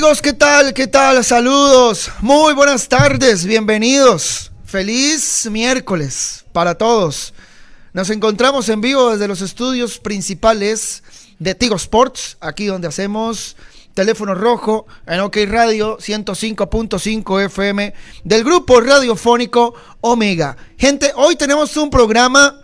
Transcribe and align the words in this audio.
Amigos, 0.00 0.22
¿qué 0.22 0.32
tal? 0.32 0.72
¿Qué 0.72 0.86
tal? 0.86 1.22
Saludos. 1.22 2.10
Muy 2.22 2.54
buenas 2.54 2.88
tardes. 2.88 3.44
Bienvenidos. 3.44 4.50
Feliz 4.64 5.46
miércoles 5.50 6.46
para 6.54 6.74
todos. 6.74 7.34
Nos 7.92 8.08
encontramos 8.08 8.70
en 8.70 8.80
vivo 8.80 9.10
desde 9.10 9.28
los 9.28 9.42
estudios 9.42 9.98
principales 9.98 11.02
de 11.38 11.54
Tigo 11.54 11.76
Sports, 11.76 12.38
aquí 12.40 12.64
donde 12.64 12.88
hacemos 12.88 13.56
teléfono 13.92 14.34
rojo 14.34 14.86
en 15.06 15.20
OK 15.20 15.36
Radio 15.46 15.98
105.5 15.98 17.44
FM 17.44 17.92
del 18.24 18.42
grupo 18.42 18.80
radiofónico 18.80 19.74
Omega. 20.00 20.56
Gente, 20.78 21.12
hoy 21.14 21.36
tenemos 21.36 21.76
un 21.76 21.90
programa 21.90 22.58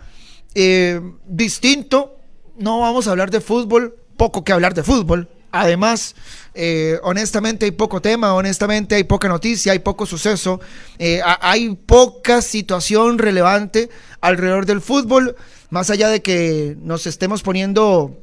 eh, 0.55 0.99
distinto. 1.27 2.17
No 2.57 2.79
vamos 2.79 3.07
a 3.07 3.11
hablar 3.11 3.29
de 3.29 3.41
fútbol, 3.41 3.95
poco 4.17 4.43
que 4.43 4.53
hablar 4.53 4.73
de 4.73 4.81
fútbol. 4.81 5.29
Además, 5.61 6.15
eh, 6.53 6.99
honestamente 7.03 7.65
hay 7.65 7.71
poco 7.71 8.01
tema, 8.01 8.33
honestamente 8.35 8.95
hay 8.95 9.03
poca 9.03 9.27
noticia, 9.27 9.71
hay 9.71 9.79
poco 9.79 10.05
suceso, 10.05 10.59
eh, 10.99 11.21
hay 11.23 11.75
poca 11.75 12.41
situación 12.41 13.17
relevante 13.17 13.89
alrededor 14.21 14.65
del 14.65 14.81
fútbol, 14.81 15.35
más 15.69 15.89
allá 15.89 16.09
de 16.09 16.21
que 16.21 16.77
nos 16.81 17.07
estemos 17.07 17.41
poniendo, 17.41 18.17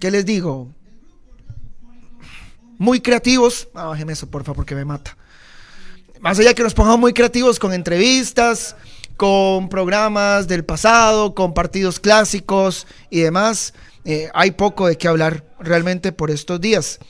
¿qué 0.00 0.10
les 0.10 0.26
digo? 0.26 0.68
Muy 2.78 3.00
creativos. 3.00 3.68
Ah, 3.74 3.86
bájeme 3.86 4.12
eso, 4.12 4.28
por 4.28 4.42
favor, 4.42 4.56
porque 4.56 4.74
me 4.74 4.84
mata. 4.84 5.16
Más 6.20 6.38
allá 6.38 6.48
de 6.48 6.54
que 6.56 6.62
nos 6.62 6.74
pongamos 6.74 7.00
muy 7.00 7.12
creativos 7.12 7.58
con 7.58 7.72
entrevistas, 7.72 8.74
con 9.16 9.68
programas 9.68 10.48
del 10.48 10.64
pasado, 10.64 11.34
con 11.34 11.54
partidos 11.54 12.00
clásicos 12.00 12.86
y 13.10 13.20
demás. 13.20 13.74
Eh, 14.06 14.30
hay 14.34 14.52
poco 14.52 14.86
de 14.86 14.96
qué 14.96 15.08
hablar 15.08 15.44
realmente 15.58 16.12
por 16.12 16.30
estos 16.30 16.60
días. 16.60 17.00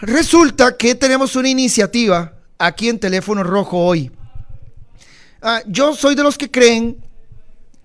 Resulta 0.00 0.78
que 0.78 0.94
tenemos 0.94 1.36
una 1.36 1.50
iniciativa 1.50 2.32
aquí 2.56 2.88
en 2.88 2.98
Teléfono 2.98 3.44
Rojo 3.44 3.78
hoy. 3.78 4.10
Ah, 5.42 5.60
yo 5.66 5.94
soy 5.94 6.14
de 6.14 6.22
los 6.22 6.38
que 6.38 6.50
creen 6.50 7.04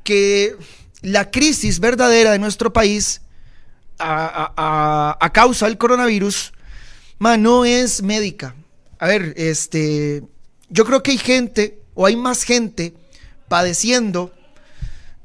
que 0.06 0.56
la 1.02 1.30
crisis 1.30 1.82
verdadera 1.82 2.32
de 2.32 2.40
nuestro 2.40 2.72
país 2.72 3.20
a, 4.00 5.30
causa 5.34 5.66
del 5.66 5.78
coronavirus 5.78 6.54
no 7.20 7.66
es 7.66 8.02
médica. 8.02 8.56
A 8.98 9.08
ver, 9.08 9.34
este, 9.36 10.24
yo 10.70 10.86
creo 10.86 11.04
que 11.04 11.12
hay 11.12 11.18
gente 11.18 11.82
o 11.96 12.06
hay 12.06 12.16
más 12.16 12.44
gente 12.44 12.94
padeciendo 13.50 14.32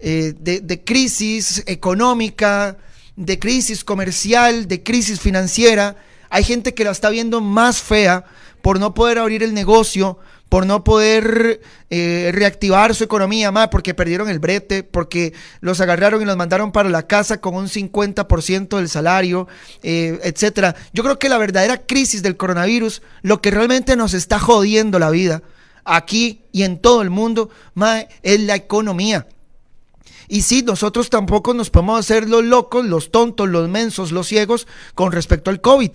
eh, 0.04 0.34
de, 0.37 0.82
crisis 0.82 1.62
económica, 1.66 2.76
de 3.14 3.38
crisis 3.38 3.84
comercial, 3.84 4.66
de 4.66 4.82
crisis 4.82 5.20
financiera. 5.20 5.94
Hay 6.28 6.43
gente 6.43 6.75
que 6.75 6.82
la 6.82 6.90
está 6.90 7.08
viendo 7.08 7.40
más 7.40 7.81
fea 7.81 8.25
por 8.62 8.81
no 8.81 8.94
poder 8.94 9.20
abrir 9.20 9.44
el 9.44 9.54
negocio, 9.54 10.19
por 10.49 10.66
no 10.66 10.82
poder 10.82 11.60
eh, 11.88 12.32
reactivar 12.34 12.96
su 12.96 13.04
economía 13.04 13.52
más, 13.52 13.69
porque 13.69 13.94
perdieron 13.94 14.28
el 14.28 14.40
brete, 14.40 14.82
porque 14.82 15.34
los 15.60 15.81
agarraron 15.81 16.20
y 16.20 16.25
los 16.25 16.37
mandaron 16.37 16.72
para 16.72 16.88
la 16.88 17.06
casa 17.06 17.40
con 17.40 17.55
un 17.55 17.69
50% 17.69 18.76
del 18.78 18.88
salario, 18.88 19.46
eh, 19.84 20.19
etcétera. 20.25 20.75
Yo 20.93 21.05
creo 21.05 21.20
que 21.20 21.28
la 21.28 21.38
verdadera 21.38 21.78
crisis 21.78 22.25
del 22.25 22.37
coronavirus, 22.37 23.02
lo 23.22 23.40
que 23.40 23.52
realmente 23.52 23.94
nos 23.94 24.14
está 24.14 24.40
jodiendo 24.40 24.98
la 24.98 25.10
vida 25.10 25.43
aquí 25.84 26.43
y 26.50 26.64
en 26.64 26.81
todo 26.81 27.02
el 27.02 27.10
mundo, 27.10 27.50
es 28.25 28.40
la 28.40 28.56
economía. 28.56 29.28
Y 30.32 30.40
sí, 30.40 30.62
nosotros 30.62 31.11
tampoco 31.11 31.52
nos 31.52 31.69
podemos 31.69 32.00
hacer 32.00 32.26
los 32.26 32.43
locos, 32.43 32.87
los 32.87 33.11
tontos, 33.11 33.50
los 33.50 33.69
mensos, 33.69 34.12
los 34.12 34.29
ciegos 34.29 34.67
con 34.94 35.12
respecto 35.12 35.50
al 35.50 35.61
COVID. 35.61 35.90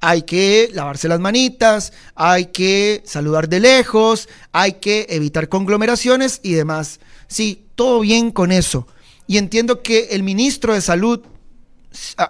Hay 0.00 0.22
que 0.22 0.70
lavarse 0.72 1.08
las 1.08 1.20
manitas, 1.20 1.92
hay 2.14 2.46
que 2.46 3.02
saludar 3.04 3.50
de 3.50 3.60
lejos, 3.60 4.30
hay 4.50 4.80
que 4.80 5.04
evitar 5.10 5.50
conglomeraciones 5.50 6.40
y 6.42 6.54
demás. 6.54 7.00
Sí, 7.28 7.66
todo 7.74 8.00
bien 8.00 8.30
con 8.30 8.50
eso. 8.50 8.86
Y 9.26 9.36
entiendo 9.36 9.82
que 9.82 10.08
el 10.12 10.22
ministro 10.22 10.72
de 10.72 10.80
Salud, 10.80 11.20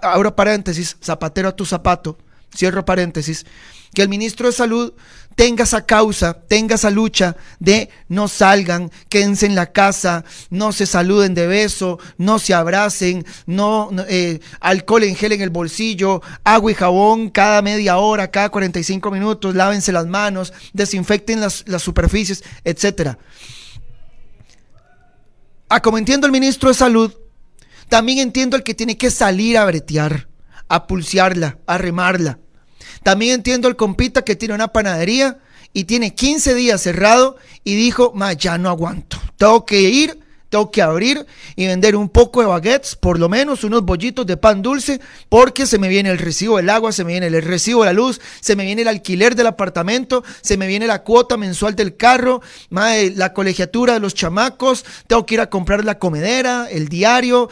ahora 0.02 0.34
paréntesis, 0.34 0.96
zapatero 1.00 1.50
a 1.50 1.54
tu 1.54 1.64
zapato, 1.64 2.18
cierro 2.56 2.84
paréntesis, 2.84 3.46
que 3.94 4.02
el 4.02 4.08
ministro 4.08 4.48
de 4.48 4.52
Salud 4.52 4.94
tenga 5.36 5.64
esa 5.64 5.84
causa, 5.84 6.32
tenga 6.34 6.74
esa 6.74 6.90
lucha 6.90 7.36
de 7.60 7.90
no 8.08 8.26
salgan, 8.26 8.90
quédense 9.08 9.46
en 9.46 9.54
la 9.54 9.70
casa, 9.70 10.24
no 10.50 10.72
se 10.72 10.86
saluden 10.86 11.34
de 11.34 11.46
beso, 11.46 12.00
no 12.16 12.38
se 12.38 12.54
abracen, 12.54 13.24
no, 13.44 13.90
eh, 14.08 14.40
alcohol 14.60 15.04
en 15.04 15.14
gel 15.14 15.32
en 15.32 15.42
el 15.42 15.50
bolsillo, 15.50 16.22
agua 16.42 16.72
y 16.72 16.74
jabón 16.74 17.28
cada 17.28 17.60
media 17.60 17.98
hora, 17.98 18.30
cada 18.30 18.48
45 18.48 19.10
minutos, 19.10 19.54
lávense 19.54 19.92
las 19.92 20.06
manos, 20.06 20.54
desinfecten 20.72 21.40
las, 21.40 21.64
superficies, 21.78 22.42
etcétera. 22.64 23.18
Ah, 25.68 25.82
como 25.82 25.98
entiendo 25.98 26.26
el 26.26 26.32
ministro 26.32 26.70
de 26.70 26.74
Salud, 26.74 27.12
también 27.88 28.18
entiendo 28.18 28.56
el 28.56 28.62
que 28.62 28.74
tiene 28.74 28.96
que 28.96 29.10
salir 29.10 29.58
a 29.58 29.66
bretear, 29.66 30.28
a 30.68 30.86
pulsearla, 30.86 31.58
a 31.66 31.76
remarla 31.76 32.38
también 33.06 33.34
entiendo 33.34 33.68
el 33.68 33.76
compita 33.76 34.22
que 34.22 34.34
tiene 34.34 34.52
una 34.52 34.72
panadería 34.72 35.38
y 35.72 35.84
tiene 35.84 36.16
15 36.16 36.56
días 36.56 36.82
cerrado 36.82 37.36
y 37.62 37.76
dijo, 37.76 38.10
ma, 38.16 38.32
ya 38.32 38.58
no 38.58 38.68
aguanto. 38.68 39.16
Tengo 39.36 39.64
que 39.64 39.80
ir, 39.80 40.18
tengo 40.48 40.72
que 40.72 40.82
abrir 40.82 41.24
y 41.54 41.68
vender 41.68 41.94
un 41.94 42.08
poco 42.08 42.40
de 42.40 42.48
baguettes, 42.48 42.96
por 42.96 43.20
lo 43.20 43.28
menos 43.28 43.62
unos 43.62 43.84
bollitos 43.84 44.26
de 44.26 44.36
pan 44.36 44.60
dulce, 44.60 45.00
porque 45.28 45.66
se 45.66 45.78
me 45.78 45.86
viene 45.86 46.10
el 46.10 46.18
recibo 46.18 46.56
del 46.56 46.68
agua, 46.68 46.90
se 46.90 47.04
me 47.04 47.12
viene 47.12 47.28
el 47.28 47.42
recibo 47.42 47.82
de 47.82 47.86
la 47.86 47.92
luz, 47.92 48.20
se 48.40 48.56
me 48.56 48.64
viene 48.64 48.82
el 48.82 48.88
alquiler 48.88 49.36
del 49.36 49.46
apartamento, 49.46 50.24
se 50.40 50.56
me 50.56 50.66
viene 50.66 50.88
la 50.88 51.04
cuota 51.04 51.36
mensual 51.36 51.76
del 51.76 51.96
carro, 51.96 52.42
la 52.70 53.32
colegiatura 53.32 53.92
de 53.92 54.00
los 54.00 54.14
chamacos, 54.14 54.84
tengo 55.06 55.24
que 55.26 55.34
ir 55.34 55.40
a 55.40 55.48
comprar 55.48 55.84
la 55.84 56.00
comedera, 56.00 56.68
el 56.68 56.88
diario, 56.88 57.50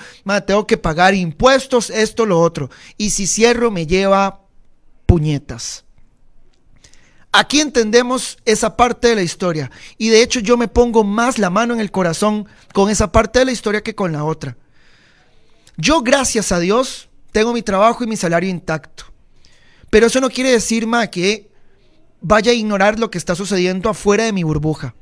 tengo 0.49 0.67
que 0.67 0.79
pagar 0.79 1.15
impuestos, 1.15 1.91
esto, 1.91 2.27
lo 2.27 2.41
otro. 2.41 2.71
Y 2.97 3.11
si 3.11 3.29
cierro 3.29 3.71
me 3.71 3.87
lleva 3.87 4.41
Aquí 7.33 7.61
entendemos 7.61 8.39
esa 8.45 8.77
parte 8.77 9.09
de 9.09 9.17
la 9.17 9.23
historia 9.23 9.71
y 9.99 10.09
de 10.09 10.23
hecho 10.23 10.39
yo 10.39 10.57
me 10.57 10.69
pongo 10.69 11.03
más 11.03 11.39
la 11.39 11.51
mano 11.51 11.75
en 11.75 11.81
el 11.81 11.91
corazón 11.91 12.47
con 12.73 12.91
esa 12.91 13.11
parte 13.11 13.41
de 13.41 13.47
la 13.47 13.53
historia 13.53 13.83
que 13.83 13.97
con 13.97 14.13
la 14.13 14.25
otra. 14.25 14.57
Yo, 15.77 16.03
gracias 16.03 16.53
a 16.53 16.61
Dios, 16.61 17.09
tengo 17.33 17.53
mi 17.53 17.63
trabajo 17.63 18.05
y 18.05 18.07
mi 18.07 18.17
salario 18.17 18.49
intacto. 18.49 19.07
Pero 19.91 20.07
eso 20.07 20.21
no 20.21 20.31
quiere 20.31 20.53
decir 20.53 20.87
más 20.87 21.09
que 21.09 21.51
vaya 22.21 22.53
a 22.53 22.55
ignorar 22.55 23.01
lo 23.01 23.11
que 23.11 23.19
está 23.19 23.35
sucediendo 23.35 23.91
afuera 23.91 24.23
de 24.25 24.33
mi 24.33 24.45
burbuja. 24.45 24.95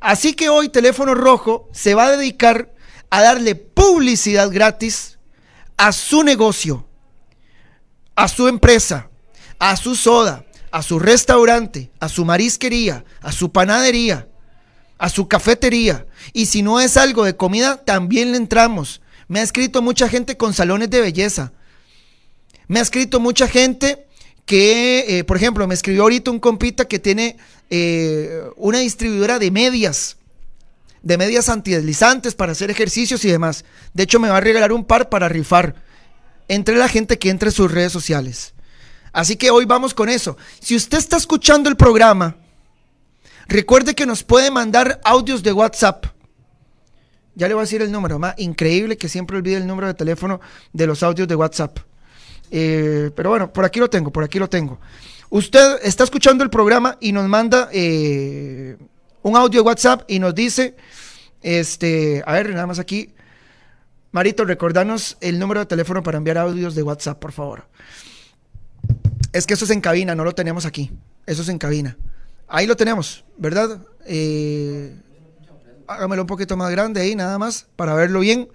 Así 0.00 0.32
que 0.32 0.48
hoy 0.48 0.70
Teléfono 0.70 1.14
Rojo 1.14 1.68
se 1.72 1.94
va 1.94 2.06
a 2.06 2.16
dedicar 2.16 2.72
a 3.10 3.20
darle 3.20 3.54
publicidad 3.54 4.50
gratis 4.50 5.18
a 5.76 5.92
su 5.92 6.22
negocio, 6.22 6.86
a 8.14 8.28
su 8.28 8.48
empresa, 8.48 9.09
a 9.60 9.76
su 9.76 9.94
soda, 9.94 10.44
a 10.72 10.82
su 10.82 10.98
restaurante, 10.98 11.90
a 12.00 12.08
su 12.08 12.24
marisquería, 12.24 13.04
a 13.20 13.30
su 13.30 13.52
panadería, 13.52 14.26
a 14.98 15.08
su 15.08 15.28
cafetería. 15.28 16.06
Y 16.32 16.46
si 16.46 16.62
no 16.62 16.80
es 16.80 16.96
algo 16.96 17.24
de 17.24 17.36
comida, 17.36 17.76
también 17.84 18.32
le 18.32 18.38
entramos. 18.38 19.00
Me 19.28 19.38
ha 19.38 19.42
escrito 19.42 19.82
mucha 19.82 20.08
gente 20.08 20.36
con 20.36 20.54
salones 20.54 20.90
de 20.90 21.02
belleza. 21.02 21.52
Me 22.66 22.80
ha 22.80 22.82
escrito 22.82 23.20
mucha 23.20 23.46
gente 23.46 24.06
que, 24.46 25.18
eh, 25.18 25.24
por 25.24 25.36
ejemplo, 25.36 25.68
me 25.68 25.74
escribió 25.74 26.02
ahorita 26.02 26.30
un 26.30 26.40
compita 26.40 26.86
que 26.86 26.98
tiene 26.98 27.36
eh, 27.68 28.42
una 28.56 28.78
distribuidora 28.78 29.38
de 29.38 29.50
medias, 29.50 30.16
de 31.02 31.18
medias 31.18 31.50
antideslizantes 31.50 32.34
para 32.34 32.52
hacer 32.52 32.70
ejercicios 32.70 33.24
y 33.26 33.30
demás. 33.30 33.64
De 33.92 34.04
hecho, 34.04 34.20
me 34.20 34.30
va 34.30 34.38
a 34.38 34.40
regalar 34.40 34.72
un 34.72 34.84
par 34.84 35.10
para 35.10 35.28
rifar 35.28 35.74
entre 36.48 36.76
la 36.76 36.88
gente 36.88 37.18
que 37.18 37.28
entre 37.28 37.50
sus 37.50 37.70
redes 37.70 37.92
sociales. 37.92 38.54
Así 39.12 39.36
que 39.36 39.50
hoy 39.50 39.64
vamos 39.64 39.94
con 39.94 40.08
eso. 40.08 40.36
Si 40.60 40.76
usted 40.76 40.98
está 40.98 41.16
escuchando 41.16 41.68
el 41.68 41.76
programa, 41.76 42.36
recuerde 43.48 43.94
que 43.94 44.06
nos 44.06 44.22
puede 44.22 44.50
mandar 44.50 45.00
audios 45.04 45.42
de 45.42 45.52
WhatsApp. 45.52 46.06
Ya 47.34 47.48
le 47.48 47.54
voy 47.54 47.62
a 47.62 47.64
decir 47.64 47.82
el 47.82 47.90
número, 47.90 48.18
más 48.18 48.34
increíble 48.38 48.96
que 48.96 49.08
siempre 49.08 49.36
olvide 49.36 49.56
el 49.56 49.66
número 49.66 49.86
de 49.86 49.94
teléfono 49.94 50.40
de 50.72 50.86
los 50.86 51.02
audios 51.02 51.26
de 51.26 51.34
WhatsApp. 51.34 51.78
Eh, 52.50 53.10
pero 53.14 53.30
bueno, 53.30 53.52
por 53.52 53.64
aquí 53.64 53.80
lo 53.80 53.88
tengo, 53.88 54.10
por 54.10 54.24
aquí 54.24 54.38
lo 54.38 54.48
tengo. 54.48 54.78
Usted 55.30 55.78
está 55.82 56.04
escuchando 56.04 56.42
el 56.42 56.50
programa 56.50 56.96
y 57.00 57.12
nos 57.12 57.28
manda 57.28 57.68
eh, 57.72 58.76
un 59.22 59.36
audio 59.36 59.62
de 59.62 59.66
WhatsApp 59.66 60.02
y 60.08 60.18
nos 60.18 60.34
dice, 60.34 60.76
este, 61.40 62.22
a 62.26 62.32
ver, 62.32 62.50
nada 62.50 62.66
más 62.66 62.78
aquí. 62.78 63.14
Marito, 64.12 64.44
recordanos 64.44 65.16
el 65.20 65.38
número 65.38 65.60
de 65.60 65.66
teléfono 65.66 66.02
para 66.02 66.18
enviar 66.18 66.36
audios 66.38 66.74
de 66.74 66.82
WhatsApp, 66.82 67.20
por 67.20 67.30
favor. 67.30 67.64
Es 69.32 69.46
que 69.46 69.54
eso 69.54 69.64
es 69.64 69.70
en 69.70 69.80
cabina, 69.80 70.14
no 70.14 70.24
lo 70.24 70.34
tenemos 70.34 70.66
aquí. 70.66 70.90
Eso 71.26 71.42
es 71.42 71.48
en 71.48 71.58
cabina. 71.58 71.96
Ahí 72.48 72.66
lo 72.66 72.76
tenemos, 72.76 73.24
¿verdad? 73.36 73.80
Eh, 74.06 74.94
hágamelo 75.86 76.22
un 76.22 76.26
poquito 76.26 76.56
más 76.56 76.70
grande 76.70 77.00
ahí, 77.00 77.14
nada 77.14 77.38
más, 77.38 77.66
para 77.76 77.94
verlo 77.94 78.20
bien. 78.20 78.48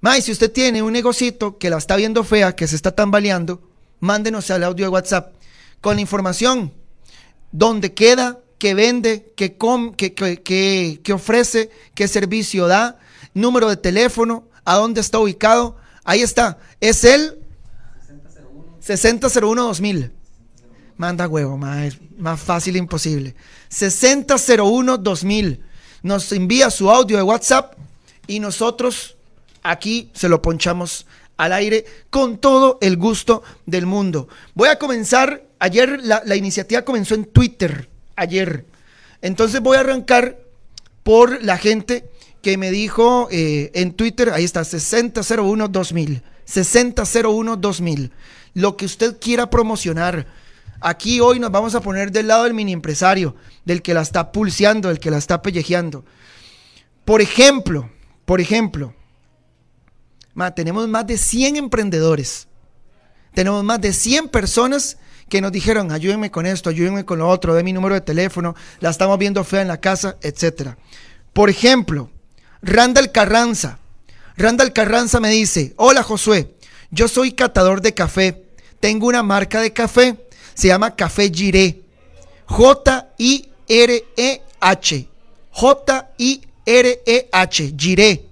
May, 0.00 0.20
si 0.22 0.30
usted 0.30 0.52
tiene 0.52 0.82
un 0.82 0.92
negocito 0.92 1.58
que 1.58 1.70
la 1.70 1.78
está 1.78 1.96
viendo 1.96 2.22
fea, 2.22 2.54
que 2.54 2.66
se 2.66 2.76
está 2.76 2.92
tambaleando, 2.92 3.62
mándenos 4.00 4.48
el 4.50 4.62
audio 4.62 4.84
de 4.86 4.90
WhatsApp 4.90 5.34
con 5.80 5.96
la 5.96 6.02
información, 6.02 6.72
dónde 7.50 7.94
queda, 7.94 8.38
qué 8.58 8.74
vende, 8.74 9.32
qué, 9.36 9.56
com, 9.56 9.94
qué, 9.94 10.14
qué, 10.14 11.00
qué 11.02 11.12
ofrece, 11.12 11.70
qué 11.94 12.08
servicio 12.08 12.66
da, 12.66 12.98
número 13.34 13.68
de 13.68 13.76
teléfono, 13.76 14.48
a 14.64 14.74
dónde 14.76 15.00
está 15.00 15.18
ubicado. 15.18 15.76
Ahí 16.04 16.20
está. 16.20 16.58
Es 16.80 17.04
el 17.04 17.37
6001-2000. 18.94 20.10
Manda 20.96 21.28
huevo, 21.28 21.56
más, 21.56 21.98
más 22.16 22.40
fácil 22.40 22.76
imposible. 22.76 23.34
6001-2000. 23.70 25.60
Nos 26.02 26.32
envía 26.32 26.70
su 26.70 26.90
audio 26.90 27.16
de 27.16 27.22
WhatsApp 27.22 27.74
y 28.26 28.40
nosotros 28.40 29.16
aquí 29.62 30.10
se 30.14 30.28
lo 30.28 30.42
ponchamos 30.42 31.06
al 31.36 31.52
aire 31.52 31.84
con 32.10 32.38
todo 32.38 32.78
el 32.80 32.96
gusto 32.96 33.42
del 33.66 33.86
mundo. 33.86 34.28
Voy 34.54 34.68
a 34.68 34.78
comenzar, 34.78 35.44
ayer 35.58 36.00
la, 36.02 36.22
la 36.24 36.36
iniciativa 36.36 36.82
comenzó 36.82 37.14
en 37.14 37.26
Twitter, 37.26 37.88
ayer. 38.16 38.66
Entonces 39.22 39.60
voy 39.60 39.76
a 39.76 39.80
arrancar 39.80 40.38
por 41.02 41.42
la 41.42 41.58
gente 41.58 42.04
que 42.42 42.56
me 42.56 42.70
dijo 42.70 43.28
eh, 43.30 43.70
en 43.74 43.92
Twitter, 43.92 44.30
ahí 44.30 44.44
está, 44.44 44.62
6001-2000, 44.62 46.22
6001-2000, 46.46 48.10
lo 48.58 48.76
que 48.76 48.86
usted 48.86 49.18
quiera 49.20 49.50
promocionar. 49.50 50.26
Aquí 50.80 51.20
hoy 51.20 51.38
nos 51.38 51.52
vamos 51.52 51.74
a 51.74 51.80
poner 51.80 52.10
del 52.10 52.26
lado 52.26 52.44
del 52.44 52.54
mini 52.54 52.72
empresario, 52.72 53.36
del 53.64 53.82
que 53.82 53.94
la 53.94 54.02
está 54.02 54.32
pulseando, 54.32 54.88
del 54.88 54.98
que 54.98 55.10
la 55.10 55.18
está 55.18 55.42
pellejeando. 55.42 56.04
Por 57.04 57.20
ejemplo, 57.20 57.88
por 58.24 58.40
ejemplo, 58.40 58.94
tenemos 60.56 60.88
más 60.88 61.06
de 61.06 61.18
100 61.18 61.56
emprendedores. 61.56 62.48
Tenemos 63.32 63.62
más 63.62 63.80
de 63.80 63.92
100 63.92 64.28
personas 64.28 64.98
que 65.28 65.40
nos 65.40 65.52
dijeron, 65.52 65.92
ayúdenme 65.92 66.30
con 66.30 66.44
esto, 66.44 66.70
ayúdenme 66.70 67.04
con 67.04 67.20
lo 67.20 67.28
otro, 67.28 67.54
de 67.54 67.62
mi 67.62 67.72
número 67.72 67.94
de 67.94 68.00
teléfono, 68.00 68.56
la 68.80 68.90
estamos 68.90 69.18
viendo 69.18 69.44
fea 69.44 69.62
en 69.62 69.68
la 69.68 69.80
casa, 69.80 70.16
etc. 70.22 70.70
Por 71.32 71.48
ejemplo, 71.48 72.10
Randall 72.62 73.12
Carranza. 73.12 73.78
Randall 74.36 74.72
Carranza 74.72 75.20
me 75.20 75.30
dice, 75.30 75.74
hola 75.76 76.02
Josué, 76.02 76.56
yo 76.90 77.06
soy 77.06 77.32
catador 77.32 77.82
de 77.82 77.94
café. 77.94 78.47
Tengo 78.80 79.06
una 79.08 79.22
marca 79.22 79.60
de 79.60 79.72
café, 79.72 80.16
se 80.54 80.68
llama 80.68 80.94
Café 80.94 81.30
Giré. 81.30 81.82
J-I-R-E-H. 82.46 83.48
J-I-R-E-H. 85.50 86.54
Giré. 87.76 88.24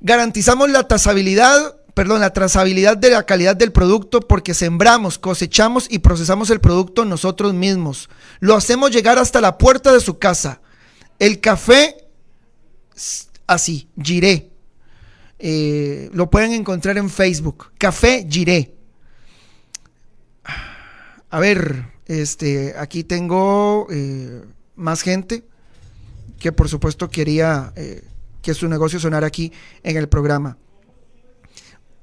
Garantizamos 0.00 0.70
la 0.70 0.86
trazabilidad, 0.88 1.76
perdón, 1.94 2.20
la 2.20 2.32
trazabilidad 2.32 2.96
de 2.96 3.10
la 3.10 3.24
calidad 3.24 3.56
del 3.56 3.72
producto 3.72 4.20
porque 4.20 4.52
sembramos, 4.52 5.18
cosechamos 5.18 5.86
y 5.88 6.00
procesamos 6.00 6.50
el 6.50 6.60
producto 6.60 7.04
nosotros 7.04 7.54
mismos. 7.54 8.10
Lo 8.40 8.54
hacemos 8.54 8.90
llegar 8.90 9.18
hasta 9.18 9.40
la 9.40 9.56
puerta 9.56 9.92
de 9.92 10.00
su 10.00 10.18
casa. 10.18 10.60
El 11.18 11.40
café, 11.40 12.08
así, 13.46 13.88
giré. 14.02 14.53
Eh, 15.46 16.08
lo 16.14 16.30
pueden 16.30 16.52
encontrar 16.52 16.96
en 16.96 17.10
Facebook. 17.10 17.70
Café 17.76 18.26
Giré. 18.26 18.74
A 21.28 21.38
ver, 21.38 21.84
este, 22.06 22.74
aquí 22.78 23.04
tengo 23.04 23.86
eh, 23.90 24.42
más 24.74 25.02
gente 25.02 25.44
que 26.38 26.50
por 26.50 26.70
supuesto 26.70 27.10
quería 27.10 27.74
eh, 27.76 28.02
que 28.40 28.54
su 28.54 28.66
negocio 28.70 28.98
sonara 28.98 29.26
aquí 29.26 29.52
en 29.82 29.98
el 29.98 30.08
programa. 30.08 30.56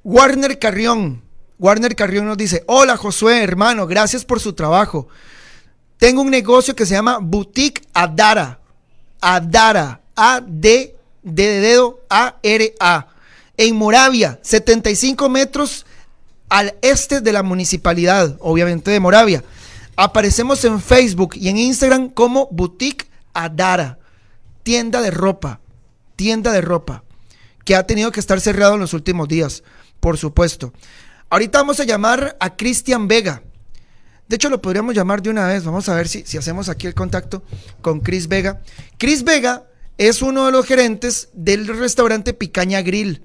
Warner 0.03 0.59
Carrión. 0.59 1.23
Warner 1.57 1.95
Carrión 1.95 2.27
nos 2.27 2.37
dice, 2.37 2.63
hola 2.67 2.95
Josué, 2.95 3.41
hermano, 3.41 3.87
gracias 3.87 4.23
por 4.23 4.39
su 4.39 4.53
trabajo. 4.53 5.07
Tengo 5.97 6.21
un 6.21 6.29
negocio 6.29 6.75
que 6.75 6.85
se 6.85 6.93
llama 6.93 7.17
Boutique 7.19 7.87
Adara. 7.91 8.59
Adara. 9.19 9.99
A-D 10.15 10.95
de 11.23 11.47
dedo 11.59 12.01
A-R-A. 12.07 13.10
En 13.61 13.75
Moravia, 13.75 14.39
75 14.41 15.29
metros 15.29 15.85
al 16.49 16.73
este 16.81 17.21
de 17.21 17.31
la 17.31 17.43
municipalidad, 17.43 18.35
obviamente 18.39 18.89
de 18.89 18.99
Moravia. 18.99 19.43
Aparecemos 19.95 20.65
en 20.65 20.81
Facebook 20.81 21.35
y 21.35 21.47
en 21.47 21.57
Instagram 21.57 22.09
como 22.09 22.47
Boutique 22.51 23.07
Adara, 23.33 23.99
tienda 24.63 24.99
de 25.01 25.11
ropa 25.11 25.61
tienda 26.21 26.51
de 26.51 26.61
ropa 26.61 27.03
que 27.65 27.75
ha 27.75 27.87
tenido 27.87 28.11
que 28.11 28.19
estar 28.19 28.39
cerrado 28.39 28.75
en 28.75 28.79
los 28.79 28.93
últimos 28.93 29.27
días, 29.27 29.63
por 29.99 30.19
supuesto. 30.19 30.71
Ahorita 31.31 31.57
vamos 31.57 31.79
a 31.79 31.83
llamar 31.83 32.37
a 32.39 32.55
Cristian 32.55 33.07
Vega. 33.07 33.41
De 34.27 34.35
hecho, 34.35 34.51
lo 34.51 34.61
podríamos 34.61 34.93
llamar 34.93 35.23
de 35.23 35.31
una 35.31 35.47
vez. 35.47 35.63
Vamos 35.63 35.89
a 35.89 35.95
ver 35.95 36.07
si, 36.07 36.23
si 36.27 36.37
hacemos 36.37 36.69
aquí 36.69 36.85
el 36.85 36.93
contacto 36.93 37.41
con 37.81 38.01
Chris 38.01 38.27
Vega. 38.27 38.61
Chris 38.99 39.23
Vega 39.23 39.65
es 39.97 40.21
uno 40.21 40.45
de 40.45 40.51
los 40.51 40.67
gerentes 40.67 41.29
del 41.33 41.67
restaurante 41.67 42.35
Picaña 42.35 42.83
Grill. 42.83 43.23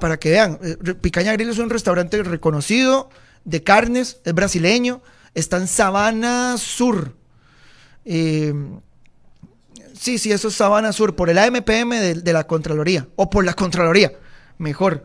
Para 0.00 0.18
que 0.18 0.30
vean, 0.30 0.58
eh, 0.62 0.76
Picaña 1.00 1.32
Grill 1.32 1.50
es 1.50 1.58
un 1.58 1.70
restaurante 1.70 2.22
reconocido 2.22 3.08
de 3.44 3.62
carnes, 3.62 4.20
es 4.24 4.34
brasileño, 4.34 5.00
está 5.34 5.56
en 5.56 5.68
Sabana 5.68 6.56
Sur. 6.58 7.14
Eh, 8.04 8.52
Sí, 9.98 10.18
sí, 10.18 10.30
eso 10.30 10.48
es 10.48 10.54
Sabana 10.54 10.92
Sur, 10.92 11.16
por 11.16 11.30
el 11.30 11.38
AMPM 11.38 11.90
de, 12.22 12.32
la 12.32 12.46
Contraloría, 12.46 13.08
o 13.16 13.30
por 13.30 13.44
la 13.44 13.54
Contraloría, 13.54 14.12
mejor. 14.58 15.04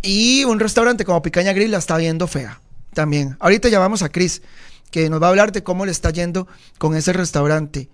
Y 0.00 0.44
un 0.44 0.58
restaurante 0.58 1.04
como 1.04 1.22
Picaña 1.22 1.52
Grill 1.52 1.70
la 1.70 1.78
está 1.78 1.96
viendo 1.98 2.26
fea 2.26 2.60
también. 2.94 3.36
Ahorita 3.38 3.68
llamamos 3.68 4.02
a 4.02 4.08
Chris, 4.08 4.42
que 4.90 5.08
nos 5.10 5.22
va 5.22 5.26
a 5.26 5.30
hablar 5.30 5.52
de 5.52 5.62
cómo 5.62 5.86
le 5.86 5.92
está 5.92 6.10
yendo 6.10 6.48
con 6.78 6.96
ese 6.96 7.12
restaurante. 7.12 7.88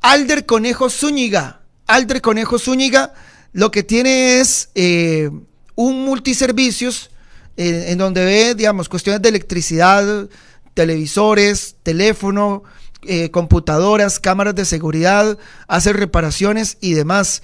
Alder 0.00 0.46
Conejo 0.46 0.90
Zúñiga. 0.90 1.60
Alder 1.86 2.20
Conejo 2.20 2.58
Zúñiga 2.58 3.14
lo 3.52 3.70
que 3.70 3.82
tiene 3.82 4.40
es 4.40 4.70
eh, 4.74 5.30
un 5.74 6.04
multiservicios 6.04 7.10
eh, 7.56 7.86
en 7.88 7.98
donde 7.98 8.24
ve, 8.24 8.54
digamos, 8.54 8.88
cuestiones 8.88 9.20
de 9.22 9.28
electricidad, 9.28 10.28
televisores, 10.74 11.76
teléfono, 11.82 12.62
eh, 13.02 13.30
computadoras, 13.30 14.20
cámaras 14.20 14.54
de 14.54 14.64
seguridad, 14.64 15.38
hace 15.68 15.92
reparaciones 15.92 16.78
y 16.80 16.94
demás. 16.94 17.42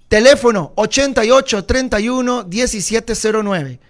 Teléfono 0.08 0.72
8831 0.76 2.44
1709. 2.44 3.80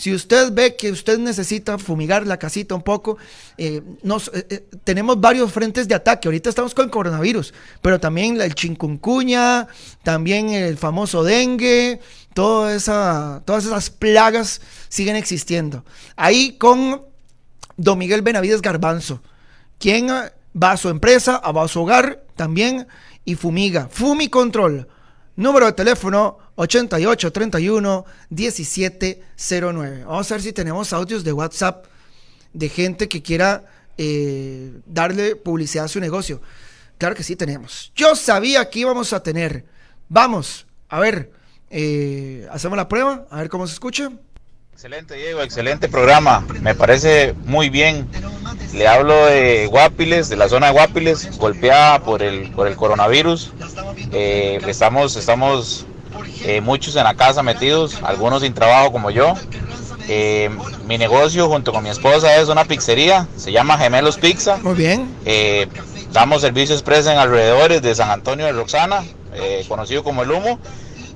Si 0.00 0.14
usted 0.14 0.50
ve 0.50 0.76
que 0.76 0.90
usted 0.90 1.18
necesita 1.18 1.76
fumigar 1.76 2.26
la 2.26 2.38
casita 2.38 2.74
un 2.74 2.80
poco, 2.80 3.18
eh, 3.58 3.82
nos, 4.02 4.28
eh, 4.28 4.46
eh, 4.48 4.66
tenemos 4.82 5.20
varios 5.20 5.52
frentes 5.52 5.86
de 5.88 5.94
ataque. 5.94 6.26
Ahorita 6.26 6.48
estamos 6.48 6.72
con 6.72 6.86
el 6.86 6.90
coronavirus, 6.90 7.52
pero 7.82 8.00
también 8.00 8.40
el 8.40 8.54
chincuncuña, 8.54 9.68
también 10.02 10.48
el 10.48 10.78
famoso 10.78 11.22
dengue, 11.22 12.00
todas 12.32 12.88
esas 12.88 13.90
plagas 13.90 14.62
siguen 14.88 15.16
existiendo. 15.16 15.84
Ahí 16.16 16.56
con 16.56 17.02
Don 17.76 17.98
Miguel 17.98 18.22
Benavides 18.22 18.62
Garbanzo, 18.62 19.20
quien 19.78 20.08
va 20.08 20.70
a 20.72 20.76
su 20.78 20.88
empresa, 20.88 21.40
va 21.40 21.64
a 21.64 21.68
su 21.68 21.82
hogar 21.82 22.24
también 22.36 22.86
y 23.26 23.34
fumiga. 23.34 23.90
Fumicontrol. 23.90 24.88
Número 25.36 25.66
de 25.66 25.72
teléfono 25.72 26.38
8831 26.56 28.04
1709. 28.30 30.04
Vamos 30.04 30.30
a 30.30 30.34
ver 30.34 30.42
si 30.42 30.52
tenemos 30.52 30.92
audios 30.92 31.24
de 31.24 31.32
WhatsApp 31.32 31.86
de 32.52 32.68
gente 32.68 33.08
que 33.08 33.22
quiera 33.22 33.64
eh, 33.96 34.72
darle 34.86 35.36
publicidad 35.36 35.84
a 35.86 35.88
su 35.88 36.00
negocio. 36.00 36.40
Claro 36.98 37.14
que 37.14 37.22
sí 37.22 37.36
tenemos. 37.36 37.92
Yo 37.94 38.14
sabía 38.16 38.68
que 38.68 38.80
íbamos 38.80 39.12
a 39.12 39.22
tener. 39.22 39.64
Vamos, 40.08 40.66
a 40.88 41.00
ver, 41.00 41.30
eh, 41.70 42.46
hacemos 42.50 42.76
la 42.76 42.88
prueba, 42.88 43.26
a 43.30 43.38
ver 43.38 43.48
cómo 43.48 43.66
se 43.66 43.74
escucha. 43.74 44.10
Excelente, 44.80 45.14
Diego, 45.14 45.42
excelente 45.42 45.90
programa. 45.90 46.42
Me 46.62 46.74
parece 46.74 47.34
muy 47.44 47.68
bien. 47.68 48.08
Le 48.72 48.88
hablo 48.88 49.26
de 49.26 49.66
Guapiles, 49.66 50.30
de 50.30 50.36
la 50.36 50.48
zona 50.48 50.68
de 50.68 50.72
Guapiles, 50.72 51.36
golpeada 51.36 52.02
por 52.02 52.22
el, 52.22 52.50
por 52.52 52.66
el 52.66 52.76
coronavirus. 52.76 53.52
Eh, 54.10 54.58
estamos 54.66 55.16
estamos 55.16 55.84
eh, 56.44 56.62
muchos 56.62 56.96
en 56.96 57.04
la 57.04 57.12
casa 57.12 57.42
metidos, 57.42 57.98
algunos 58.02 58.40
sin 58.40 58.54
trabajo 58.54 58.90
como 58.90 59.10
yo. 59.10 59.34
Eh, 60.08 60.48
mi 60.86 60.96
negocio 60.96 61.46
junto 61.46 61.74
con 61.74 61.82
mi 61.82 61.90
esposa 61.90 62.40
es 62.40 62.48
una 62.48 62.64
pizzería, 62.64 63.28
se 63.36 63.52
llama 63.52 63.76
Gemelos 63.76 64.16
Pizza. 64.16 64.56
Muy 64.62 64.76
bien. 64.76 65.14
damos 66.10 66.40
servicio 66.40 66.74
express 66.74 67.06
en 67.06 67.18
alrededores 67.18 67.82
de 67.82 67.94
San 67.94 68.10
Antonio 68.10 68.46
de 68.46 68.52
Roxana, 68.52 69.04
conocido 69.68 70.02
como 70.02 70.22
El 70.22 70.30
Humo, 70.30 70.58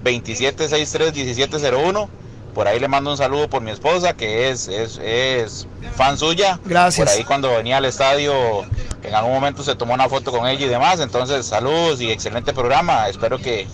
2763-1701. 0.04 2.23
Por 2.54 2.68
ahí 2.68 2.78
le 2.78 2.86
mando 2.86 3.10
un 3.10 3.16
saludo 3.16 3.48
por 3.48 3.62
mi 3.62 3.72
esposa, 3.72 4.16
que 4.16 4.50
es, 4.50 4.68
es, 4.68 5.00
es 5.02 5.66
fan 5.96 6.16
suya. 6.16 6.60
Gracias. 6.64 7.08
Por 7.08 7.16
ahí 7.16 7.24
cuando 7.24 7.50
venía 7.50 7.78
al 7.78 7.84
estadio, 7.84 8.62
en 9.02 9.14
algún 9.14 9.32
momento 9.32 9.64
se 9.64 9.74
tomó 9.74 9.94
una 9.94 10.08
foto 10.08 10.30
con 10.30 10.46
ella 10.46 10.64
y 10.64 10.68
demás. 10.68 11.00
Entonces, 11.00 11.46
saludos 11.46 12.00
y 12.00 12.12
excelente 12.12 12.52
programa. 12.52 13.08
Espero 13.08 13.38
que, 13.38 13.66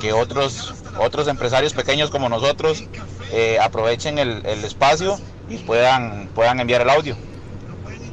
que 0.00 0.12
otros, 0.12 0.74
otros 0.98 1.26
empresarios 1.26 1.74
pequeños 1.74 2.10
como 2.10 2.28
nosotros 2.28 2.84
eh, 3.32 3.58
aprovechen 3.60 4.18
el, 4.18 4.46
el, 4.46 4.64
espacio 4.64 5.18
y 5.48 5.56
puedan, 5.58 6.28
puedan 6.34 6.58
enviar 6.60 6.82
el 6.82 6.90
audio. 6.90 7.16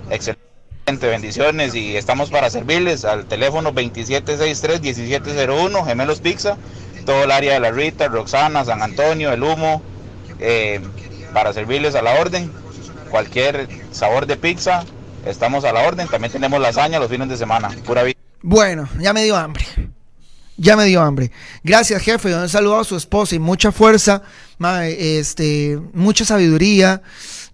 Excelente, 0.10 1.08
bendiciones 1.08 1.76
y 1.76 1.96
estamos 1.96 2.32
para 2.32 2.50
servirles 2.50 3.06
al 3.06 3.26
teléfono 3.26 3.72
2763-1701, 3.74 5.86
Gemelos 5.86 6.22
Pizza, 6.22 6.58
todo 7.06 7.24
el 7.24 7.30
área 7.32 7.54
de 7.54 7.60
la 7.60 7.70
Rita, 7.72 8.08
Roxana, 8.08 8.66
San 8.66 8.82
Antonio, 8.82 9.32
El 9.32 9.44
Humo, 9.44 9.84
eh, 10.40 10.82
para 11.34 11.54
servirles 11.54 11.96
a 11.96 12.02
la 12.02 12.20
orden. 12.20 12.52
Cualquier 13.10 13.68
sabor 13.92 14.26
de 14.26 14.38
pizza, 14.38 14.84
estamos 15.26 15.64
a 15.64 15.72
la 15.72 15.88
orden. 15.88 16.08
También 16.08 16.32
tenemos 16.32 16.60
lasaña 16.60 17.00
los 17.00 17.10
fines 17.10 17.30
de 17.30 17.38
semana. 17.38 17.70
Pura 17.86 18.04
vida. 18.04 18.18
Bueno, 18.42 18.88
ya 19.00 19.14
me 19.14 19.24
dio 19.24 19.36
hambre. 19.36 19.66
Ya 20.58 20.76
me 20.76 20.86
dio 20.86 21.02
hambre. 21.02 21.32
Gracias, 21.64 22.02
jefe. 22.02 22.34
Un 22.36 22.50
saludo 22.50 22.80
a 22.80 22.84
su 22.84 22.98
esposa 22.98 23.36
y 23.36 23.40
mucha 23.40 23.72
fuerza, 23.72 24.24
este, 24.84 25.80
mucha 25.94 26.26
sabiduría, 26.26 27.02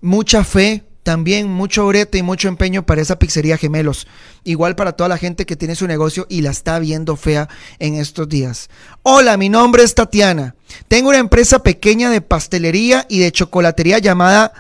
mucha 0.02 0.44
fe 0.44 0.84
también 1.04 1.50
mucho 1.50 1.86
brete 1.86 2.18
y 2.18 2.24
mucho 2.24 2.48
empeño 2.48 2.86
para 2.86 3.02
esa 3.02 3.20
pizzería 3.20 3.58
Gemelos. 3.58 4.08
Igual 4.46 4.76
para 4.76 4.94
toda 4.94 5.10
la 5.10 5.18
gente 5.18 5.46
que 5.46 5.58
tiene 5.58 5.76
su 5.76 5.86
negocio 5.86 6.26
y 6.30 6.42
la 6.42 6.52
está 6.52 6.80
viendo 6.80 7.18
fea 7.18 7.50
en 7.80 7.96
estos 7.96 8.28
días. 8.30 8.70
Hola, 9.04 9.38
mi 9.38 9.50
nombre 9.50 9.84
es 9.84 9.96
Tatiana. 9.96 10.56
Tengo 10.88 11.10
una 11.10 11.20
empresa 11.20 11.60
pequeña 11.60 12.10
de 12.10 12.22
pastelería 12.22 13.06
y 13.10 13.20
de 13.20 13.32
chocolatería 13.32 14.00
llamada 14.00 14.54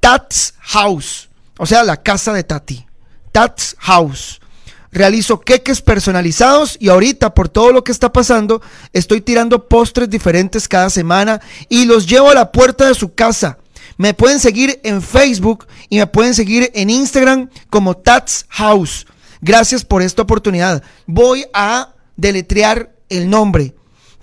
Tats 0.00 0.54
House. 0.60 1.28
O 1.58 1.66
sea, 1.66 1.84
la 1.84 1.98
casa 1.98 2.32
de 2.32 2.44
Tati. 2.44 2.86
Tats 3.32 3.76
House. 3.78 4.40
Realizo 4.92 5.38
queques 5.38 5.82
personalizados 5.82 6.76
y 6.80 6.88
ahorita 6.88 7.32
por 7.32 7.48
todo 7.48 7.72
lo 7.72 7.84
que 7.84 7.92
está 7.92 8.12
pasando 8.12 8.60
estoy 8.92 9.20
tirando 9.20 9.68
postres 9.68 10.10
diferentes 10.10 10.66
cada 10.66 10.90
semana 10.90 11.40
y 11.68 11.84
los 11.84 12.08
llevo 12.08 12.30
a 12.30 12.34
la 12.34 12.50
puerta 12.50 12.88
de 12.88 12.94
su 12.94 13.14
casa 13.14 13.58
me 14.00 14.14
pueden 14.14 14.40
seguir 14.40 14.80
en 14.82 15.02
Facebook 15.02 15.66
y 15.90 15.98
me 15.98 16.06
pueden 16.06 16.34
seguir 16.34 16.70
en 16.72 16.88
Instagram 16.88 17.50
como 17.68 17.94
Tats 17.94 18.46
House. 18.48 19.06
Gracias 19.42 19.84
por 19.84 20.00
esta 20.00 20.22
oportunidad. 20.22 20.82
Voy 21.06 21.44
a 21.52 21.94
deletrear 22.16 22.96
el 23.10 23.28
nombre. 23.28 23.74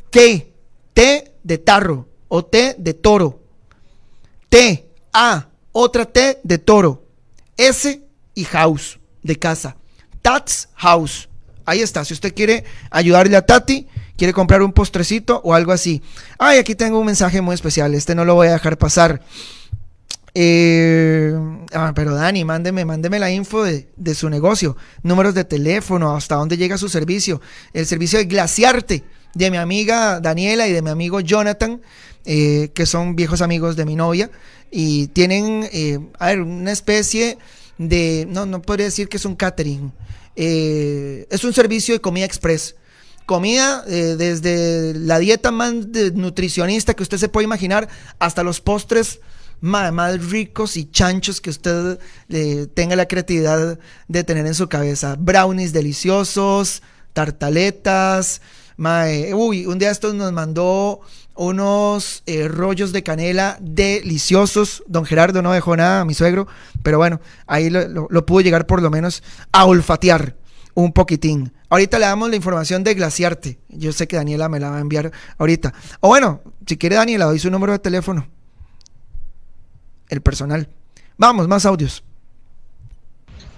T, 0.09 0.51
T 0.95 1.31
de 1.43 1.57
tarro 1.59 2.09
o 2.27 2.43
T 2.43 2.75
de 2.79 2.95
toro. 2.95 3.43
T, 4.49 4.89
A, 5.13 5.47
otra 5.73 6.05
T 6.05 6.39
de 6.43 6.57
toro. 6.57 7.05
S 7.55 8.01
y 8.33 8.43
house 8.45 8.97
de 9.21 9.35
casa. 9.35 9.77
Tats 10.23 10.69
House. 10.73 11.29
Ahí 11.65 11.81
está. 11.81 12.03
Si 12.03 12.15
usted 12.15 12.33
quiere 12.33 12.63
ayudarle 12.89 13.37
a 13.37 13.45
Tati, 13.45 13.85
quiere 14.17 14.33
comprar 14.33 14.63
un 14.63 14.73
postrecito 14.73 15.39
o 15.43 15.53
algo 15.53 15.71
así. 15.71 16.01
Ay, 16.39 16.57
aquí 16.57 16.73
tengo 16.73 16.97
un 16.97 17.05
mensaje 17.05 17.41
muy 17.41 17.53
especial. 17.53 17.93
Este 17.93 18.15
no 18.15 18.25
lo 18.25 18.33
voy 18.33 18.47
a 18.47 18.53
dejar 18.53 18.79
pasar. 18.79 19.21
Eh, 20.39 21.33
ah, 21.73 21.93
pero 21.95 22.13
Dani, 22.13 22.45
mándeme, 22.45 22.85
mándeme 22.85 23.17
la 23.17 23.31
info 23.31 23.63
de, 23.63 24.13
su 24.13 24.29
negocio, 24.29 24.77
números 25.01 25.33
de 25.33 25.45
teléfono, 25.45 26.15
hasta 26.15 26.35
dónde 26.35 26.57
llega 26.57 26.77
su 26.77 26.89
servicio, 26.89 27.41
el 27.73 27.87
servicio 27.87 28.19
de 28.19 28.25
glaciarte 28.25 29.03
de 29.33 29.49
mi 29.49 29.57
amiga 29.57 30.19
Daniela 30.19 30.67
y 30.67 30.73
de 30.73 30.83
mi 30.83 30.91
amigo 30.91 31.21
Jonathan, 31.21 31.81
eh, 32.25 32.69
que 32.75 32.85
son 32.85 33.15
viejos 33.15 33.41
amigos 33.41 33.75
de 33.75 33.85
mi 33.85 33.95
novia, 33.95 34.29
y 34.69 35.07
tienen, 35.07 35.67
eh, 35.73 35.97
a 36.19 36.27
ver, 36.27 36.41
una 36.41 36.71
especie 36.71 37.39
de, 37.79 38.27
no, 38.29 38.45
no 38.45 38.61
podría 38.61 38.85
decir 38.85 39.09
que 39.09 39.17
es 39.17 39.25
un 39.25 39.35
catering, 39.35 39.91
es 40.35 41.43
un 41.43 41.53
servicio 41.53 41.95
de 41.95 41.99
comida 41.99 42.25
express. 42.25 42.75
Comida, 43.25 43.81
desde 43.81 44.93
la 44.93 45.17
dieta 45.17 45.51
más 45.51 45.73
nutricionista 46.13 46.93
que 46.93 47.01
usted 47.01 47.17
se 47.17 47.27
puede 47.27 47.45
imaginar, 47.45 47.89
hasta 48.19 48.43
los 48.43 48.61
postres 48.61 49.19
más, 49.61 50.29
ricos 50.29 50.77
y 50.77 50.89
chanchos 50.89 51.41
que 51.41 51.49
usted 51.49 51.99
eh, 52.29 52.67
tenga 52.73 52.95
la 52.95 53.07
creatividad 53.07 53.79
de 54.07 54.23
tener 54.23 54.45
en 54.45 54.53
su 54.53 54.67
cabeza. 54.67 55.15
Brownies 55.17 55.73
deliciosos, 55.73 56.81
tartaletas. 57.13 58.41
uy, 59.33 59.65
un 59.65 59.79
día 59.79 59.91
esto 59.91 60.13
nos 60.13 60.31
mandó 60.31 61.01
unos 61.35 62.23
eh, 62.25 62.47
rollos 62.47 62.91
de 62.91 63.03
canela 63.03 63.57
deliciosos. 63.61 64.83
Don 64.87 65.05
Gerardo 65.05 65.41
no 65.41 65.51
dejó 65.51 65.75
nada, 65.75 66.05
mi 66.05 66.13
suegro, 66.13 66.47
pero 66.83 66.97
bueno, 66.97 67.21
ahí 67.45 67.69
lo, 67.69 68.07
lo, 68.09 68.25
pudo 68.25 68.41
llegar 68.41 68.65
por 68.65 68.81
lo 68.81 68.89
menos 68.89 69.23
a 69.51 69.65
olfatear 69.65 70.35
un 70.73 70.93
poquitín. 70.93 71.53
Ahorita 71.69 71.99
le 71.99 72.05
damos 72.05 72.29
la 72.29 72.35
información 72.35 72.83
de 72.83 72.93
Glaciarte. 72.93 73.59
Yo 73.69 73.91
sé 73.91 74.07
que 74.07 74.15
Daniela 74.15 74.47
me 74.47 74.59
la 74.59 74.69
va 74.69 74.77
a 74.77 74.81
enviar 74.81 75.11
ahorita. 75.37 75.73
O 75.99 76.09
bueno, 76.09 76.41
si 76.65 76.77
quiere 76.77 76.95
Daniela, 76.95 77.25
doy 77.25 77.39
su 77.39 77.49
número 77.49 77.73
de 77.73 77.79
teléfono 77.79 78.27
el 80.09 80.21
personal. 80.21 80.69
Vamos, 81.17 81.47
más 81.47 81.65
audios. 81.65 82.03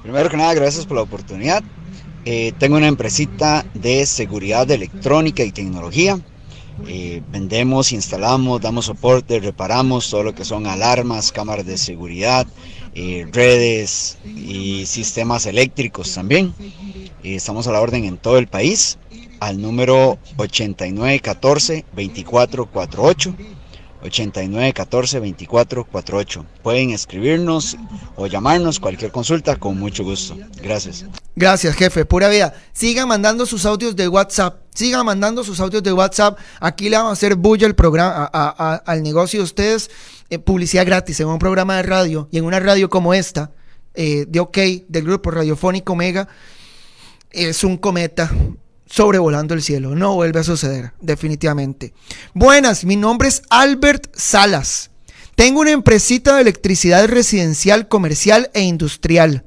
Primero 0.02 0.30
que 0.30 0.38
nada, 0.38 0.54
gracias 0.54 0.86
por 0.86 0.96
la 0.96 1.04
oportunidad. 1.04 1.62
Eh, 2.26 2.54
tengo 2.58 2.78
una 2.78 2.88
empresita 2.88 3.66
de 3.74 4.06
seguridad 4.06 4.72
electrónica 4.72 5.44
y 5.44 5.52
tecnología. 5.52 6.18
Eh, 6.88 7.22
vendemos, 7.30 7.92
instalamos, 7.92 8.62
damos 8.62 8.86
soporte, 8.86 9.40
reparamos 9.40 10.10
todo 10.10 10.24
lo 10.24 10.34
que 10.34 10.46
son 10.46 10.68
alarmas, 10.68 11.34
cámaras 11.34 11.66
de 11.66 11.78
seguridad, 11.78 12.48
eh, 12.96 13.28
redes 13.32 14.18
y 14.24 14.86
sistemas 14.86 15.46
eléctricos 15.46 16.14
también. 16.14 16.54
estamos 17.22 17.68
a 17.68 17.74
la 17.74 17.82
orden 17.82 18.06
en 18.06 18.16
todo 18.18 18.38
el 18.38 18.48
país 18.48 18.98
al 19.42 19.62
número 19.62 20.18
8914-2448 20.38 23.36
8914 24.02 25.20
2448. 25.20 26.46
Pueden 26.64 26.92
escribirnos 26.92 27.78
o 28.16 28.28
llamarnos 28.28 28.80
cualquier 28.80 29.12
consulta 29.12 29.56
con 29.58 29.78
mucho 29.78 30.04
gusto. 30.04 30.38
Gracias. 30.62 31.06
Gracias, 31.36 31.76
jefe. 31.76 32.06
Pura 32.06 32.30
vida. 32.30 32.54
Sigan 32.74 33.08
mandando 33.08 33.46
sus 33.46 33.66
audios 33.66 33.96
de 33.96 34.08
WhatsApp. 34.08 34.62
Sigan 34.74 35.06
mandando 35.06 35.44
sus 35.44 35.60
audios 35.60 35.84
de 35.84 35.92
WhatsApp. 35.92 36.40
Aquí 36.60 36.90
le 36.90 36.98
vamos 36.98 37.12
a 37.12 37.14
hacer 37.14 37.36
bulla 37.36 37.68
el 37.68 37.76
programa, 37.76 38.26
al 38.26 39.04
negocio 39.04 39.40
de 39.40 39.44
ustedes. 39.44 39.90
Eh, 40.30 40.38
publicidad 40.38 40.86
gratis 40.86 41.20
en 41.20 41.28
un 41.28 41.40
programa 41.40 41.78
de 41.78 41.84
radio 41.84 42.28
y 42.32 42.38
en 42.38 42.46
una 42.46 42.60
radio 42.60 42.90
como 42.90 43.14
esta, 43.16 43.52
eh, 43.96 44.26
de 44.28 44.40
OK, 44.40 44.58
del 44.88 45.04
grupo 45.04 45.32
radiofónico 45.32 45.96
Mega, 45.96 46.28
es 47.32 47.64
un 47.64 47.78
cometa 47.78 48.32
sobrevolando 48.90 49.54
el 49.54 49.62
cielo. 49.62 49.96
No 49.96 50.16
vuelve 50.16 50.40
a 50.40 50.44
suceder, 50.44 50.94
definitivamente. 51.00 51.94
Buenas, 52.34 52.86
mi 52.86 52.96
nombre 52.96 53.28
es 53.28 53.44
Albert 53.50 54.16
Salas. 54.16 54.90
Tengo 55.36 55.62
una 55.62 55.72
empresita 55.72 56.36
de 56.36 56.42
electricidad 56.42 57.08
residencial, 57.08 57.88
comercial 57.88 58.50
e 58.54 58.62
industrial. 58.62 59.46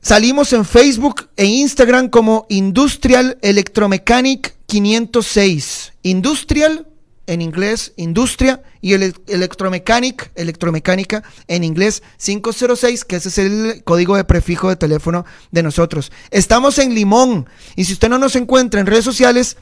Salimos 0.00 0.52
en 0.52 0.64
Facebook 0.64 1.28
e 1.36 1.46
Instagram 1.46 2.08
como 2.08 2.46
Industrial 2.48 3.38
Electromechanic 3.42 4.54
506. 4.66 5.92
Industrial 6.04 6.86
en 7.26 7.42
inglés, 7.42 7.92
industria, 7.96 8.62
y 8.80 8.94
el 8.94 9.14
electromecánica, 9.26 10.30
electromecánica 10.34 11.22
en 11.48 11.64
inglés 11.64 12.02
506, 12.18 13.04
que 13.04 13.16
ese 13.16 13.28
es 13.28 13.38
el 13.38 13.82
código 13.84 14.16
de 14.16 14.24
prefijo 14.24 14.68
de 14.68 14.76
teléfono 14.76 15.24
de 15.50 15.62
nosotros. 15.62 16.12
Estamos 16.30 16.78
en 16.78 16.94
Limón, 16.94 17.48
y 17.74 17.84
si 17.84 17.94
usted 17.94 18.08
no 18.08 18.18
nos 18.18 18.36
encuentra 18.36 18.80
en 18.80 18.86
redes 18.86 19.04
sociales, 19.04 19.56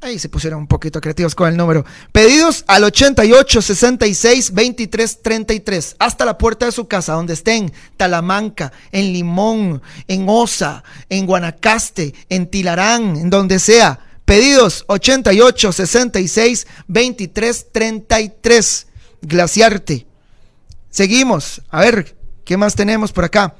Ahí 0.00 0.18
se 0.20 0.28
pusieron 0.28 0.60
un 0.60 0.66
poquito 0.68 1.00
creativos 1.00 1.34
con 1.34 1.48
el 1.48 1.56
número. 1.56 1.84
Pedidos 2.12 2.64
al 2.68 2.84
88 2.84 3.62
66 3.62 4.54
23 4.54 5.22
33. 5.22 5.96
Hasta 5.98 6.24
la 6.24 6.38
puerta 6.38 6.66
de 6.66 6.72
su 6.72 6.86
casa, 6.86 7.14
donde 7.14 7.32
estén. 7.34 7.72
Talamanca, 7.96 8.72
en 8.92 9.12
Limón, 9.12 9.82
en 10.06 10.26
Osa, 10.28 10.84
en 11.08 11.26
Guanacaste, 11.26 12.14
en 12.28 12.46
Tilarán, 12.46 13.16
en 13.16 13.28
donde 13.28 13.58
sea. 13.58 13.98
Pedidos 14.24 14.84
88 14.86 15.72
66 15.72 16.66
23 16.86 17.66
33. 17.72 18.86
Glaciarte. 19.22 20.06
Seguimos. 20.90 21.62
A 21.70 21.80
ver, 21.80 22.17
¿Qué 22.48 22.56
más 22.56 22.74
tenemos 22.74 23.12
por 23.12 23.22
acá? 23.24 23.54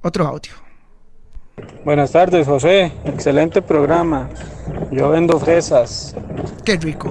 Otro 0.00 0.24
audio. 0.24 0.52
Buenas 1.84 2.12
tardes, 2.12 2.46
José. 2.46 2.92
Excelente 3.04 3.60
programa. 3.62 4.30
Yo 4.92 5.08
vendo 5.08 5.40
fresas. 5.40 6.14
Qué 6.64 6.76
rico. 6.76 7.10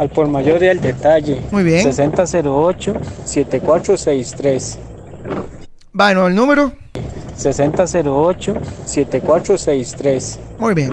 Al 0.00 0.10
por 0.10 0.26
mayor 0.26 0.64
y 0.64 0.68
al 0.68 0.80
detalle. 0.80 1.40
Muy 1.52 1.62
bien. 1.62 1.86
6008-7463. 1.86 4.78
Bueno, 5.92 6.26
el 6.26 6.34
número. 6.34 6.72
6008-7463. 7.38 10.38
Muy 10.58 10.74
bien 10.74 10.92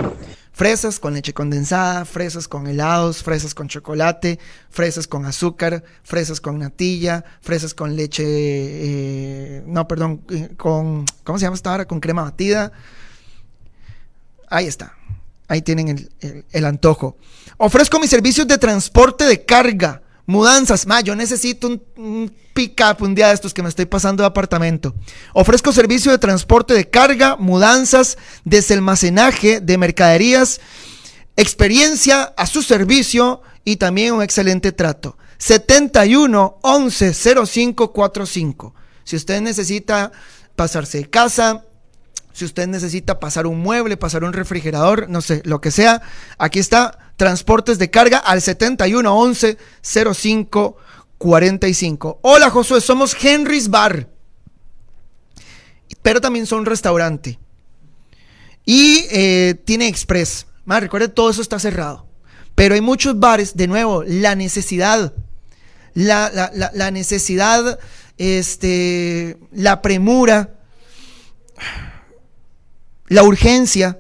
fresas 0.60 1.00
con 1.00 1.14
leche 1.14 1.34
condensada, 1.34 2.04
fresas 2.04 2.50
con 2.50 2.68
helados, 2.68 3.24
fresas 3.24 3.56
con 3.56 3.70
chocolate, 3.70 4.40
fresas 4.70 5.08
con 5.08 5.26
azúcar, 5.26 5.86
fresas 6.04 6.42
con 6.42 6.60
natilla, 6.60 7.24
fresas 7.40 7.74
con 7.74 7.96
leche, 7.96 8.26
eh, 8.28 9.64
no, 9.66 9.88
perdón, 9.88 10.22
con, 10.58 11.06
¿cómo 11.24 11.40
se 11.40 11.46
llama 11.46 11.56
esta 11.56 11.72
ahora? 11.72 11.86
Con 11.86 12.02
crema 12.02 12.24
batida. 12.24 12.74
Ahí 14.50 14.68
está. 14.68 14.98
Ahí 15.48 15.62
tienen 15.62 16.10
el 16.52 16.66
antojo. 16.66 17.16
Ofrezco 17.56 17.98
mis 17.98 18.10
servicios 18.10 18.46
de 18.46 18.58
transporte 18.58 19.24
de 19.24 19.46
carga 19.46 20.02
Mudanzas, 20.30 20.86
ma, 20.86 21.02
yo 21.02 21.16
necesito 21.16 21.66
un, 21.66 21.82
un 21.98 22.32
pick-up 22.54 23.02
un 23.02 23.16
día 23.16 23.30
de 23.30 23.34
estos 23.34 23.52
que 23.52 23.64
me 23.64 23.70
estoy 23.70 23.88
pasando 23.88 24.22
de 24.22 24.28
apartamento. 24.28 24.94
Ofrezco 25.34 25.72
servicio 25.72 26.12
de 26.12 26.20
transporte 26.20 26.76
de 26.76 26.88
carga, 26.88 27.36
mudanzas, 27.36 28.16
desalmacenaje 28.46 29.60
de 29.60 29.78
mercaderías, 29.80 30.62
experiencia 31.36 32.26
a 32.38 32.46
su 32.46 32.62
servicio 32.62 33.42
y 33.66 33.78
también 33.78 34.14
un 34.14 34.22
excelente 34.22 34.72
trato. 34.72 35.18
71 35.40 36.60
11 36.62 37.14
0545. 37.48 38.76
Si 39.06 39.16
usted 39.16 39.42
necesita 39.42 40.12
pasarse 40.56 41.00
de 41.00 41.10
casa, 41.10 41.66
si 42.34 42.46
usted 42.46 42.68
necesita 42.68 43.20
pasar 43.20 43.48
un 43.48 43.62
mueble, 43.62 43.98
pasar 43.98 44.24
un 44.24 44.34
refrigerador, 44.34 45.10
no 45.10 45.22
sé, 45.22 45.42
lo 45.44 45.60
que 45.60 45.72
sea, 45.72 46.04
aquí 46.38 46.60
está 46.60 47.09
transportes 47.20 47.78
de 47.78 47.92
carga 47.92 48.18
al 48.18 48.42
7111 48.42 49.58
0545. 49.84 52.20
Hola 52.22 52.50
Josué, 52.50 52.80
somos 52.80 53.14
Henry's 53.22 53.70
Bar, 53.70 54.08
pero 56.02 56.22
también 56.22 56.48
son 56.48 56.66
restaurante. 56.66 57.38
Y 58.64 59.04
eh, 59.12 59.62
tiene 59.66 59.90
express. 59.90 60.48
Más 60.64 60.80
recuerde, 60.80 61.10
todo 61.10 61.30
eso 61.30 61.42
está 61.42 61.60
cerrado. 61.60 62.08
Pero 62.56 62.76
hay 62.76 62.82
muchos 62.82 63.20
bares, 63.20 63.58
de 63.58 63.68
nuevo, 63.68 64.06
la 64.06 64.36
necesidad, 64.36 65.14
la, 65.94 66.32
la 66.74 66.92
necesidad, 66.92 67.80
este, 68.18 69.38
la 69.52 69.82
premura, 69.82 70.56
la 73.08 73.24
urgencia 73.24 74.00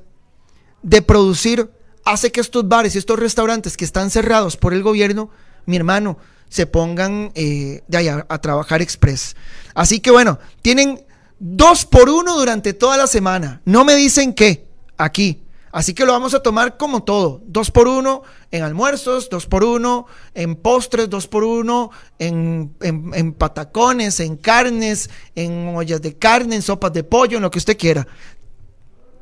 de 0.84 1.02
producir 1.02 1.70
hace 2.06 2.32
que 2.32 2.42
estos 2.42 2.68
bares 2.68 2.96
y 2.96 2.98
estos 2.98 3.20
restaurantes 3.20 3.78
que 3.78 3.86
están 3.86 4.10
cerrados 4.10 4.58
por 4.58 4.74
el 4.74 4.84
gobierno, 4.84 5.30
mi 5.66 5.76
hermano, 5.76 6.18
se 6.50 6.66
pongan 6.66 7.32
eh, 7.36 7.84
de 7.88 7.98
allá 7.98 8.26
a 8.28 8.40
trabajar 8.40 8.82
express. 8.82 9.36
Así 9.74 10.00
que 10.00 10.12
bueno, 10.12 10.40
tienen 10.62 11.06
dos 11.40 11.86
por 11.86 12.10
uno 12.10 12.38
durante 12.38 12.74
toda 12.74 12.98
la 12.98 13.08
semana. 13.08 13.62
No 13.66 13.86
me 13.86 13.96
dicen 13.96 14.34
qué 14.34 14.68
aquí. 14.98 15.44
Así 15.72 15.94
que 15.94 16.04
lo 16.06 16.14
vamos 16.14 16.34
a 16.34 16.42
tomar 16.42 16.78
como 16.78 17.04
todo. 17.04 17.42
Dos 17.46 17.70
por 17.70 17.88
uno 17.88 18.24
en 18.50 18.64
almuerzos, 18.64 19.30
dos 19.30 19.46
por 19.46 19.64
uno 19.64 20.08
en 20.34 20.56
postres, 20.56 21.10
dos 21.10 21.28
por 21.28 21.44
uno 21.44 21.92
en, 22.18 22.76
en, 22.82 23.12
en, 23.14 23.34
patacones, 23.34 24.20
en 24.20 24.36
carnes, 24.36 25.12
en 25.36 25.76
ollas 25.76 26.02
de 26.02 26.18
carne, 26.18 26.56
en 26.56 26.62
sopas 26.64 26.92
de 26.94 27.04
pollo, 27.04 27.38
en 27.38 27.44
lo 27.44 27.52
que 27.52 27.60
usted 27.60 27.78
quiera. 27.78 28.08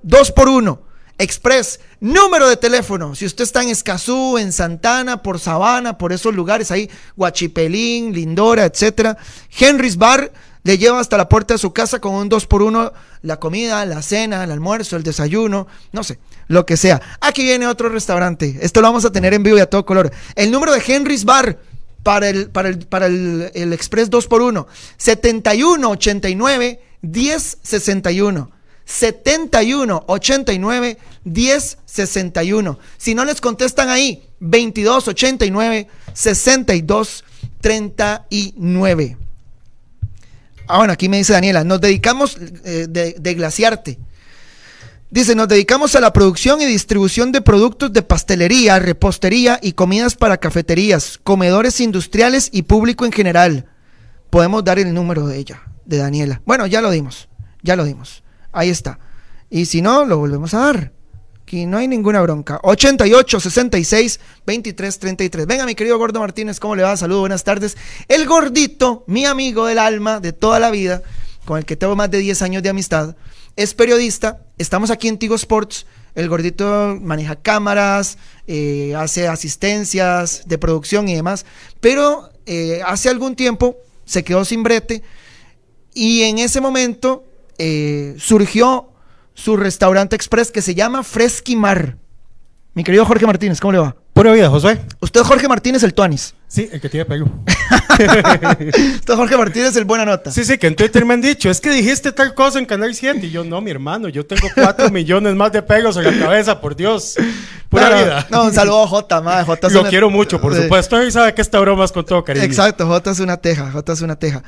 Dos 0.02 0.32
por 0.32 0.48
uno. 0.48 0.87
Express, 1.20 1.80
número 2.00 2.48
de 2.48 2.58
teléfono. 2.58 3.16
Si 3.16 3.26
usted 3.26 3.44
está 3.44 3.64
en 3.64 3.70
Escazú, 3.70 4.38
en 4.38 4.54
Santana, 4.54 5.24
por 5.24 5.40
Sabana, 5.40 5.98
por 5.98 6.14
esos 6.14 6.36
lugares 6.36 6.70
ahí, 6.70 6.90
Guachipelín, 7.16 8.14
Lindora, 8.14 8.66
etcétera. 8.66 9.18
Henry's 9.58 9.98
Bar 9.98 10.32
le 10.64 10.78
lleva 10.78 11.00
hasta 11.00 11.18
la 11.18 11.30
puerta 11.30 11.56
de 11.56 11.58
su 11.58 11.74
casa 11.74 12.00
con 12.00 12.14
un 12.14 12.30
2 12.30 12.46
por 12.46 12.62
1 12.62 12.94
la 13.24 13.40
comida, 13.40 13.84
la 13.86 14.02
cena, 14.02 14.44
el 14.44 14.52
almuerzo, 14.52 14.96
el 14.96 15.04
desayuno, 15.04 15.66
no 15.92 16.04
sé. 16.04 16.20
lo 16.48 16.66
que 16.66 16.78
sea. 16.78 17.02
Aquí 17.20 17.44
viene 17.44 17.68
otro 17.68 17.90
restaurante. 17.90 18.60
Esto 18.62 18.82
lo 18.82 18.88
vamos 18.88 19.06
a 19.06 19.12
tener 19.12 19.34
en 19.34 19.44
vivo 19.44 19.58
y 19.58 19.62
a 19.62 19.70
todo 19.70 19.86
color. 19.86 20.12
El 20.36 20.52
número 20.52 20.72
de 20.72 20.84
Henry's 20.86 21.26
Bar 21.26 21.58
para 22.04 22.30
el, 22.30 22.50
para 22.50 22.70
el, 22.70 22.80
para 22.80 23.08
el, 23.08 23.52
el 23.56 23.74
Express 23.74 24.12
2x1. 24.12 24.68
7189 24.98 26.82
1061. 27.02 28.57
71 28.88 30.06
89 30.08 30.98
10 31.26 31.78
61. 31.86 32.80
Si 32.98 33.14
no 33.14 33.26
les 33.26 33.42
contestan 33.42 33.90
ahí, 33.90 34.24
22 34.40 35.10
89 35.10 35.88
62 36.14 37.24
39. 37.60 39.18
Ah, 40.70 40.78
bueno, 40.78 40.94
aquí 40.94 41.10
me 41.10 41.18
dice 41.18 41.34
Daniela, 41.34 41.64
nos 41.64 41.82
dedicamos 41.82 42.38
eh, 42.64 42.88
de, 42.90 43.16
de 43.20 43.34
glaciarte. 43.34 44.00
Dice, 45.10 45.36
nos 45.36 45.48
dedicamos 45.48 45.96
a 45.96 46.02
la 46.02 46.12
producción 46.12 46.62
y 46.62 46.66
distribución 46.66 47.32
de 47.32 47.42
productos 47.42 47.94
de 47.94 48.02
pastelería, 48.02 48.80
repostería 48.80 49.60
y 49.62 49.74
comidas 49.74 50.16
para 50.16 50.38
cafeterías, 50.38 51.18
comedores 51.24 51.80
industriales 51.80 52.50
y 52.52 52.64
público 52.64 53.06
en 53.06 53.14
general. 53.14 53.66
Podemos 54.30 54.64
dar 54.64 54.80
el 54.80 54.94
número 54.94 55.28
de 55.28 55.38
ella, 55.38 55.62
de 55.86 55.98
Daniela. 55.98 56.42
Bueno, 56.46 56.68
ya 56.68 56.82
lo 56.82 56.92
dimos, 56.92 57.30
ya 57.64 57.78
lo 57.78 57.86
dimos. 57.86 58.24
Ahí 58.58 58.70
está. 58.70 58.98
Y 59.52 59.68
si 59.68 59.84
no, 59.84 60.04
lo 60.04 60.18
volvemos 60.18 60.56
a 60.56 60.60
dar. 60.60 60.92
Aquí 61.44 61.68
no 61.68 61.78
hay 61.78 61.88
ninguna 61.88 62.22
bronca. 62.22 62.60
88 62.64 63.40
66 63.40 64.20
23 64.48 65.00
33. 65.00 65.46
Venga, 65.46 65.66
mi 65.68 65.76
querido 65.76 65.98
Gordo 66.00 66.20
Martínez, 66.20 66.60
¿cómo 66.60 66.76
le 66.76 66.82
va? 66.82 66.98
Saludos, 66.98 67.22
buenas 67.22 67.44
tardes. 67.44 67.78
El 68.08 68.26
gordito, 68.26 69.04
mi 69.06 69.26
amigo 69.26 69.68
del 69.68 69.78
alma 69.78 70.20
de 70.20 70.34
toda 70.34 70.60
la 70.60 70.72
vida, 70.72 71.04
con 71.46 71.60
el 71.60 71.66
que 71.66 71.76
tengo 71.76 71.96
más 71.96 72.10
de 72.10 72.18
10 72.18 72.42
años 72.42 72.64
de 72.64 72.70
amistad, 72.70 73.16
es 73.56 73.76
periodista. 73.76 74.42
Estamos 74.58 74.90
aquí 74.90 75.08
en 75.08 75.20
Tigo 75.20 75.36
Sports. 75.36 75.86
El 76.16 76.28
gordito 76.28 76.98
maneja 77.00 77.36
cámaras, 77.36 78.18
eh, 78.48 78.96
hace 78.98 79.28
asistencias 79.28 80.42
de 80.48 80.58
producción 80.58 81.08
y 81.08 81.16
demás. 81.16 81.46
Pero 81.80 82.32
eh, 82.48 82.82
hace 82.84 83.10
algún 83.10 83.36
tiempo 83.36 83.78
se 84.04 84.24
quedó 84.24 84.44
sin 84.46 84.64
brete 84.64 85.04
y 85.94 86.24
en 86.24 86.40
ese 86.40 86.60
momento 86.60 87.24
eh, 87.58 88.16
surgió 88.18 88.92
su 89.34 89.58
restaurante 89.58 90.16
express 90.16 90.52
que 90.52 90.62
se 90.62 90.76
llama 90.76 91.04
Fresquimar. 91.04 91.98
Mi 92.78 92.84
querido 92.84 93.08
Jorge 93.08 93.26
Martínez, 93.26 93.60
¿cómo 93.60 93.72
le 93.72 93.80
va? 93.80 93.96
Pura 94.14 94.32
vida, 94.34 94.52
José. 94.52 94.80
Usted 95.00 95.22
es 95.22 95.26
Jorge 95.28 95.48
Martínez 95.48 95.82
el 95.82 95.96
Tuanis. 95.96 96.36
Sí, 96.48 96.70
el 96.72 96.80
que 96.80 96.90
tiene 96.90 97.06
pelo. 97.06 97.26
Usted 97.90 99.14
es 99.14 99.16
Jorge 99.16 99.36
Martínez 99.36 99.76
el 99.78 99.86
Buena 99.86 100.06
Nota. 100.06 100.30
Sí, 100.32 100.46
sí, 100.46 100.60
que 100.60 100.68
en 100.68 100.76
Twitter 100.76 101.04
me 101.04 101.16
han 101.16 101.22
dicho, 101.22 101.50
es 101.50 101.60
que 101.60 101.72
dijiste 101.72 102.12
tal 102.12 102.36
cosa 102.36 102.60
en 102.60 102.68
Canal 102.68 102.94
7. 102.94 103.26
Y 103.26 103.32
yo, 103.32 103.44
no, 103.44 103.62
mi 103.62 103.72
hermano, 103.72 104.10
yo 104.10 104.28
tengo 104.28 104.48
4 104.54 104.90
millones 104.92 105.34
más 105.34 105.52
de 105.54 105.64
pelos 105.64 105.98
en 105.98 106.04
la 106.04 106.20
cabeza, 106.24 106.62
por 106.62 106.76
Dios. 106.76 107.16
Pura 107.68 107.90
no, 107.90 107.98
vida. 107.98 108.28
No, 108.30 108.44
un 108.44 108.54
saludo 108.54 108.84
a 108.84 108.88
Jota, 108.90 109.22
madre. 109.22 109.44
Jota 109.46 109.66
es 109.66 109.74
Lo 109.74 109.80
una- 109.82 109.90
quiero 109.90 110.12
mucho, 110.12 110.40
por 110.40 110.56
Sí. 110.56 110.62
supuesto. 110.62 111.02
Y 111.04 111.10
sabe 111.10 111.34
que 111.34 111.42
esta 111.42 111.60
broma 111.60 111.84
es 111.84 111.92
con 111.92 112.06
todo 112.06 112.24
cariño. 112.24 112.46
Exacto, 112.46 112.86
J 112.86 113.10
es 113.10 113.20
una 113.20 113.38
teja, 113.38 113.72
J 113.72 113.92
es 113.94 114.02
una 114.02 114.18
teja. 114.20 114.44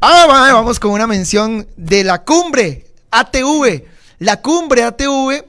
Ah, 0.00 0.24
mae, 0.26 0.54
vamos 0.54 0.80
con 0.80 0.90
una 0.92 1.06
mención 1.06 1.66
de 1.76 2.02
la 2.02 2.22
cumbre 2.24 2.86
ATV. 3.10 3.84
La 4.20 4.40
cumbre 4.40 4.84
ATV, 4.84 5.44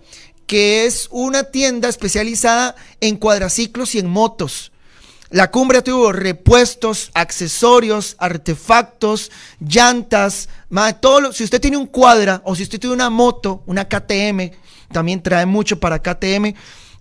que 0.47 0.85
es 0.85 1.07
una 1.11 1.43
tienda 1.45 1.89
especializada 1.89 2.75
en 3.01 3.17
cuadraciclos 3.17 3.95
y 3.95 3.99
en 3.99 4.07
motos. 4.07 4.71
La 5.31 5.49
cumbre 5.51 5.81
tuvo 5.81 6.11
repuestos, 6.11 7.09
accesorios, 7.13 8.15
artefactos, 8.19 9.31
llantas, 9.59 10.49
mae, 10.69 10.93
todo 10.93 11.19
lo- 11.21 11.33
si 11.33 11.43
usted 11.43 11.59
tiene 11.59 11.77
un 11.77 11.87
cuadra 11.87 12.41
o 12.45 12.55
si 12.55 12.63
usted 12.63 12.79
tiene 12.79 12.93
una 12.95 13.09
moto, 13.09 13.63
una 13.65 13.85
KTM, 13.89 14.51
también 14.91 15.21
trae 15.21 15.45
mucho 15.45 15.79
para 15.79 15.99
KTM. 16.01 16.53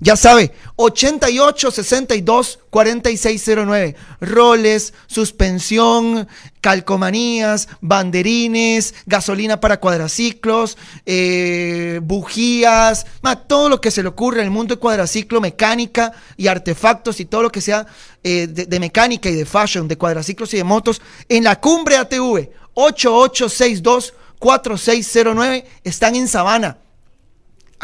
Ya 0.05 0.17
sabe, 0.17 0.53
88 0.77 1.71
62 1.71 2.59
4609. 2.69 3.97
Roles, 4.21 4.93
suspensión, 5.07 6.29
calcomanías, 6.61 7.69
banderines, 7.81 8.95
gasolina 9.07 9.61
para 9.61 9.81
cuadraciclos, 9.81 10.77
eh, 11.07 12.01
bujías, 12.03 13.07
ma, 13.23 13.47
todo 13.47 13.71
lo 13.71 13.81
que 13.81 13.91
se 13.91 14.03
le 14.03 14.11
ocurre 14.11 14.41
en 14.41 14.45
el 14.45 14.51
mundo 14.51 14.75
de 14.75 14.81
cuadraciclo, 14.81 15.41
mecánica 15.41 16.13
y 16.37 16.49
artefactos 16.49 17.19
y 17.21 17.25
todo 17.25 17.45
lo 17.45 17.51
que 17.51 17.63
sea 17.63 17.87
eh, 18.23 18.47
de, 18.47 18.67
de 18.67 18.81
mecánica 18.81 19.31
y 19.31 19.35
de 19.35 19.47
fashion, 19.47 19.89
de 19.89 19.97
cuadraciclos 19.97 20.53
y 20.53 20.59
de 20.59 20.65
motos, 20.65 21.01
en 21.31 21.45
la 21.45 21.59
cumbre 21.59 21.97
ATV, 21.97 22.51
8862 22.75 24.13
4609, 24.39 25.65
están 25.83 26.15
en 26.15 26.29
Sabana. 26.29 26.84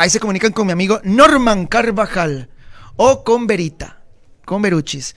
Ahí 0.00 0.08
se 0.08 0.18
comunican 0.18 0.52
con 0.52 0.64
mi 0.66 0.72
amigo 0.72 0.98
Norman 1.04 1.66
Carvajal 1.66 2.48
o 2.96 3.22
con 3.22 3.46
Verita, 3.46 4.00
con 4.46 4.62
Beruchis. 4.62 5.14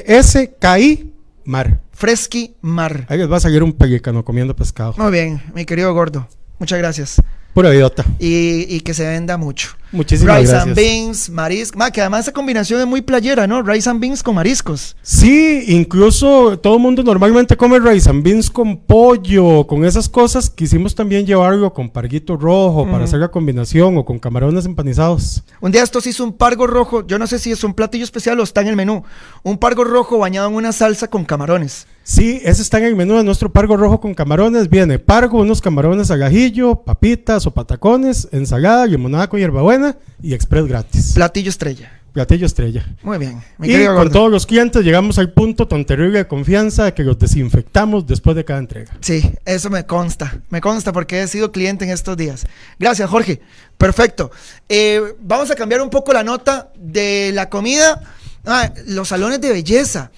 F-R-E-S-K-I 0.00 1.17
Mar. 1.48 1.80
Fresqui 1.92 2.56
Mar. 2.60 3.06
Ahí 3.08 3.16
les 3.16 3.32
va 3.32 3.38
a 3.38 3.40
salir 3.40 3.62
un 3.62 3.72
pelícano 3.72 4.22
comiendo 4.22 4.54
pescado. 4.54 4.92
Muy 4.98 5.10
bien, 5.10 5.42
mi 5.54 5.64
querido 5.64 5.94
gordo. 5.94 6.28
Muchas 6.58 6.78
gracias. 6.78 7.22
Pura 7.54 7.74
idiota. 7.74 8.04
Y, 8.18 8.66
y 8.68 8.80
que 8.80 8.92
se 8.92 9.06
venda 9.06 9.38
mucho. 9.38 9.70
Muchísimas 9.90 10.40
Rice 10.40 10.52
gracias. 10.52 10.66
and 10.66 10.76
beans, 10.76 11.30
mariscos. 11.30 11.78
Ma, 11.78 11.90
que 11.90 12.00
además 12.00 12.20
esa 12.20 12.32
combinación 12.32 12.80
es 12.80 12.86
muy 12.86 13.00
playera, 13.00 13.46
¿no? 13.46 13.62
Rice 13.62 13.88
and 13.88 14.00
beans 14.00 14.22
con 14.22 14.34
mariscos. 14.34 14.94
Sí, 15.02 15.64
incluso 15.68 16.58
todo 16.58 16.74
el 16.74 16.82
mundo 16.82 17.02
normalmente 17.02 17.56
come 17.56 17.78
rice 17.78 18.08
and 18.10 18.22
beans 18.22 18.50
con 18.50 18.76
pollo, 18.76 19.66
con 19.66 19.86
esas 19.86 20.08
cosas. 20.08 20.50
Quisimos 20.50 20.94
también 20.94 21.24
llevarlo 21.24 21.72
con 21.72 21.88
parguito 21.88 22.36
rojo 22.36 22.86
para 22.90 23.04
hacer 23.04 23.20
la 23.20 23.28
combinación 23.28 23.96
o 23.96 24.04
con 24.04 24.18
camarones 24.18 24.66
empanizados. 24.66 25.42
Un 25.60 25.72
día 25.72 25.82
estos 25.82 26.06
hizo 26.06 26.22
un 26.22 26.34
pargo 26.34 26.66
rojo. 26.66 27.06
Yo 27.06 27.18
no 27.18 27.26
sé 27.26 27.38
si 27.38 27.50
es 27.50 27.64
un 27.64 27.72
platillo 27.72 28.04
especial 28.04 28.38
o 28.40 28.42
está 28.42 28.60
en 28.60 28.68
el 28.68 28.76
menú. 28.76 29.02
Un 29.42 29.56
pargo 29.56 29.84
rojo 29.84 30.18
bañado 30.18 30.48
en 30.48 30.54
una 30.54 30.72
salsa 30.72 31.08
con 31.08 31.24
camarones. 31.24 31.86
Sí, 32.02 32.40
ese 32.42 32.62
está 32.62 32.78
en 32.78 32.84
el 32.84 32.96
menú 32.96 33.16
de 33.16 33.24
nuestro 33.24 33.52
pargo 33.52 33.76
rojo 33.76 34.00
con 34.00 34.14
camarones. 34.14 34.70
Viene 34.70 34.98
pargo, 34.98 35.40
unos 35.40 35.60
camarones 35.60 36.10
al 36.10 36.22
ajillo, 36.22 36.76
papitas 36.76 37.46
o 37.46 37.50
patacones, 37.52 38.28
ensalada, 38.32 38.86
limonada 38.86 39.28
con 39.28 39.38
hierbabuena 39.38 39.77
y 40.22 40.34
express 40.34 40.66
gratis. 40.66 41.12
Platillo 41.14 41.50
estrella. 41.50 41.92
Platillo 42.12 42.46
estrella. 42.46 42.84
Muy 43.02 43.18
bien. 43.18 43.42
Mi 43.58 43.68
Y 43.68 43.86
con 43.86 44.10
todos 44.10 44.30
los 44.30 44.46
clientes 44.46 44.82
llegamos 44.82 45.18
al 45.18 45.32
punto 45.32 45.68
tan 45.68 45.84
terrible 45.84 46.18
de 46.18 46.26
confianza 46.26 46.84
de 46.84 46.94
que 46.94 47.04
los 47.04 47.18
desinfectamos 47.18 48.06
después 48.06 48.34
de 48.34 48.44
cada 48.44 48.58
entrega. 48.58 48.96
Sí, 49.00 49.30
eso 49.44 49.70
me 49.70 49.86
consta. 49.86 50.40
Me 50.48 50.60
consta 50.60 50.92
porque 50.92 51.22
he 51.22 51.28
sido 51.28 51.52
cliente 51.52 51.84
en 51.84 51.90
estos 51.90 52.16
días. 52.16 52.46
Gracias, 52.78 53.08
Jorge. 53.08 53.40
Perfecto. 53.76 54.30
Eh, 54.68 55.14
vamos 55.20 55.50
a 55.50 55.54
cambiar 55.54 55.82
un 55.82 55.90
poco 55.90 56.12
la 56.12 56.24
nota 56.24 56.72
de 56.76 57.30
la 57.32 57.48
comida. 57.50 58.00
Ah, 58.44 58.72
los 58.86 59.08
salones 59.08 59.40
de 59.40 59.52
belleza. 59.52 60.10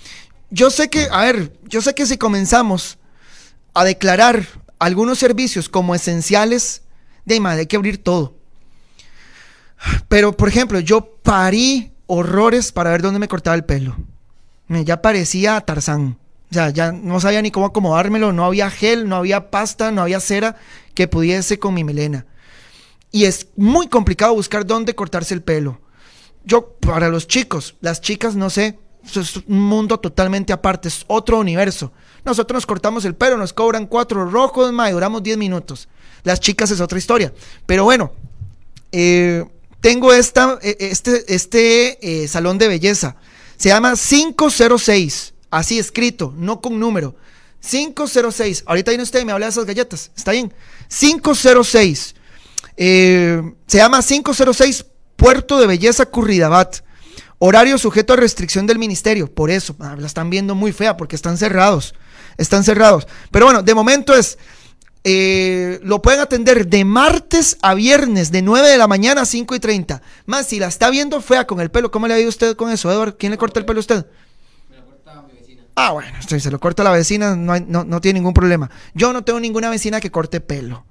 Yo 0.50 0.70
sé 0.70 0.88
que, 0.88 1.08
a 1.10 1.24
ver, 1.24 1.52
yo 1.68 1.82
sé 1.82 1.94
que 1.94 2.06
si 2.06 2.16
comenzamos 2.16 2.98
a 3.74 3.84
declarar 3.84 4.46
algunos 4.78 5.18
servicios 5.18 5.68
como 5.68 5.94
esenciales, 5.94 6.82
de 7.24 7.40
hay 7.46 7.66
que 7.66 7.76
abrir 7.76 8.02
todo. 8.02 8.39
Pero, 10.08 10.36
por 10.36 10.48
ejemplo, 10.48 10.80
yo 10.80 11.16
parí 11.22 11.92
horrores 12.06 12.72
para 12.72 12.90
ver 12.90 13.02
dónde 13.02 13.20
me 13.20 13.28
cortaba 13.28 13.56
el 13.56 13.64
pelo. 13.64 13.96
Ya 14.68 15.02
parecía 15.02 15.60
Tarzán. 15.60 16.18
O 16.50 16.54
sea, 16.54 16.70
ya 16.70 16.90
no 16.90 17.20
sabía 17.20 17.42
ni 17.42 17.50
cómo 17.50 17.66
acomodármelo, 17.66 18.32
no 18.32 18.44
había 18.44 18.70
gel, 18.70 19.08
no 19.08 19.16
había 19.16 19.50
pasta, 19.50 19.92
no 19.92 20.02
había 20.02 20.18
cera 20.18 20.56
que 20.94 21.06
pudiese 21.06 21.58
con 21.58 21.74
mi 21.74 21.84
melena. 21.84 22.26
Y 23.12 23.24
es 23.24 23.48
muy 23.56 23.88
complicado 23.88 24.34
buscar 24.34 24.66
dónde 24.66 24.94
cortarse 24.94 25.34
el 25.34 25.42
pelo. 25.42 25.80
Yo, 26.44 26.72
para 26.80 27.08
los 27.08 27.28
chicos, 27.28 27.76
las 27.80 28.00
chicas, 28.00 28.34
no 28.34 28.50
sé, 28.50 28.78
es 29.04 29.36
un 29.36 29.60
mundo 29.60 29.98
totalmente 29.98 30.52
aparte, 30.52 30.88
es 30.88 31.04
otro 31.06 31.38
universo. 31.38 31.92
Nosotros 32.24 32.56
nos 32.56 32.66
cortamos 32.66 33.04
el 33.04 33.14
pelo, 33.14 33.36
nos 33.36 33.52
cobran 33.52 33.86
cuatro 33.86 34.28
rojos, 34.28 34.72
ma, 34.72 34.88
y 34.90 34.92
duramos 34.92 35.22
10 35.22 35.38
minutos. 35.38 35.88
Las 36.22 36.40
chicas 36.40 36.70
es 36.70 36.80
otra 36.80 36.98
historia. 36.98 37.32
Pero 37.66 37.84
bueno, 37.84 38.12
eh, 38.92 39.44
tengo 39.80 40.12
esta, 40.12 40.58
eh, 40.62 40.76
este, 40.78 41.34
este 41.34 42.22
eh, 42.22 42.28
salón 42.28 42.58
de 42.58 42.68
belleza. 42.68 43.16
Se 43.56 43.68
llama 43.68 43.94
506. 43.96 45.34
Así 45.50 45.78
escrito, 45.78 46.32
no 46.36 46.60
con 46.60 46.78
número. 46.78 47.16
506. 47.60 48.64
Ahorita 48.66 48.90
viene 48.90 49.02
usted 49.02 49.20
y 49.20 49.24
me 49.24 49.32
habla 49.32 49.46
de 49.46 49.50
esas 49.50 49.66
galletas. 49.66 50.10
¿Está 50.16 50.32
bien? 50.32 50.52
506. 50.88 52.14
Eh, 52.76 53.42
se 53.66 53.78
llama 53.78 54.02
506 54.02 54.86
Puerto 55.16 55.58
de 55.58 55.66
Belleza 55.66 56.06
Curridabat. 56.06 56.78
Horario 57.38 57.78
sujeto 57.78 58.12
a 58.12 58.16
restricción 58.16 58.66
del 58.66 58.78
ministerio. 58.78 59.32
Por 59.32 59.50
eso, 59.50 59.74
ah, 59.80 59.96
la 59.98 60.06
están 60.06 60.30
viendo 60.30 60.54
muy 60.54 60.72
fea 60.72 60.96
porque 60.96 61.16
están 61.16 61.38
cerrados. 61.38 61.94
Están 62.36 62.64
cerrados. 62.64 63.06
Pero 63.30 63.46
bueno, 63.46 63.62
de 63.62 63.74
momento 63.74 64.14
es. 64.14 64.38
Eh, 65.02 65.80
lo 65.82 66.02
pueden 66.02 66.20
atender 66.20 66.66
de 66.66 66.84
martes 66.84 67.56
a 67.62 67.74
viernes, 67.74 68.30
de 68.30 68.42
9 68.42 68.68
de 68.68 68.76
la 68.76 68.86
mañana 68.86 69.22
a 69.22 69.26
5 69.26 69.54
y 69.54 69.60
30. 69.60 70.02
Más, 70.26 70.46
si 70.46 70.58
la 70.58 70.66
está 70.66 70.90
viendo 70.90 71.20
fea 71.20 71.46
con 71.46 71.60
el 71.60 71.70
pelo, 71.70 71.90
¿cómo 71.90 72.06
le 72.06 72.14
ha 72.14 72.20
ido 72.20 72.28
usted 72.28 72.54
con 72.56 72.70
eso, 72.70 72.92
Edward? 72.92 73.16
¿Quién 73.16 73.32
le 73.32 73.38
corta 73.38 73.60
el 73.60 73.66
pelo 73.66 73.78
a 73.78 73.80
usted? 73.80 74.06
Ah, 75.74 75.92
bueno, 75.92 76.10
si 76.26 76.40
se 76.40 76.50
lo 76.50 76.60
corta 76.60 76.84
la 76.84 76.90
vecina, 76.90 77.36
no, 77.36 77.58
no, 77.58 77.84
no 77.84 78.00
tiene 78.02 78.18
ningún 78.18 78.34
problema. 78.34 78.70
Yo 78.92 79.12
no 79.14 79.24
tengo 79.24 79.40
ninguna 79.40 79.70
vecina 79.70 80.00
que 80.00 80.10
corte 80.10 80.40
pelo. 80.40 80.84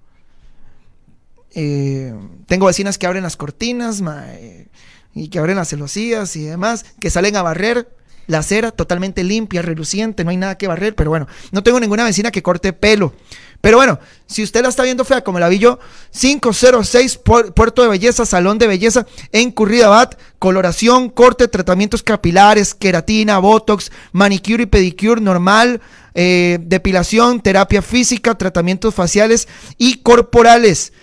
Eh, 1.52 2.14
tengo 2.48 2.66
vecinas 2.66 2.98
que 2.98 3.06
abren 3.06 3.24
las 3.24 3.36
cortinas 3.36 4.02
eh, 4.02 4.68
y 5.14 5.30
que 5.30 5.38
abren 5.38 5.58
las 5.58 5.70
celosías 5.70 6.36
y 6.36 6.46
demás, 6.46 6.86
que 7.00 7.10
salen 7.10 7.36
a 7.36 7.44
barrer 7.44 7.88
la 8.30 8.40
acera 8.40 8.72
totalmente 8.72 9.24
limpia, 9.24 9.64
reluciente, 9.64 10.24
no 10.24 10.30
hay 10.30 10.38
nada 10.38 10.56
que 10.56 10.68
barrer, 10.68 10.94
pero 10.94 11.10
bueno, 11.10 11.28
no 11.52 11.64
tengo 11.64 11.80
ninguna 11.80 12.04
vecina 12.04 12.30
que 12.30 12.44
corte 12.44 12.74
pelo. 12.74 13.14
Pero 13.62 13.78
bueno, 13.78 14.00
si 14.26 14.42
usted 14.42 14.62
la 14.62 14.70
está 14.70 14.84
viendo 14.84 15.04
fea 15.04 15.22
como 15.24 15.38
la 15.40 15.50
vi 15.50 15.60
yo, 15.60 15.80
506 16.18 17.24
Pu- 17.24 17.54
Puerto 17.54 17.82
de 17.82 17.90
Belleza, 17.90 18.26
Salón 18.26 18.58
de 18.58 18.68
Belleza 18.68 19.06
en 19.34 19.52
Curridabat, 19.52 20.18
coloración, 20.40 21.10
corte, 21.10 21.48
tratamientos 21.50 22.02
capilares, 22.02 22.74
queratina, 22.74 23.38
botox, 23.40 23.92
manicure 24.14 24.64
y 24.64 24.68
pedicure 24.68 25.20
normal, 25.20 25.82
eh, 26.14 26.60
depilación, 26.62 27.42
terapia 27.42 27.82
física, 27.82 28.36
tratamientos 28.38 28.96
faciales 28.96 29.48
y 29.78 29.96
corporales. 29.98 30.94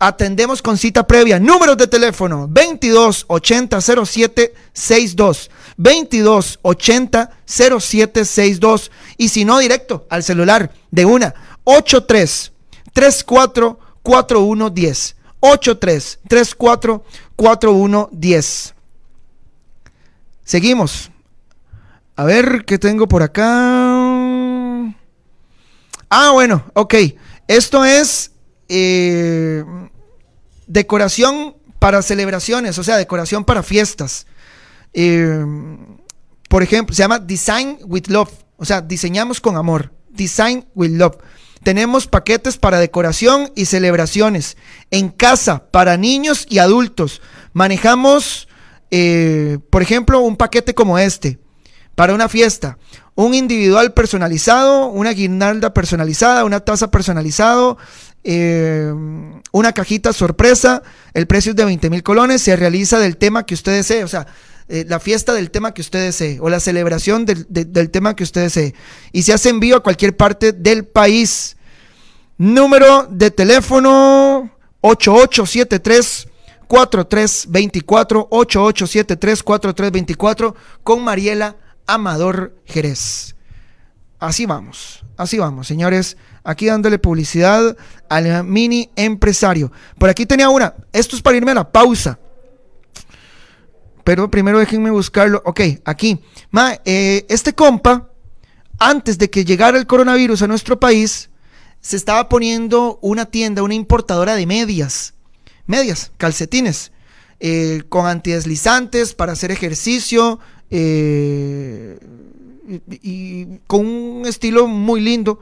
Atendemos 0.00 0.62
con 0.62 0.78
cita 0.78 1.06
previa. 1.06 1.38
Números 1.38 1.76
de 1.76 1.86
teléfono 1.86 2.48
22 2.50 3.24
80 3.28 3.80
07 3.80 4.54
62. 4.72 5.50
22 5.76 6.58
80 6.62 7.30
07 7.46 8.24
62. 8.24 8.90
Y 9.16 9.28
si 9.28 9.44
no, 9.44 9.58
directo 9.60 10.04
al 10.10 10.24
celular 10.24 10.72
de 10.90 11.04
una 11.04 11.34
83 11.66 12.52
34 12.92 13.78
41 14.02 14.70
10. 14.70 15.16
83 15.40 16.18
34 16.28 17.04
41 17.34 18.08
10. 18.12 18.74
Seguimos. 20.44 21.10
A 22.14 22.24
ver 22.24 22.64
qué 22.64 22.78
tengo 22.78 23.08
por 23.08 23.22
acá. 23.22 23.44
Ah, 26.08 26.30
bueno, 26.32 26.64
ok. 26.72 26.94
Esto 27.48 27.84
es 27.84 28.30
eh, 28.68 29.64
decoración 30.66 31.56
para 31.78 32.00
celebraciones, 32.00 32.78
o 32.78 32.84
sea, 32.84 32.96
decoración 32.96 33.44
para 33.44 33.62
fiestas. 33.62 34.26
Eh, 34.94 35.44
por 36.48 36.62
ejemplo, 36.62 36.94
se 36.94 37.02
llama 37.02 37.18
Design 37.18 37.78
with 37.84 38.06
Love, 38.06 38.32
o 38.56 38.64
sea, 38.64 38.80
diseñamos 38.80 39.40
con 39.40 39.56
amor. 39.56 39.92
Design 40.08 40.64
with 40.74 40.90
Love. 40.92 41.16
Tenemos 41.66 42.06
paquetes 42.06 42.58
para 42.58 42.78
decoración 42.78 43.50
y 43.56 43.64
celebraciones 43.64 44.56
en 44.92 45.08
casa 45.08 45.68
para 45.72 45.96
niños 45.96 46.46
y 46.48 46.58
adultos. 46.58 47.20
Manejamos, 47.54 48.46
eh, 48.92 49.58
por 49.68 49.82
ejemplo, 49.82 50.20
un 50.20 50.36
paquete 50.36 50.76
como 50.76 50.96
este 50.96 51.40
para 51.96 52.14
una 52.14 52.28
fiesta. 52.28 52.78
Un 53.16 53.34
individual 53.34 53.92
personalizado, 53.94 54.86
una 54.86 55.10
guirnalda 55.10 55.74
personalizada, 55.74 56.44
una 56.44 56.60
taza 56.60 56.92
personalizado, 56.92 57.78
eh, 58.22 58.92
una 59.50 59.72
cajita 59.72 60.12
sorpresa. 60.12 60.84
El 61.14 61.26
precio 61.26 61.50
es 61.50 61.56
de 61.56 61.64
20 61.64 61.90
mil 61.90 62.04
colones. 62.04 62.42
Se 62.42 62.54
realiza 62.54 63.00
del 63.00 63.16
tema 63.16 63.44
que 63.44 63.54
usted 63.54 63.72
desee. 63.72 64.04
O 64.04 64.08
sea, 64.08 64.28
eh, 64.68 64.84
la 64.86 65.00
fiesta 65.00 65.32
del 65.34 65.50
tema 65.50 65.74
que 65.74 65.80
usted 65.80 65.98
desee. 66.04 66.38
O 66.40 66.48
la 66.48 66.60
celebración 66.60 67.26
del, 67.26 67.44
de- 67.48 67.64
del 67.64 67.90
tema 67.90 68.14
que 68.14 68.22
usted 68.22 68.42
desee. 68.42 68.72
Y 69.10 69.24
se 69.24 69.32
hace 69.32 69.48
envío 69.48 69.74
a 69.74 69.82
cualquier 69.82 70.16
parte 70.16 70.52
del 70.52 70.84
país. 70.86 71.55
Número 72.38 73.06
de 73.10 73.30
teléfono 73.30 74.50
8873 74.82 76.28
4324 76.66 78.28
8873 78.30 79.42
4324 79.42 80.54
con 80.82 81.02
Mariela 81.02 81.56
Amador 81.86 82.54
Jerez. 82.66 83.36
Así 84.18 84.44
vamos, 84.44 85.02
así 85.16 85.38
vamos, 85.38 85.66
señores. 85.66 86.18
Aquí 86.44 86.66
dándole 86.66 86.98
publicidad 86.98 87.74
al 88.10 88.44
mini 88.44 88.90
empresario. 88.96 89.72
Por 89.98 90.10
aquí 90.10 90.26
tenía 90.26 90.50
una. 90.50 90.74
Esto 90.92 91.16
es 91.16 91.22
para 91.22 91.38
irme 91.38 91.52
a 91.52 91.56
la 91.56 91.72
pausa. 91.72 92.18
Pero 94.04 94.30
primero 94.30 94.58
déjenme 94.58 94.90
buscarlo. 94.90 95.42
Ok, 95.46 95.60
aquí. 95.86 96.22
Ma, 96.50 96.74
eh, 96.84 97.24
este 97.30 97.54
compa, 97.54 98.10
antes 98.78 99.16
de 99.16 99.30
que 99.30 99.44
llegara 99.44 99.78
el 99.78 99.86
coronavirus 99.86 100.42
a 100.42 100.46
nuestro 100.46 100.78
país, 100.78 101.30
se 101.86 101.96
estaba 101.96 102.28
poniendo 102.28 102.98
una 103.00 103.26
tienda, 103.26 103.62
una 103.62 103.74
importadora 103.74 104.34
de 104.34 104.44
medias. 104.46 105.14
Medias, 105.66 106.10
calcetines. 106.16 106.90
eh, 107.38 107.82
con 107.88 108.06
antideslizantes 108.06 109.14
para 109.14 109.32
hacer 109.34 109.52
ejercicio. 109.52 110.40
eh, 110.70 111.98
y, 112.68 112.80
y 113.02 113.60
con 113.68 113.86
un 113.86 114.26
estilo 114.26 114.66
muy 114.66 115.00
lindo. 115.00 115.38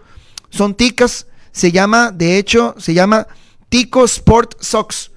Son 0.50 0.74
ticas. 0.74 1.26
Se 1.50 1.72
llama, 1.72 2.10
de 2.12 2.36
hecho, 2.36 2.74
se 2.78 2.92
llama 2.92 3.26
Tico 3.70 4.04
Sport 4.04 4.56
Socks. 4.60 5.10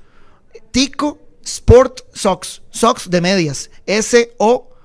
Tico 0.71 1.19
Sport 1.43 1.99
Socks. 2.13 2.61
Socks 2.69 3.09
de 3.09 3.19
medias. 3.19 3.69
S-O-C-K-S. 3.85 4.77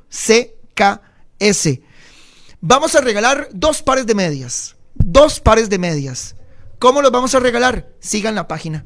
Vamos 2.61 2.95
a 2.97 3.01
regalar 3.01 3.49
dos 3.53 3.81
pares 3.83 4.07
de 4.07 4.17
medias. 4.17 4.75
Dos 5.05 5.41
pares 5.41 5.69
de 5.69 5.79
medias. 5.79 6.37
¿Cómo 6.79 7.03
los 7.03 7.13
vamos 7.13 7.35
a 7.35 7.41
regalar? 7.41 7.89
Sigan 8.01 8.35
la 8.35 8.49
página. 8.49 8.85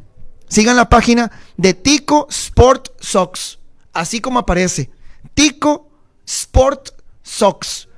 Sigan 0.49 0.77
la 0.77 0.89
página 0.89 1.31
de 1.57 1.75
Tico 1.75 2.27
Sport 2.31 2.89
Socks. 3.01 3.59
Así 3.93 4.21
como 4.21 4.39
aparece. 4.39 4.91
Tico 5.35 5.89
Sport 6.27 6.91
Socks. 7.23 7.89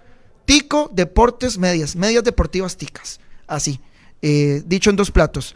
Tico 0.44 0.90
Deportes 0.92 1.58
Medias. 1.58 1.96
Medias 1.96 2.24
deportivas 2.24 2.76
ticas. 2.76 3.20
Así. 3.46 3.80
eh, 4.22 4.62
dicho 4.66 4.90
en 4.90 4.96
dos 4.96 5.10
platos. 5.10 5.54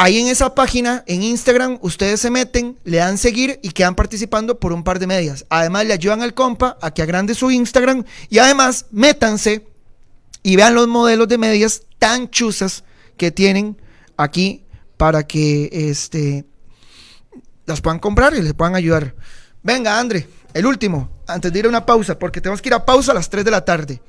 Ahí 0.00 0.20
en 0.20 0.28
esa 0.28 0.54
página, 0.54 1.02
en 1.08 1.24
Instagram, 1.24 1.78
ustedes 1.82 2.20
se 2.20 2.30
meten, 2.30 2.78
le 2.84 2.98
dan 2.98 3.18
seguir 3.18 3.58
y 3.64 3.70
quedan 3.70 3.96
participando 3.96 4.60
por 4.60 4.72
un 4.72 4.84
par 4.84 5.00
de 5.00 5.08
medias. 5.08 5.44
Además, 5.48 5.86
le 5.86 5.92
ayudan 5.92 6.22
al 6.22 6.34
compa 6.34 6.78
a 6.80 6.92
que 6.92 7.02
agrande 7.02 7.34
su 7.34 7.50
Instagram 7.50 8.04
y 8.28 8.38
además, 8.38 8.86
métanse 8.92 9.66
y 10.42 10.56
vean 10.56 10.74
los 10.74 10.88
modelos 10.88 11.28
de 11.28 11.38
medias 11.38 11.82
tan 11.98 12.28
chuzas 12.30 12.84
que 13.16 13.30
tienen 13.30 13.76
aquí 14.16 14.64
para 14.96 15.26
que 15.26 15.68
este, 15.72 16.44
las 17.66 17.80
puedan 17.80 17.98
comprar 17.98 18.34
y 18.34 18.42
les 18.42 18.54
puedan 18.54 18.74
ayudar. 18.74 19.14
Venga, 19.62 19.98
André, 19.98 20.28
el 20.54 20.66
último, 20.66 21.10
antes 21.26 21.52
de 21.52 21.58
ir 21.58 21.66
a 21.66 21.68
una 21.68 21.86
pausa, 21.86 22.18
porque 22.18 22.40
tenemos 22.40 22.62
que 22.62 22.68
ir 22.68 22.74
a 22.74 22.84
pausa 22.84 23.12
a 23.12 23.14
las 23.14 23.28
3 23.30 23.44
de 23.44 23.50
la 23.50 23.64
tarde. 23.64 24.00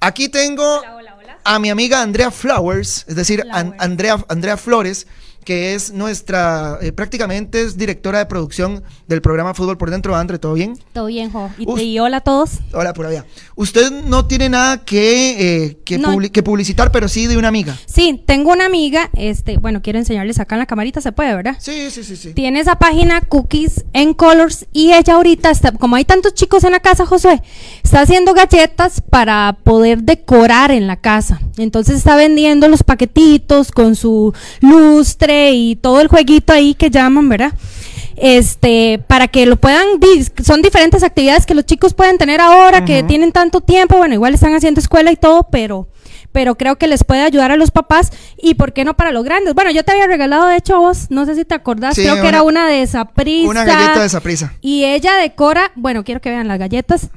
Aquí 0.00 0.28
tengo 0.28 0.78
Hola, 0.78 0.96
hola, 0.96 1.16
hola. 1.16 1.38
a 1.44 1.58
mi 1.58 1.70
amiga 1.70 2.02
Andrea 2.02 2.30
Flowers, 2.30 3.04
es 3.08 3.14
decir, 3.16 3.44
An-. 3.52 3.74
Andrea, 3.78 4.24
Andrea 4.28 4.56
Flores, 4.56 5.06
que 5.44 5.74
es 5.74 5.92
nuestra, 5.92 6.78
eh, 6.80 6.92
prácticamente 6.92 7.62
es 7.62 7.76
directora 7.76 8.18
de 8.18 8.26
producción 8.26 8.82
del 9.08 9.20
programa 9.22 9.54
Fútbol 9.54 9.76
por 9.78 9.90
Dentro. 9.90 10.14
Andre, 10.16 10.38
¿todo 10.38 10.54
bien? 10.54 10.78
Todo 10.92 11.06
bien, 11.06 11.30
Jo. 11.30 11.50
Y, 11.58 11.68
Uf. 11.68 11.80
y 11.80 11.98
hola 11.98 12.18
a 12.18 12.20
todos. 12.20 12.50
Hola, 12.72 12.92
por 12.92 13.06
allá. 13.06 13.24
Usted 13.56 13.90
no 13.90 14.26
tiene 14.26 14.48
nada 14.48 14.84
que, 14.84 15.64
eh, 15.66 15.78
que, 15.84 15.98
No. 15.98 16.12
publi- 16.14 16.30
que 16.30 16.42
publicitar, 16.42 16.92
pero 16.92 17.08
sí 17.08 17.26
de 17.26 17.36
una 17.36 17.48
amiga. 17.48 17.76
Sí, 17.86 18.22
tengo 18.26 18.52
una 18.52 18.66
amiga, 18.66 19.10
este, 19.14 19.56
bueno, 19.58 19.82
quiero 19.82 19.98
enseñarles 19.98 20.38
acá 20.38 20.54
en 20.54 20.60
la 20.60 20.66
camarita, 20.66 21.00
se 21.00 21.12
puede, 21.12 21.34
¿verdad? 21.34 21.56
Sí, 21.58 21.90
sí, 21.90 22.04
sí, 22.04 22.16
sí. 22.16 22.32
Tiene 22.34 22.60
esa 22.60 22.76
página 22.76 23.20
Cookies 23.22 23.84
en 23.92 24.14
Colors 24.14 24.66
y 24.72 24.92
ella 24.92 25.14
ahorita 25.14 25.50
está, 25.50 25.72
como 25.72 25.96
hay 25.96 26.04
tantos 26.04 26.34
chicos 26.34 26.64
en 26.64 26.72
la 26.72 26.80
casa, 26.80 27.06
Josué, 27.06 27.42
está 27.82 28.00
haciendo 28.00 28.34
galletas 28.34 29.00
para 29.00 29.58
poder 29.64 30.02
decorar 30.02 30.70
en 30.70 30.86
la 30.86 30.96
casa. 31.00 31.40
Entonces 31.58 31.96
está 31.96 32.16
vendiendo 32.16 32.68
los 32.68 32.82
paquetitos 32.82 33.70
con 33.72 33.96
su 33.96 34.32
lustre 34.60 35.31
y 35.52 35.76
todo 35.76 36.00
el 36.00 36.08
jueguito 36.08 36.52
ahí 36.52 36.74
que 36.74 36.90
llaman, 36.90 37.28
¿verdad? 37.28 37.52
Este, 38.16 39.00
para 39.06 39.28
que 39.28 39.46
lo 39.46 39.56
puedan, 39.56 39.86
son 40.44 40.62
diferentes 40.62 41.02
actividades 41.02 41.46
que 41.46 41.54
los 41.54 41.64
chicos 41.64 41.94
pueden 41.94 42.18
tener 42.18 42.40
ahora, 42.40 42.84
que 42.84 43.02
tienen 43.02 43.32
tanto 43.32 43.60
tiempo, 43.60 43.96
bueno, 43.96 44.14
igual 44.14 44.34
están 44.34 44.54
haciendo 44.54 44.80
escuela 44.80 45.10
y 45.10 45.16
todo, 45.16 45.48
pero 45.50 45.88
pero 46.32 46.56
creo 46.56 46.76
que 46.76 46.88
les 46.88 47.04
puede 47.04 47.22
ayudar 47.22 47.52
a 47.52 47.56
los 47.56 47.70
papás 47.70 48.10
y 48.40 48.54
por 48.54 48.72
qué 48.72 48.84
no 48.84 48.94
para 48.94 49.12
los 49.12 49.22
grandes. 49.22 49.54
Bueno, 49.54 49.70
yo 49.70 49.84
te 49.84 49.92
había 49.92 50.06
regalado 50.06 50.46
de 50.46 50.56
hecho 50.56 50.76
a 50.76 50.78
vos, 50.78 51.06
no 51.10 51.26
sé 51.26 51.34
si 51.34 51.44
te 51.44 51.54
acordás, 51.54 51.94
Sí, 51.94 52.02
creo 52.02 52.20
que 52.20 52.28
era 52.28 52.42
una 52.42 52.66
de 52.66 52.86
Saprissa. 52.86 53.50
Una 53.50 53.64
galleta 53.64 54.02
de 54.02 54.08
Saprissa. 54.08 54.54
Y 54.60 54.84
ella 54.84 55.16
decora, 55.16 55.72
bueno, 55.74 56.04
quiero 56.04 56.20
que 56.20 56.30
vean 56.30 56.48
las 56.48 56.58
galletas 56.58 57.10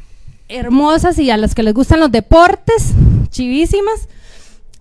hermosas 0.49 1.17
y 1.17 1.31
a 1.31 1.37
los 1.37 1.55
que 1.55 1.63
les 1.63 1.73
gustan 1.73 1.99
los 1.99 2.11
deportes, 2.11 2.91
chivísimas. 3.29 4.07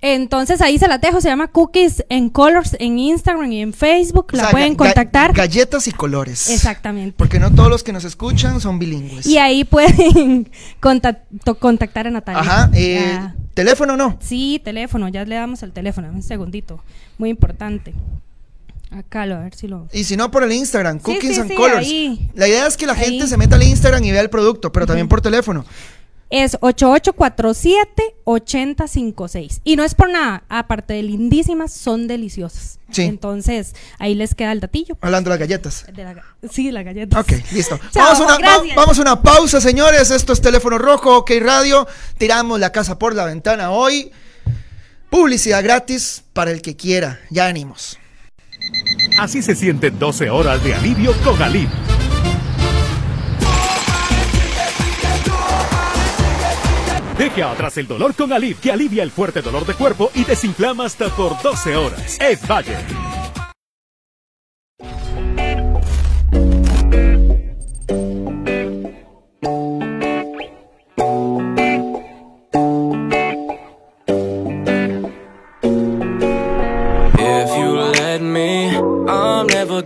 Entonces 0.06 0.60
ahí 0.60 0.78
se 0.78 0.86
las 0.86 1.00
dejo, 1.00 1.22
se 1.22 1.28
llama 1.28 1.48
Cookies 1.48 2.04
en 2.10 2.28
Colors 2.28 2.76
en 2.78 2.98
Instagram 2.98 3.50
y 3.50 3.62
en 3.62 3.72
Facebook, 3.72 4.26
O 4.34 4.36
la 4.36 4.42
sea, 4.42 4.50
pueden 4.52 4.74
ga- 4.74 4.76
contactar. 4.76 5.32
Galletas 5.32 5.88
y 5.88 5.92
colores. 5.92 6.50
Exactamente. 6.50 7.14
Porque 7.16 7.38
no 7.40 7.50
todos 7.54 7.70
los 7.70 7.82
que 7.82 7.92
nos 7.94 8.04
escuchan 8.04 8.60
son 8.60 8.78
bilingües. 8.78 9.24
Y 9.26 9.38
ahí 9.38 9.64
pueden 9.64 10.50
contact- 10.82 11.58
contactar 11.58 12.06
a 12.06 12.10
Natalia. 12.10 12.40
Ajá. 12.42 12.70
eh. 12.74 13.18
¿Teléfono 13.54 13.96
no? 13.96 14.18
Sí, 14.20 14.60
teléfono, 14.62 15.08
ya 15.08 15.24
le 15.24 15.36
damos 15.36 15.62
el 15.62 15.72
teléfono, 15.72 16.08
un 16.10 16.22
segundito, 16.22 16.82
muy 17.16 17.30
importante. 17.30 17.94
Acá, 18.90 19.24
lo, 19.26 19.36
a 19.36 19.40
ver 19.40 19.54
si 19.54 19.68
lo... 19.68 19.88
Y 19.92 20.04
si 20.04 20.16
no, 20.16 20.30
por 20.30 20.42
el 20.42 20.52
Instagram, 20.52 20.98
Cookies 20.98 21.34
sí, 21.36 21.40
and 21.40 21.50
sí, 21.50 21.56
Colors. 21.56 21.78
ahí. 21.78 22.30
La 22.34 22.46
idea 22.46 22.66
es 22.66 22.76
que 22.76 22.86
la 22.86 22.92
Ahí. 22.92 23.04
gente 23.06 23.26
se 23.26 23.36
meta 23.36 23.56
al 23.56 23.62
Instagram 23.62 24.04
y 24.04 24.12
vea 24.12 24.20
el 24.20 24.28
producto, 24.30 24.70
pero 24.70 24.86
también 24.86 25.08
por 25.08 25.20
teléfono. 25.22 25.64
Es 26.30 26.58
8847-8056. 26.60 29.60
Y 29.64 29.76
no 29.76 29.84
es 29.84 29.94
por 29.94 30.10
nada, 30.10 30.42
aparte 30.48 30.94
de 30.94 31.02
lindísimas, 31.02 31.72
son 31.72 32.06
deliciosas. 32.08 32.78
Sí. 32.90 33.02
Entonces, 33.02 33.74
ahí 33.98 34.14
les 34.14 34.34
queda 34.34 34.52
el 34.52 34.60
datillo. 34.60 34.96
Hablando 35.00 35.30
de 35.30 35.34
las 35.36 35.40
galletas. 35.40 35.86
De 35.92 36.04
la 36.04 36.14
ga- 36.14 36.22
sí, 36.50 36.70
la 36.70 36.82
galleta. 36.82 37.20
Ok, 37.20 37.32
listo. 37.52 37.78
Chao, 37.92 38.04
vamos, 38.04 38.20
a 38.20 38.36
una, 38.36 38.48
va- 38.58 38.62
vamos 38.76 38.98
a 38.98 39.02
una 39.02 39.22
pausa, 39.22 39.60
señores. 39.60 40.10
Esto 40.10 40.32
es 40.32 40.40
Teléfono 40.40 40.78
Rojo, 40.78 41.16
OK 41.18 41.30
Radio. 41.40 41.86
Tiramos 42.18 42.58
la 42.60 42.70
casa 42.72 42.98
por 42.98 43.14
la 43.14 43.24
ventana 43.24 43.70
hoy. 43.70 44.10
Publicidad 45.10 45.62
gratis 45.62 46.24
para 46.32 46.50
el 46.50 46.62
que 46.62 46.76
quiera. 46.76 47.20
Ya 47.30 47.46
venimos. 47.46 47.98
Así 49.18 49.42
se 49.42 49.54
sienten 49.54 49.98
12 49.98 50.30
horas 50.30 50.62
de 50.64 50.74
alivio 50.74 51.12
con 51.22 51.40
Alip. 51.42 51.68
Deje 57.18 57.42
atrás 57.42 57.76
el 57.78 57.86
dolor 57.86 58.14
con 58.14 58.32
Alip, 58.32 58.60
que 58.60 58.72
alivia 58.72 59.02
el 59.02 59.10
fuerte 59.10 59.42
dolor 59.42 59.64
de 59.66 59.74
cuerpo 59.74 60.10
y 60.14 60.24
desinflama 60.24 60.84
hasta 60.84 61.08
por 61.10 61.40
12 61.42 61.76
horas. 61.76 62.18
Es 62.20 62.46
Valle. 62.46 62.76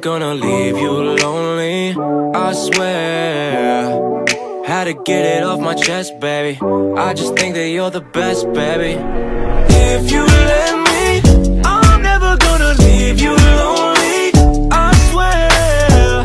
Gonna 0.01 0.33
leave 0.33 0.79
you 0.79 0.93
lonely. 0.93 1.91
I 2.35 2.53
swear. 2.53 4.08
Had 4.79 4.85
to 4.85 4.95
get 4.95 5.27
it 5.27 5.43
off 5.43 5.59
my 5.59 5.75
chest, 5.75 6.21
baby. 6.21 6.57
I 6.97 7.13
just 7.13 7.35
think 7.35 7.57
that 7.57 7.69
you're 7.69 7.91
the 7.91 8.01
best, 8.01 8.47
baby. 8.53 8.93
If 9.75 10.09
you 10.13 10.23
let 10.25 10.73
me, 10.87 11.63
I'm 11.65 12.01
never 12.01 12.37
gonna 12.37 12.75
leave 12.75 13.21
you 13.21 13.35
lonely. 13.35 14.31
I 14.71 14.95
swear. 15.11 16.23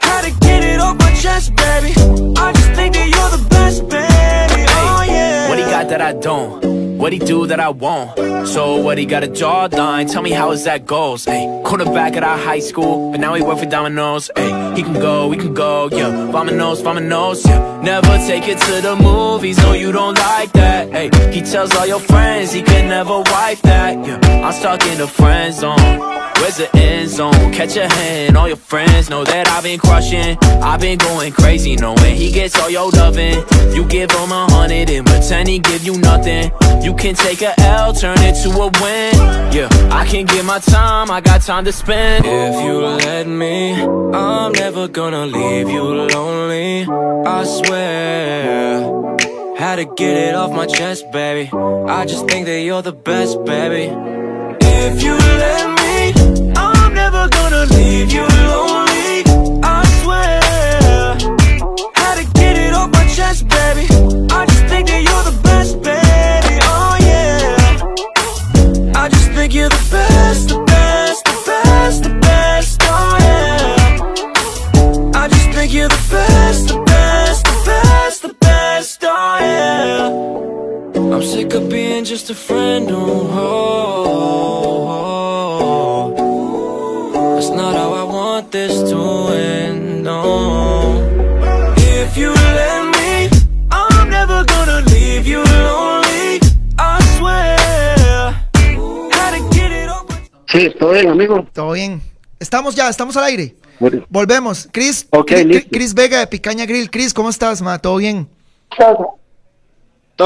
Had 0.00 0.22
to 0.24 0.30
get 0.40 0.64
it 0.64 0.80
off 0.80 0.98
my 0.98 1.12
chest, 1.16 1.54
baby. 1.54 1.92
I 2.38 2.52
just 2.54 2.72
think 2.72 2.94
that 2.94 3.08
you're 3.14 3.36
the 3.36 3.46
best, 3.50 3.82
baby. 3.90 4.64
Oh 4.70 5.04
yeah. 5.06 5.50
What 5.50 5.58
he 5.58 5.64
got 5.64 5.90
that 5.90 6.00
I 6.00 6.14
don't? 6.14 6.85
What 7.06 7.12
he 7.12 7.20
do 7.20 7.46
that 7.46 7.60
I 7.60 7.68
won't? 7.68 8.48
So 8.48 8.80
what 8.80 8.98
he 8.98 9.06
got 9.06 9.22
a 9.22 9.28
jawline? 9.28 10.10
Tell 10.10 10.22
me 10.22 10.32
how 10.32 10.50
is 10.50 10.64
that 10.64 10.86
goes? 10.86 11.24
Hey, 11.24 11.46
quarterback 11.64 12.16
at 12.16 12.24
our 12.24 12.36
high 12.36 12.58
school, 12.58 13.12
but 13.12 13.20
now 13.20 13.34
he 13.34 13.42
work 13.44 13.60
for 13.60 13.66
Domino's. 13.66 14.28
Hey, 14.34 14.74
he 14.74 14.82
can 14.82 14.94
go, 14.94 15.28
we 15.28 15.36
can 15.36 15.54
go, 15.54 15.88
yeah. 15.92 16.10
Vamonos, 16.32 16.82
vamonos, 16.82 17.46
yeah. 17.46 17.80
Never 17.80 18.18
take 18.26 18.48
it 18.48 18.58
to 18.58 18.80
the 18.80 18.96
movies, 18.96 19.56
no 19.58 19.72
you 19.72 19.92
don't 19.92 20.18
like 20.18 20.50
that. 20.54 20.90
Hey, 20.90 21.10
he 21.30 21.42
tells 21.42 21.72
all 21.76 21.86
your 21.86 22.00
friends 22.00 22.50
he 22.50 22.62
can 22.62 22.88
never 22.88 23.20
wipe 23.20 23.60
that. 23.60 24.04
Yeah, 24.04 24.44
I'm 24.44 24.52
stuck 24.52 24.84
in 24.86 24.98
the 24.98 25.06
friend 25.06 25.54
zone. 25.54 26.16
Where's 26.40 26.58
the 26.58 26.68
end 26.76 27.08
zone? 27.08 27.32
Catch 27.52 27.76
a 27.76 27.88
hand, 27.88 28.36
all 28.36 28.46
your 28.46 28.58
friends 28.58 29.08
know 29.08 29.24
that 29.24 29.48
I've 29.48 29.62
been 29.62 29.78
crushing. 29.78 30.36
I've 30.42 30.80
been 30.80 30.98
going 30.98 31.32
crazy, 31.32 31.76
knowing 31.76 32.14
he 32.14 32.30
gets 32.30 32.58
all 32.60 32.68
your 32.68 32.90
loving. 32.90 33.42
You 33.74 33.84
give 33.84 34.10
him 34.10 34.32
a 34.32 34.46
hundred 34.50 34.90
and 34.90 35.06
pretend 35.06 35.48
he 35.48 35.58
give 35.60 35.84
you 35.84 35.96
nothing. 35.98 36.52
You 36.82 36.94
can 36.96 37.14
take 37.14 37.42
a 37.42 37.58
L, 37.60 37.92
turn 37.92 38.16
it 38.20 38.34
to 38.42 38.50
a 38.50 38.68
win. 38.82 39.14
Yeah, 39.52 39.68
I 39.90 40.06
can 40.06 40.24
give 40.26 40.44
my 40.44 40.58
time, 40.58 41.10
I 41.10 41.20
got 41.20 41.42
time 41.42 41.64
to 41.64 41.72
spend. 41.72 42.24
If 42.24 42.64
you 42.64 42.78
let 42.80 43.26
me, 43.26 43.74
I'm 43.74 44.52
never 44.52 44.88
gonna 44.88 45.26
leave 45.26 45.68
you 45.68 45.82
lonely. 45.82 46.86
I 46.88 47.44
swear. 47.44 49.16
Had 49.56 49.76
to 49.76 49.84
get 49.84 50.16
it 50.28 50.34
off 50.34 50.50
my 50.50 50.66
chest, 50.66 51.10
baby. 51.12 51.50
I 51.52 52.04
just 52.06 52.28
think 52.28 52.46
that 52.46 52.60
you're 52.60 52.82
the 52.82 52.92
best, 52.92 53.42
baby. 53.44 53.86
If 54.60 55.02
you 55.02 55.14
let 55.14 55.66
me, 55.80 56.52
I'm 56.56 56.94
never 56.94 57.28
gonna 57.28 57.64
leave 57.66 58.12
you 58.12 58.22
lonely. 58.22 59.24
I 59.62 59.84
swear. 60.02 60.40
Had 61.94 62.16
to 62.20 62.32
get 62.34 62.56
it 62.58 62.72
off 62.74 62.90
my 62.90 63.06
chest, 63.08 63.48
baby. 63.48 63.95
Sick 81.26 81.54
of 81.54 81.68
being 81.68 82.04
just 82.04 82.30
a 82.30 82.34
friend, 82.34 82.88
oh, 82.90 83.30
oh, 83.32 84.86
oh. 86.18 87.34
That's 87.34 87.50
not 87.50 87.74
how 87.74 87.92
I 87.92 88.02
want 88.04 88.50
this 88.52 88.82
to 88.90 89.28
end, 89.34 90.04
no. 90.04 91.02
If 91.76 92.16
you 92.16 92.30
let 92.32 92.84
me, 92.96 93.28
I'm 93.70 94.08
never 94.08 94.44
gonna 94.44 94.80
leave 94.90 95.26
you 95.26 95.42
lonely. 95.42 96.40
I 96.78 96.98
swear. 97.18 98.32
Had 99.12 99.32
to 99.36 99.40
get 99.54 99.72
it 99.72 99.88
my 100.08 100.16
Sí, 100.48 100.70
todo 100.78 100.92
bien, 100.92 101.08
amigo. 101.10 101.46
Todo 101.52 101.72
bien. 101.72 102.00
Estamos 102.40 102.74
ya, 102.74 102.88
estamos 102.88 103.16
al 103.16 103.24
aire. 103.24 103.54
Bueno, 103.78 104.04
Volvemos. 104.08 104.68
Chris, 104.72 105.06
Ok, 105.10 105.26
Cri- 105.30 105.42
Cri- 105.42 105.44
listo. 105.48 105.68
Chris 105.72 105.92
Vega 105.94 106.18
de 106.20 106.26
Picaña 106.26 106.64
Grill. 106.64 106.90
Chris, 106.90 107.12
¿cómo 107.12 107.28
estás, 107.30 107.60
ma? 107.60 107.78
¿Todo 107.78 107.96
bien? 107.96 108.28
Todo 108.76 109.18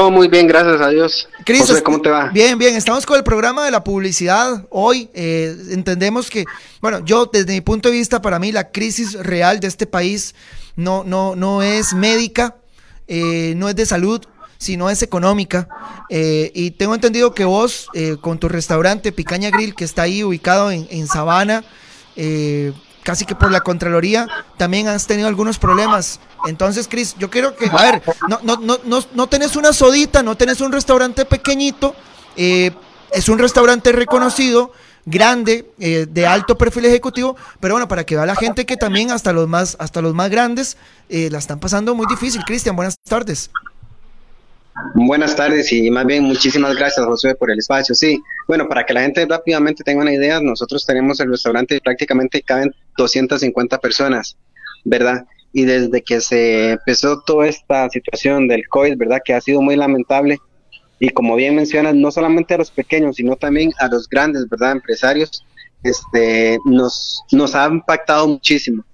muy 0.09 0.27
bien, 0.29 0.47
gracias 0.47 0.79
a 0.79 0.89
Dios. 0.89 1.27
Chris, 1.45 1.61
José, 1.61 1.73
est- 1.73 1.83
¿cómo 1.83 2.01
te 2.01 2.09
va? 2.09 2.29
Bien, 2.29 2.57
bien. 2.57 2.75
Estamos 2.75 3.05
con 3.05 3.17
el 3.17 3.23
programa 3.23 3.65
de 3.65 3.71
la 3.71 3.83
publicidad 3.83 4.65
hoy. 4.69 5.09
eh, 5.13 5.55
entendemos 5.71 6.29
que, 6.29 6.45
bueno, 6.81 6.99
yo 7.03 7.25
desde 7.25 7.53
mi 7.53 7.61
punto 7.61 7.89
de 7.89 7.95
vista, 7.95 8.21
para 8.21 8.39
mí 8.39 8.51
la 8.51 8.71
crisis 8.71 9.13
real 9.13 9.59
de 9.59 9.67
este 9.67 9.85
país 9.87 10.33
no, 10.77 11.03
no, 11.03 11.35
no 11.35 11.61
es 11.61 11.93
médica, 11.93 12.55
eh, 13.07 13.53
no 13.57 13.67
es 13.67 13.75
de 13.75 13.85
salud, 13.85 14.21
sino 14.57 14.89
es 14.89 15.01
económica. 15.01 15.67
Eh, 16.09 16.51
y 16.55 16.71
tengo 16.71 16.95
entendido 16.95 17.33
que 17.33 17.43
vos, 17.43 17.87
eh, 17.93 18.15
con 18.21 18.39
tu 18.39 18.47
restaurante 18.47 19.11
Picaña 19.11 19.49
Grill, 19.49 19.75
que 19.75 19.83
está 19.83 20.03
ahí 20.03 20.23
ubicado 20.23 20.71
en, 20.71 20.87
en 20.89 21.07
Sabana, 21.07 21.65
eh, 22.15 22.71
casi 23.03 23.25
que 23.25 23.35
por 23.35 23.51
la 23.51 23.61
Contraloría, 23.61 24.27
también 24.57 24.87
has 24.87 25.07
tenido 25.07 25.27
algunos 25.27 25.57
problemas. 25.57 26.19
Entonces, 26.45 26.87
Cris, 26.87 27.15
yo 27.17 27.29
quiero 27.29 27.55
que, 27.55 27.67
a 27.67 27.91
ver, 27.91 28.01
no, 28.27 28.39
no, 28.43 28.57
no, 28.57 28.79
no, 28.83 29.03
no 29.13 29.27
tenés 29.27 29.55
una 29.55 29.73
sodita, 29.73 30.23
no 30.23 30.35
tenés 30.35 30.61
un 30.61 30.71
restaurante 30.71 31.25
pequeñito, 31.25 31.95
eh, 32.35 32.71
es 33.11 33.29
un 33.29 33.39
restaurante 33.39 33.91
reconocido, 33.91 34.71
grande, 35.05 35.71
eh, 35.79 36.05
de 36.09 36.27
alto 36.27 36.57
perfil 36.57 36.85
ejecutivo, 36.85 37.35
pero 37.59 37.73
bueno, 37.73 37.87
para 37.87 38.05
que 38.05 38.15
vea 38.15 38.25
la 38.25 38.35
gente 38.35 38.65
que 38.65 38.77
también 38.77 39.11
hasta 39.11 39.33
los 39.33 39.47
más, 39.47 39.75
hasta 39.79 40.01
los 40.01 40.13
más 40.13 40.29
grandes 40.29 40.77
eh, 41.09 41.29
la 41.31 41.39
están 41.39 41.59
pasando 41.59 41.95
muy 41.95 42.05
difícil. 42.07 42.43
Cristian, 42.45 42.75
buenas 42.75 42.97
tardes. 42.99 43.49
Buenas 44.95 45.35
tardes 45.35 45.71
y 45.73 45.91
más 45.91 46.05
bien 46.05 46.23
muchísimas 46.23 46.75
gracias 46.75 47.05
José 47.05 47.35
por 47.35 47.51
el 47.51 47.59
espacio. 47.59 47.93
Sí, 47.93 48.21
bueno, 48.47 48.67
para 48.67 48.85
que 48.85 48.93
la 48.93 49.01
gente 49.01 49.25
rápidamente 49.25 49.83
tenga 49.83 50.01
una 50.01 50.13
idea, 50.13 50.39
nosotros 50.39 50.85
tenemos 50.85 51.19
el 51.19 51.29
restaurante 51.29 51.75
y 51.75 51.79
prácticamente 51.79 52.41
caben 52.41 52.73
250 52.97 53.77
personas, 53.79 54.37
¿verdad? 54.85 55.25
Y 55.53 55.65
desde 55.65 56.01
que 56.01 56.21
se 56.21 56.71
empezó 56.71 57.21
toda 57.21 57.47
esta 57.47 57.89
situación 57.89 58.47
del 58.47 58.67
COVID, 58.69 58.97
¿verdad? 58.97 59.21
Que 59.23 59.33
ha 59.33 59.41
sido 59.41 59.61
muy 59.61 59.75
lamentable. 59.75 60.39
Y 60.99 61.09
como 61.09 61.35
bien 61.35 61.55
mencionas, 61.55 61.95
no 61.95 62.11
solamente 62.11 62.53
a 62.53 62.59
los 62.59 62.71
pequeños, 62.71 63.17
sino 63.17 63.35
también 63.35 63.71
a 63.79 63.87
los 63.87 64.07
grandes, 64.07 64.47
¿verdad? 64.47 64.73
Empresarios, 64.73 65.43
este, 65.83 66.59
nos, 66.65 67.23
nos 67.31 67.55
ha 67.55 67.67
impactado 67.67 68.27
muchísimo. 68.27 68.85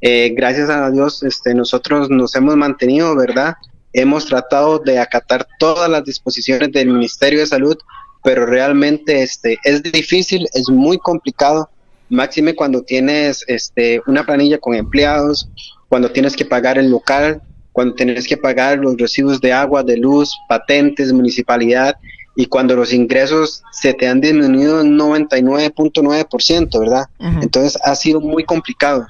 Eh, 0.00 0.34
gracias 0.36 0.68
a 0.68 0.90
Dios, 0.90 1.22
este, 1.22 1.54
nosotros 1.54 2.10
nos 2.10 2.34
hemos 2.36 2.56
mantenido, 2.56 3.16
¿verdad? 3.16 3.54
Hemos 3.96 4.26
tratado 4.26 4.78
de 4.78 4.98
acatar 4.98 5.46
todas 5.58 5.88
las 5.88 6.04
disposiciones 6.04 6.70
del 6.70 6.88
Ministerio 6.88 7.40
de 7.40 7.46
Salud, 7.46 7.76
pero 8.22 8.44
realmente 8.44 9.22
este, 9.22 9.58
es 9.64 9.82
difícil, 9.82 10.46
es 10.52 10.68
muy 10.68 10.98
complicado, 10.98 11.70
máxime 12.10 12.54
cuando 12.54 12.82
tienes 12.82 13.42
este, 13.48 14.02
una 14.06 14.24
planilla 14.24 14.58
con 14.58 14.74
empleados, 14.74 15.48
cuando 15.88 16.10
tienes 16.10 16.36
que 16.36 16.44
pagar 16.44 16.76
el 16.76 16.90
local, 16.90 17.40
cuando 17.72 17.94
tienes 17.94 18.28
que 18.28 18.36
pagar 18.36 18.78
los 18.78 18.98
residuos 18.98 19.40
de 19.40 19.52
agua, 19.52 19.82
de 19.82 19.96
luz, 19.96 20.30
patentes, 20.48 21.12
municipalidad, 21.12 21.96
y 22.34 22.46
cuando 22.46 22.76
los 22.76 22.92
ingresos 22.92 23.62
se 23.72 23.94
te 23.94 24.06
han 24.06 24.20
disminuido 24.20 24.82
en 24.82 24.98
99.9%, 24.98 26.78
¿verdad? 26.78 27.06
Entonces 27.40 27.78
ha 27.82 27.94
sido 27.94 28.20
muy 28.20 28.44
complicado. 28.44 29.06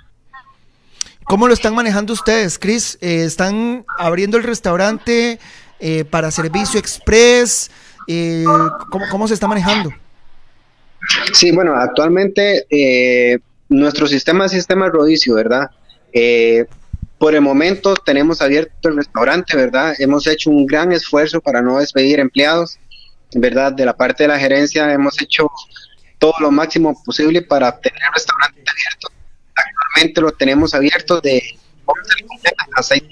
¿Cómo 1.27 1.49
lo 1.49 1.55
están 1.55 1.75
manejando 1.75 2.13
ustedes, 2.13 2.57
Chris? 2.57 2.99
Eh, 3.01 3.25
¿Están 3.25 3.85
abriendo 3.99 4.37
el 4.37 4.45
restaurante 4.45 5.41
eh, 5.81 6.05
para 6.05 6.31
servicio 6.31 6.79
express? 6.79 7.69
Eh, 8.07 8.45
¿cómo, 9.11 9.27
se 9.27 9.35
está 9.35 9.49
manejando? 9.49 9.93
Sí, 11.33 11.51
bueno, 11.51 11.75
actualmente 11.75 13.41
nuestro 13.69 14.07
sistema 14.07 14.47
es 14.47 14.53
sistema 14.53 14.89
rodicio, 14.89 15.35
¿verdad? 15.35 15.71
por 17.19 17.35
el 17.35 17.41
momento 17.41 17.95
tenemos 17.95 18.41
abierto 18.41 18.89
el 18.89 18.97
restaurante, 18.97 19.57
¿verdad? 19.57 19.95
Hemos 19.99 20.27
hecho 20.27 20.51
un 20.51 20.65
gran 20.65 20.93
esfuerzo 20.93 21.41
para 21.41 21.61
no 21.61 21.79
despedir 21.79 22.21
empleados, 22.21 22.79
¿verdad? 23.35 23.73
De 23.73 23.85
la 23.85 23.97
parte 23.97 24.25
de 24.25 24.29
la 24.29 24.39
gerencia 24.39 24.93
hemos 24.93 25.21
hecho 25.21 25.51
todo 26.19 26.35
lo 26.41 26.51
máximo 26.51 27.03
posible 27.05 27.43
para 27.43 27.79
tener 27.81 28.01
el 28.01 28.15
restaurante 28.15 28.61
abierto 28.61 29.16
actualmente 29.97 30.21
lo 30.21 30.33
tenemos 30.33 30.75
abierto 30.75 31.21
de 31.21 31.43
a 32.77 32.83
6 32.83 33.03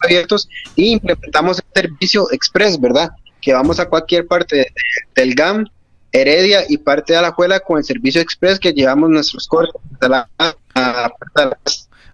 abiertos 0.00 0.48
y 0.76 0.92
implementamos 0.92 1.58
el 1.58 1.82
servicio 1.82 2.30
express, 2.30 2.80
¿verdad? 2.80 3.10
Que 3.40 3.52
vamos 3.52 3.80
a 3.80 3.88
cualquier 3.88 4.26
parte 4.26 4.72
del 5.14 5.34
GAM, 5.34 5.66
Heredia 6.12 6.64
y 6.68 6.78
parte 6.78 7.12
de 7.12 7.20
la 7.20 7.26
Alajuela 7.26 7.60
con 7.60 7.78
el 7.78 7.84
servicio 7.84 8.20
express 8.20 8.58
que 8.58 8.72
llevamos 8.72 9.10
nuestros 9.10 9.46
cortes 9.48 9.80
la, 10.00 10.28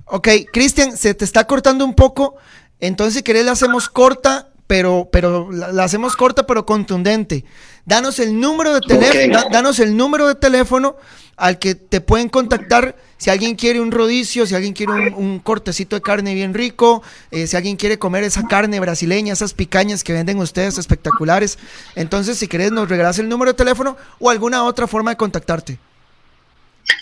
Ok, 0.07 0.29
Cristian, 0.53 0.97
se 0.97 1.15
te 1.15 1.25
está 1.25 1.47
cortando 1.47 1.85
un 1.85 1.95
poco, 1.95 2.37
entonces 2.81 3.15
si 3.15 3.23
querés 3.23 3.45
la 3.45 3.53
hacemos 3.53 3.89
corta, 3.89 4.49
pero, 4.67 5.09
pero 5.13 5.51
la, 5.53 5.85
hacemos 5.85 6.17
corta 6.17 6.47
pero 6.47 6.65
contundente. 6.65 7.45
Danos 7.85 8.19
el 8.19 8.39
número 8.41 8.75
de 8.75 8.81
teléfono, 8.81 9.45
danos 9.51 9.79
el 9.79 9.95
número 9.97 10.27
de 10.27 10.35
teléfono 10.35 10.97
al 11.37 11.59
que 11.59 11.75
te 11.75 12.01
pueden 12.01 12.29
contactar 12.29 12.97
si 13.17 13.31
alguien 13.31 13.57
quiere 13.57 13.81
un 13.81 13.91
rodicio, 13.91 14.47
si 14.47 14.55
alguien 14.55 14.75
quiere 14.75 14.93
un, 15.17 15.39
cortecito 15.39 15.97
de 15.97 16.03
carne 16.03 16.35
bien 16.35 16.53
rico, 16.53 17.03
eh, 17.31 17.47
si 17.47 17.57
alguien 17.57 17.77
quiere 17.77 17.99
comer 17.99 18.25
esa 18.25 18.47
carne 18.47 18.81
brasileña, 18.81 19.33
esas 19.33 19.55
picañas 19.55 20.05
que 20.05 20.13
venden 20.13 20.39
ustedes 20.39 20.77
espectaculares. 20.79 21.59
Entonces, 21.95 22.39
si 22.39 22.49
querés, 22.49 22.73
nos 22.73 22.89
regalas 22.89 23.19
el 23.19 23.29
número 23.29 23.53
de 23.53 23.57
teléfono 23.57 23.97
o 24.19 24.31
alguna 24.31 24.65
otra 24.65 24.87
forma 24.87 25.13
de 25.13 25.17
contactarte. 25.17 25.79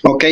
Ok, 0.04 0.24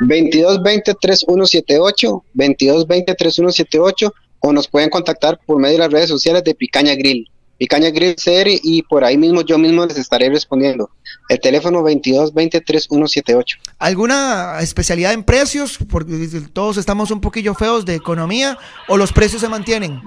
2220-3178, 0.00 2.22
2220-3178, 2.34 4.12
o 4.40 4.52
nos 4.52 4.66
pueden 4.68 4.90
contactar 4.90 5.38
por 5.46 5.58
medio 5.58 5.74
de 5.74 5.84
las 5.84 5.92
redes 5.92 6.08
sociales 6.08 6.42
de 6.44 6.54
Picaña 6.54 6.94
Grill. 6.94 7.30
Picaña 7.58 7.90
Grill 7.90 8.16
CR 8.16 8.48
y 8.62 8.82
por 8.82 9.04
ahí 9.04 9.16
mismo 9.16 9.40
yo 9.42 9.58
mismo 9.58 9.86
les 9.86 9.98
estaré 9.98 10.28
respondiendo. 10.28 10.90
El 11.28 11.40
teléfono 11.40 11.82
22 11.82 12.32
20 12.32 12.60
3178. 12.60 13.58
¿Alguna 13.78 14.58
especialidad 14.60 15.12
en 15.12 15.24
precios? 15.24 15.78
Porque 15.90 16.28
todos 16.52 16.76
estamos 16.76 17.10
un 17.10 17.20
poquillo 17.20 17.54
feos 17.54 17.84
de 17.84 17.94
economía 17.94 18.58
o 18.88 18.96
los 18.96 19.12
precios 19.12 19.40
se 19.40 19.48
mantienen. 19.48 20.00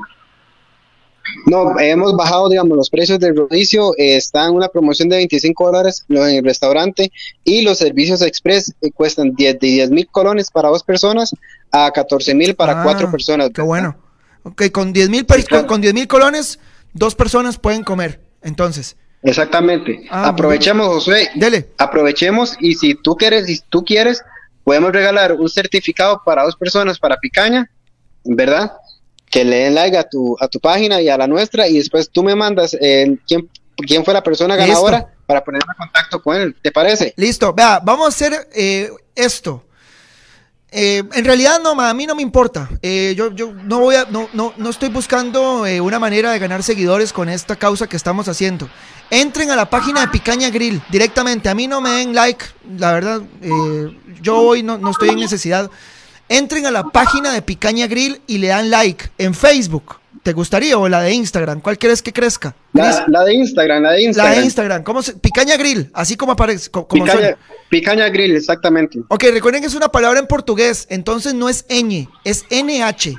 No, 1.45 1.79
hemos 1.79 2.15
bajado, 2.15 2.49
digamos, 2.49 2.75
los 2.75 2.89
precios 2.89 3.19
del 3.19 3.35
rodicio. 3.35 3.93
Eh, 3.97 4.17
están 4.17 4.49
en 4.49 4.55
una 4.55 4.67
promoción 4.67 5.09
de 5.09 5.17
25 5.17 5.65
dólares 5.65 6.05
en 6.09 6.17
el 6.17 6.43
restaurante 6.43 7.11
y 7.43 7.61
los 7.61 7.77
servicios 7.77 8.21
express 8.21 8.73
eh, 8.81 8.91
cuestan 8.91 9.33
10, 9.35 9.59
de 9.59 9.67
10 9.67 9.91
mil 9.91 10.07
colones 10.07 10.49
para 10.49 10.69
dos 10.69 10.83
personas 10.83 11.33
a 11.71 11.91
14 11.91 12.33
mil 12.33 12.55
para 12.55 12.81
ah, 12.81 12.83
cuatro 12.83 13.11
personas. 13.11 13.51
Qué 13.53 13.61
bueno. 13.61 13.95
Ok, 14.43 14.63
con 14.71 14.93
10 14.93 15.09
mil 15.09 15.25
con 15.67 15.81
10 15.81 15.93
mil 15.93 16.07
colones 16.07 16.59
dos 16.93 17.15
personas 17.15 17.57
pueden 17.57 17.83
comer, 17.83 18.21
entonces. 18.41 18.95
Exactamente. 19.23 20.07
Ah, 20.09 20.29
aprovechemos, 20.29 20.87
José. 20.87 21.29
Dele. 21.35 21.67
Aprovechemos 21.77 22.55
y 22.59 22.75
si 22.75 22.95
tú 22.95 23.15
quieres, 23.15 23.47
si 23.47 23.59
tú 23.69 23.83
quieres, 23.83 24.23
podemos 24.63 24.91
regalar 24.91 25.33
un 25.33 25.49
certificado 25.49 26.21
para 26.23 26.43
dos 26.43 26.55
personas 26.55 26.99
para 26.99 27.17
picaña, 27.17 27.69
¿verdad? 28.23 28.71
Que 29.29 29.43
le 29.43 29.57
den 29.57 29.75
like 29.75 29.97
a 29.97 30.07
tu, 30.07 30.37
a 30.39 30.47
tu 30.47 30.59
página 30.59 31.01
y 31.01 31.09
a 31.09 31.17
la 31.17 31.27
nuestra 31.27 31.67
y 31.67 31.77
después 31.77 32.09
tú 32.09 32.23
me 32.23 32.35
mandas 32.35 32.77
eh, 32.79 33.17
quién, 33.27 33.49
quién 33.75 34.05
fue 34.05 34.13
la 34.13 34.23
persona 34.23 34.55
ganadora 34.55 35.07
para 35.25 35.43
ponerme 35.43 35.71
en 35.73 35.77
contacto 35.77 36.21
con 36.21 36.37
él. 36.37 36.55
¿Te 36.61 36.71
parece? 36.71 37.13
Listo. 37.17 37.53
Vea, 37.53 37.81
vamos 37.83 38.05
a 38.05 38.09
hacer 38.09 38.47
eh, 38.53 38.89
esto. 39.15 39.65
Eh, 40.71 41.03
en 41.13 41.25
realidad 41.25 41.59
no, 41.63 41.79
a 41.79 41.93
mí 41.93 42.05
no 42.05 42.15
me 42.15 42.21
importa. 42.21 42.69
Eh, 42.81 43.13
yo, 43.17 43.33
yo 43.33 43.53
no 43.53 43.79
voy 43.79 43.95
a, 43.95 44.05
no, 44.05 44.29
no, 44.33 44.53
no 44.55 44.69
estoy 44.69 44.89
buscando 44.89 45.65
eh, 45.65 45.81
una 45.81 45.97
manera 45.97 46.31
de 46.31 46.39
ganar 46.39 46.61
seguidores 46.61 47.11
con 47.11 47.27
esta 47.27 47.55
causa 47.55 47.87
que 47.87 47.97
estamos 47.97 48.27
haciendo. 48.27 48.69
Entren 49.11 49.49
a 49.49 49.55
la 49.55 49.69
página 49.69 50.01
de 50.01 50.07
Picaña 50.07 50.49
Grill 50.49 50.81
directamente. 50.89 51.49
A 51.49 51.55
mí 51.55 51.67
no 51.67 51.81
me 51.81 51.89
den 51.89 52.13
like, 52.13 52.45
la 52.77 52.93
verdad. 52.93 53.21
yo 54.21 54.37
hoy 54.37 54.63
no, 54.63 54.77
no 54.77 54.91
estoy 54.91 55.09
en 55.09 55.19
necesidad. 55.19 55.69
Entren 56.27 56.67
a 56.67 56.71
la 56.71 56.83
página 56.83 57.33
de 57.33 57.41
Picaña 57.41 57.87
Grill 57.87 58.21
y 58.27 58.37
le 58.37 58.47
dan 58.49 58.69
like 58.69 59.09
en 59.17 59.33
Facebook. 59.33 59.99
¿Te 60.21 60.33
gustaría? 60.33 60.77
¿O 60.77 60.87
la 60.87 61.01
de 61.01 61.13
Instagram? 61.13 61.61
¿Cuál 61.61 61.77
quieres 61.77 62.01
que 62.01 62.13
crezca? 62.13 62.55
La, 62.73 63.23
de 63.23 63.33
Instagram, 63.33 63.81
la 63.81 63.91
de 63.93 64.03
Instagram. 64.03 64.31
La 64.31 64.37
de 64.37 64.45
Instagram. 64.45 64.83
¿Cómo 64.83 65.01
se, 65.01 65.13
Picaña 65.13 65.57
Grill, 65.57 65.89
así 65.93 66.17
como 66.17 66.33
aparece. 66.33 66.69
Como 66.69 66.87
picaña, 66.87 67.37
picaña, 67.69 68.09
Grill, 68.09 68.35
exactamente. 68.35 68.99
Ok, 69.07 69.23
recuerden 69.31 69.61
que 69.61 69.67
es 69.67 69.75
una 69.75 69.89
palabra 69.89 70.19
en 70.19 70.27
portugués, 70.27 70.87
entonces 70.89 71.33
no 71.33 71.49
es 71.49 71.65
ñ, 71.67 72.07
es 72.23 72.45
NH. 72.51 73.15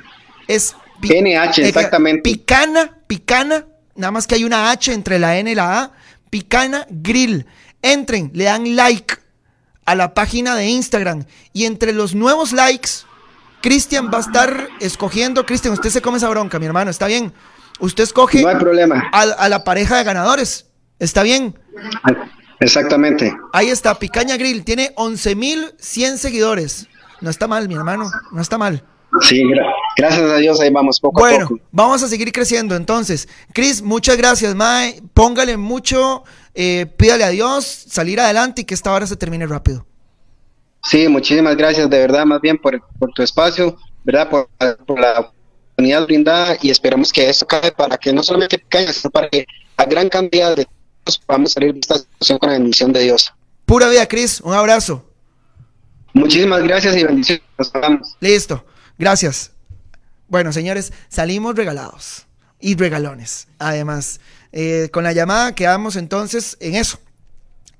Es 0.47 0.75
NH, 1.01 1.67
exactamente. 1.67 2.21
Picana, 2.21 2.97
picana, 3.07 3.65
nada 4.01 4.11
más 4.11 4.27
que 4.27 4.35
hay 4.35 4.43
una 4.43 4.71
H 4.71 4.91
entre 4.91 5.17
la 5.19 5.37
N 5.37 5.49
y 5.49 5.55
la 5.55 5.81
A. 5.81 5.91
Picana 6.29 6.85
Grill. 6.89 7.45
Entren, 7.81 8.31
le 8.33 8.43
dan 8.43 8.75
like 8.75 9.15
a 9.85 9.95
la 9.95 10.13
página 10.13 10.55
de 10.55 10.67
Instagram 10.67 11.25
y 11.53 11.65
entre 11.65 11.93
los 11.93 12.13
nuevos 12.13 12.51
likes 12.51 13.05
Cristian 13.61 14.09
va 14.11 14.17
a 14.17 14.21
estar 14.21 14.69
escogiendo, 14.79 15.45
Cristian, 15.45 15.73
usted 15.73 15.89
se 15.89 16.01
come 16.01 16.17
esa 16.17 16.29
bronca, 16.29 16.59
mi 16.59 16.65
hermano, 16.65 16.89
¿está 16.89 17.07
bien? 17.07 17.31
Usted 17.79 18.03
escoge 18.03 18.41
no 18.41 18.49
hay 18.49 18.55
problema. 18.57 19.09
A, 19.11 19.49
la 19.49 19.63
pareja 19.63 19.97
de 19.97 20.03
ganadores, 20.03 20.67
¿está 20.99 21.23
bien? 21.23 21.57
Exactamente. 22.59 23.35
Ahí 23.53 23.69
está, 23.69 23.97
Picaña 23.97 24.37
Grill, 24.37 24.63
tiene 24.63 24.93
11.100 24.95 26.17
seguidores. 26.17 26.87
No 27.21 27.29
está 27.29 27.47
mal, 27.47 27.67
mi 27.67 27.75
hermano, 27.75 28.09
no 28.31 28.41
está 28.41 28.57
mal. 28.57 28.83
Sí, 29.19 29.43
gracias 29.97 30.21
a 30.21 30.37
Dios, 30.37 30.59
ahí 30.61 30.69
vamos 30.69 30.99
poco 30.99 31.25
a 31.25 31.39
poco. 31.39 31.59
vamos 31.71 32.01
a 32.01 32.07
seguir 32.07 32.31
creciendo 32.31 32.75
entonces. 32.75 33.27
Cris, 33.53 33.81
muchas 33.81 34.15
gracias, 34.15 34.55
Mae. 34.55 35.01
Póngale 35.13 35.57
mucho, 35.57 36.23
eh, 36.53 36.85
pídale 36.97 37.25
a 37.25 37.29
Dios 37.29 37.65
salir 37.65 38.19
adelante 38.21 38.61
y 38.61 38.65
que 38.65 38.73
esta 38.73 38.93
hora 38.93 39.05
se 39.05 39.17
termine 39.17 39.45
rápido. 39.45 39.85
Sí, 40.83 41.07
muchísimas 41.07 41.57
gracias 41.57 41.89
de 41.89 41.99
verdad, 41.99 42.25
más 42.25 42.41
bien 42.41 42.57
por, 42.57 42.81
tu 43.13 43.21
espacio, 43.21 43.77
¿verdad? 44.03 44.29
Por, 44.29 44.49
la 44.97 45.19
oportunidad 45.19 46.05
brindada 46.05 46.57
y 46.61 46.69
esperamos 46.69 47.11
que 47.11 47.29
eso 47.29 47.45
cae 47.45 47.71
para 47.71 47.97
que 47.97 48.13
no 48.13 48.23
solamente 48.23 48.63
caiga, 48.67 48.93
sino 48.93 49.11
para 49.11 49.29
que 49.29 49.45
a 49.77 49.85
gran 49.85 50.09
cantidad 50.09 50.55
de 50.55 50.65
todos 51.03 51.19
podamos 51.19 51.51
salir 51.51 51.73
de 51.73 51.79
esta 51.79 51.97
situación 51.97 52.39
con 52.39 52.49
la 52.49 52.57
bendición 52.57 52.93
de 52.93 53.01
Dios. 53.01 53.31
Pura 53.65 53.89
vida, 53.89 54.07
Cris, 54.07 54.41
un 54.41 54.53
abrazo. 54.53 55.05
Muchísimas 56.13 56.63
gracias 56.63 56.97
y 56.97 57.03
bendiciones. 57.03 57.43
Nos 57.57 58.17
Listo, 58.19 58.65
gracias. 59.01 59.51
Bueno, 60.29 60.53
señores, 60.53 60.93
salimos 61.09 61.55
regalados 61.55 62.25
y 62.61 62.75
regalones. 62.75 63.47
Además, 63.59 64.21
eh, 64.53 64.87
con 64.93 65.03
la 65.03 65.11
llamada 65.11 65.53
quedamos 65.53 65.97
entonces 65.97 66.55
en 66.61 66.75
eso 66.75 66.99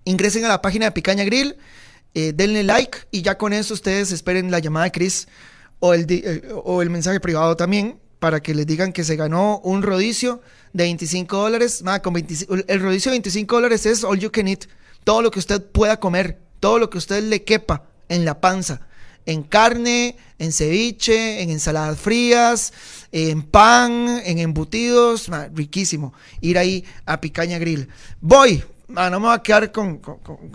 ingresen 0.04 0.46
a 0.46 0.48
la 0.48 0.62
página 0.62 0.86
de 0.86 0.92
Picaña 0.92 1.24
Grill, 1.24 1.56
eh, 2.14 2.34
denle 2.36 2.64
like 2.64 2.98
y 3.12 3.22
ya 3.22 3.38
con 3.38 3.54
eso 3.54 3.74
ustedes 3.74 4.12
esperen 4.12 4.52
la 4.52 4.60
llamada 4.60 4.86
de 4.86 4.92
Chris 4.92 5.28
o 5.80 5.94
el, 5.94 6.06
eh, 6.10 6.50
o 6.64 6.82
el 6.82 6.90
mensaje 6.90 7.20
privado 7.20 7.56
también 7.56 8.00
para 8.20 8.42
que 8.42 8.54
les 8.54 8.68
digan 8.68 8.94
que 8.94 9.04
se 9.04 9.16
ganó 9.16 9.60
un 9.60 9.82
rodicio 9.82 10.42
de 10.74 10.84
25 10.84 11.38
dólares. 11.38 11.82
Ma, 11.84 12.02
con 12.02 12.14
25 12.14 12.56
el 12.68 12.80
rodicio 12.80 13.12
de 13.12 13.16
25 13.16 13.56
dólares 13.56 13.86
es 13.86 14.04
all 14.04 14.20
you 14.20 14.32
can 14.32 14.48
eat. 14.48 14.66
Todo 15.04 15.22
lo 15.22 15.32
que 15.32 15.40
usted 15.40 15.64
pueda 15.64 16.00
comer, 16.00 16.40
todo 16.60 16.78
lo 16.78 16.90
que 16.90 16.98
usted 16.98 17.24
le 17.24 17.44
quepa 17.44 17.86
en 18.10 18.26
la 18.26 18.40
panza. 18.40 18.82
En 19.26 19.44
carne, 19.44 20.18
en 20.42 20.52
ceviche, 20.52 21.42
en 21.42 21.52
ensaladas 21.52 22.00
frías, 22.00 22.74
en 23.12 23.44
pan, 23.44 24.22
en 24.26 24.40
embutidos. 24.40 25.30
riquísimo. 25.54 26.14
Ir 26.42 26.58
ahí 26.58 26.84
a 27.06 27.22
Picaña 27.22 27.60
Grill. 27.60 27.88
Voy. 28.20 28.64
no 28.88 29.12
me 29.12 29.28
voy 29.28 29.36
a 29.36 29.44
quedar 29.44 29.72
con, 29.72 30.02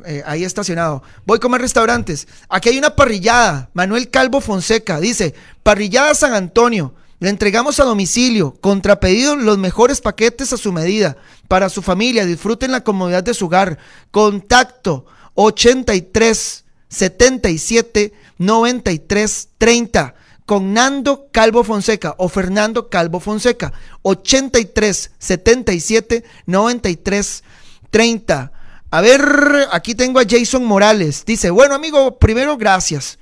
eh, 0.04 0.22
ahí 0.26 0.44
estacionado. 0.44 1.04
Voy 1.24 1.36
a 1.36 1.40
comer 1.40 1.60
restaurantes. 1.60 2.26
Aquí 2.48 2.70
hay 2.70 2.78
una 2.78 2.96
parrillada. 2.96 3.70
Manuel 3.74 4.10
Calvo 4.10 4.40
Fonseca 4.40 4.98
dice: 4.98 5.34
Parrillada 5.62 6.14
San 6.14 6.34
Antonio. 6.34 6.92
Le 7.18 7.30
entregamos 7.30 7.80
a 7.80 7.84
domicilio, 7.84 8.54
contra 8.60 9.00
pedido, 9.00 9.36
los 9.36 9.56
mejores 9.56 10.02
paquetes 10.02 10.52
a 10.52 10.58
su 10.58 10.70
medida. 10.70 11.16
Para 11.48 11.70
su 11.70 11.80
familia, 11.80 12.26
disfruten 12.26 12.72
la 12.72 12.84
comodidad 12.84 13.22
de 13.22 13.32
su 13.32 13.46
hogar. 13.46 13.78
Contacto 14.10 15.06
83 15.34 16.64
77 16.88 18.12
93 18.38 19.48
30 19.58 20.14
con 20.44 20.72
Nando 20.72 21.28
Calvo 21.32 21.64
Fonseca 21.64 22.14
o 22.18 22.28
Fernando 22.28 22.88
Calvo 22.88 23.20
Fonseca 23.20 23.72
83 24.02 25.12
77 25.18 26.24
93 26.46 27.44
30 27.90 28.52
a 28.90 29.00
ver 29.00 29.68
aquí 29.72 29.94
tengo 29.94 30.20
a 30.20 30.24
Jason 30.28 30.64
Morales. 30.64 31.24
Dice 31.26 31.50
bueno 31.50 31.74
amigo 31.74 32.18
primero 32.18 32.56
gracias. 32.56 33.18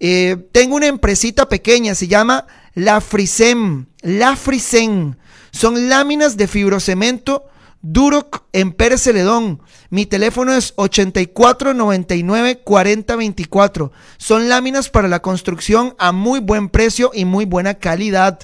Eh, 0.00 0.36
tengo 0.52 0.76
una 0.76 0.86
empresita 0.86 1.48
pequeña 1.48 1.94
se 1.94 2.06
llama 2.06 2.46
La 2.74 3.00
Frisem 3.00 3.86
La 4.00 4.36
Frisem. 4.36 5.16
Son 5.50 5.88
láminas 5.88 6.36
de 6.36 6.46
fibrocemento 6.46 7.47
Duroc 7.82 8.42
en 8.52 8.72
Pérez 8.72 9.02
Celedón. 9.02 9.62
Mi 9.90 10.04
teléfono 10.06 10.52
es 10.52 10.72
8499 10.76 12.60
4024. 12.64 13.92
Son 14.16 14.48
láminas 14.48 14.88
para 14.90 15.08
la 15.08 15.20
construcción 15.22 15.94
a 15.98 16.12
muy 16.12 16.40
buen 16.40 16.68
precio 16.68 17.10
y 17.14 17.24
muy 17.24 17.44
buena 17.44 17.74
calidad. 17.74 18.40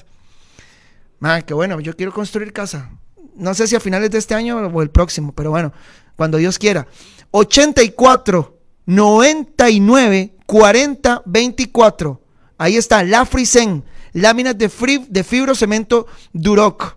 Man, 1.19 1.41
qué 1.43 1.53
bueno, 1.53 1.79
yo 1.79 1.95
quiero 1.95 2.13
construir 2.13 2.53
casa. 2.53 2.91
No 3.35 3.53
sé 3.53 3.67
si 3.67 3.75
a 3.75 3.79
finales 3.79 4.11
de 4.11 4.17
este 4.17 4.33
año 4.35 4.57
o 4.57 4.81
el 4.81 4.89
próximo, 4.89 5.33
pero 5.33 5.49
bueno, 5.51 5.73
cuando 6.15 6.37
Dios 6.37 6.57
quiera. 6.57 6.87
84 7.31 8.57
99 8.85 10.35
40 10.45 11.21
24. 11.25 12.21
Ahí 12.57 12.77
está, 12.77 13.03
La 13.03 13.25
Frisen, 13.25 13.83
láminas 14.13 14.57
de, 14.57 14.69
fri- 14.69 15.05
de 15.09 15.23
fibrocemento 15.25 16.07
Duroc. 16.31 16.95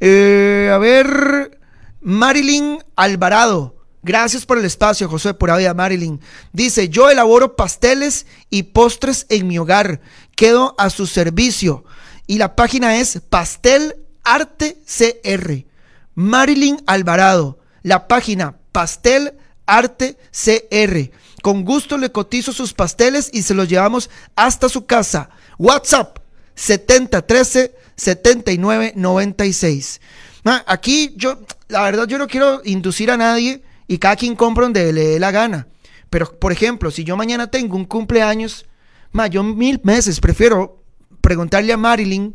Eh, 0.00 0.70
a 0.72 0.78
ver, 0.78 1.58
Marilyn 2.00 2.78
Alvarado. 2.96 3.76
Gracias 4.02 4.46
por 4.46 4.58
el 4.58 4.64
espacio, 4.64 5.08
José 5.08 5.34
Pura 5.34 5.56
Vida, 5.56 5.74
Marilyn. 5.74 6.20
Dice, 6.52 6.88
yo 6.88 7.10
elaboro 7.10 7.56
pasteles 7.56 8.26
y 8.48 8.62
postres 8.64 9.26
en 9.28 9.46
mi 9.46 9.58
hogar. 9.58 10.00
Quedo 10.36 10.74
a 10.78 10.88
su 10.90 11.06
servicio. 11.06 11.84
Y 12.26 12.38
la 12.38 12.54
página 12.54 12.96
es 12.98 13.20
Pastel 13.28 13.96
Arte 14.22 14.78
CR. 14.86 15.66
Marilyn 16.14 16.82
Alvarado. 16.86 17.58
La 17.82 18.06
página 18.06 18.56
Pastel 18.72 19.34
Arte 19.66 20.16
CR. 20.30 21.10
Con 21.42 21.64
gusto 21.64 21.98
le 21.98 22.12
cotizo 22.12 22.52
sus 22.52 22.72
pasteles 22.72 23.30
y 23.32 23.42
se 23.42 23.54
los 23.54 23.68
llevamos 23.68 24.10
hasta 24.36 24.68
su 24.68 24.86
casa. 24.86 25.30
WhatsApp 25.58 26.18
7013 26.58 27.74
7996. 27.96 30.00
Ma, 30.44 30.64
Aquí 30.66 31.14
yo, 31.16 31.38
la 31.68 31.82
verdad, 31.82 32.06
yo 32.06 32.18
no 32.18 32.26
quiero 32.26 32.60
inducir 32.64 33.10
a 33.10 33.16
nadie 33.16 33.62
y 33.86 33.98
cada 33.98 34.16
quien 34.16 34.34
compra 34.34 34.64
donde 34.64 34.92
le 34.92 35.08
dé 35.08 35.20
la 35.20 35.30
gana. 35.30 35.68
Pero, 36.10 36.38
por 36.38 36.52
ejemplo, 36.52 36.90
si 36.90 37.04
yo 37.04 37.16
mañana 37.16 37.50
tengo 37.50 37.76
un 37.76 37.84
cumpleaños, 37.84 38.66
ma, 39.12 39.26
yo 39.26 39.42
mil 39.42 39.80
meses 39.84 40.20
prefiero 40.20 40.82
preguntarle 41.20 41.72
a 41.72 41.76
Marilyn 41.76 42.34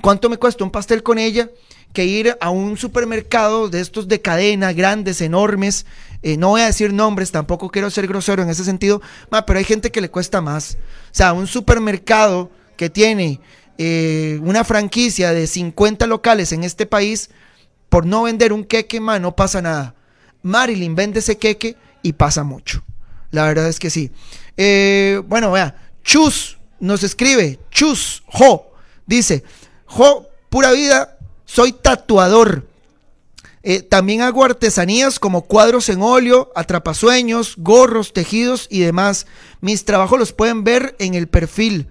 cuánto 0.00 0.28
me 0.28 0.38
cuesta 0.38 0.64
un 0.64 0.70
pastel 0.70 1.02
con 1.02 1.18
ella 1.18 1.50
que 1.92 2.04
ir 2.04 2.36
a 2.40 2.50
un 2.50 2.76
supermercado 2.76 3.68
de 3.68 3.80
estos 3.80 4.08
de 4.08 4.20
cadena, 4.20 4.72
grandes, 4.72 5.20
enormes. 5.20 5.86
Eh, 6.22 6.36
no 6.36 6.48
voy 6.48 6.62
a 6.62 6.66
decir 6.66 6.92
nombres, 6.92 7.30
tampoco 7.30 7.70
quiero 7.70 7.90
ser 7.90 8.06
grosero 8.06 8.42
en 8.42 8.50
ese 8.50 8.64
sentido, 8.64 9.00
ma, 9.30 9.46
pero 9.46 9.58
hay 9.58 9.64
gente 9.64 9.90
que 9.90 10.00
le 10.00 10.10
cuesta 10.10 10.40
más. 10.40 10.76
O 11.06 11.14
sea, 11.14 11.32
un 11.32 11.46
supermercado 11.46 12.50
que 12.76 12.90
tiene 12.90 13.40
eh, 13.78 14.38
una 14.42 14.64
franquicia 14.64 15.32
de 15.32 15.46
50 15.46 16.06
locales 16.06 16.52
en 16.52 16.64
este 16.64 16.86
país, 16.86 17.30
por 17.88 18.06
no 18.06 18.22
vender 18.22 18.52
un 18.52 18.64
queque, 18.64 19.00
ma, 19.00 19.18
no 19.18 19.36
pasa 19.36 19.60
nada. 19.60 19.94
Marilyn 20.42 20.94
vende 20.94 21.20
ese 21.20 21.38
queque 21.38 21.76
y 22.02 22.14
pasa 22.14 22.42
mucho. 22.42 22.82
La 23.30 23.44
verdad 23.44 23.68
es 23.68 23.78
que 23.78 23.90
sí. 23.90 24.10
Eh, 24.56 25.20
bueno, 25.26 25.52
vea, 25.52 25.90
Chus 26.02 26.58
nos 26.80 27.02
escribe, 27.02 27.58
Chus, 27.70 28.22
Jo, 28.26 28.72
dice, 29.06 29.44
Jo, 29.86 30.26
pura 30.48 30.72
vida, 30.72 31.18
soy 31.44 31.72
tatuador. 31.72 32.66
Eh, 33.62 33.82
también 33.82 34.22
hago 34.22 34.44
artesanías 34.44 35.18
como 35.18 35.42
cuadros 35.42 35.88
en 35.88 36.00
óleo, 36.00 36.52
atrapasueños, 36.54 37.54
gorros, 37.56 38.12
tejidos 38.12 38.68
y 38.70 38.80
demás. 38.80 39.26
Mis 39.60 39.84
trabajos 39.84 40.18
los 40.18 40.32
pueden 40.32 40.62
ver 40.64 40.94
en 40.98 41.14
el 41.14 41.26
perfil 41.26 41.88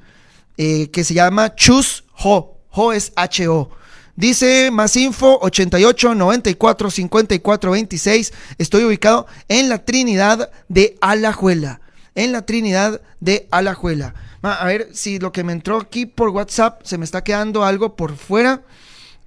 eh, 0.57 0.89
que 0.91 1.03
se 1.03 1.13
llama 1.13 1.55
Chus 1.55 2.03
Ho. 2.23 2.57
Ho 2.71 2.93
es 2.93 3.11
H-O. 3.15 3.69
Dice 4.15 4.71
más 4.71 4.95
info 4.95 5.39
88 5.41 6.15
94 6.15 6.89
54 6.89 7.71
26. 7.71 8.33
Estoy 8.57 8.85
ubicado 8.85 9.27
en 9.49 9.67
la 9.67 9.83
Trinidad 9.83 10.49
de 10.69 10.97
Alajuela. 11.01 11.81
En 12.15 12.31
la 12.31 12.45
Trinidad 12.45 13.01
de 13.19 13.47
Alajuela. 13.51 14.13
A 14.41 14.65
ver 14.65 14.89
si 14.93 15.19
lo 15.19 15.31
que 15.31 15.43
me 15.43 15.53
entró 15.53 15.77
aquí 15.77 16.05
por 16.05 16.29
WhatsApp 16.29 16.81
se 16.83 16.97
me 16.97 17.05
está 17.05 17.23
quedando 17.23 17.63
algo 17.63 17.95
por 17.95 18.15
fuera. 18.15 18.61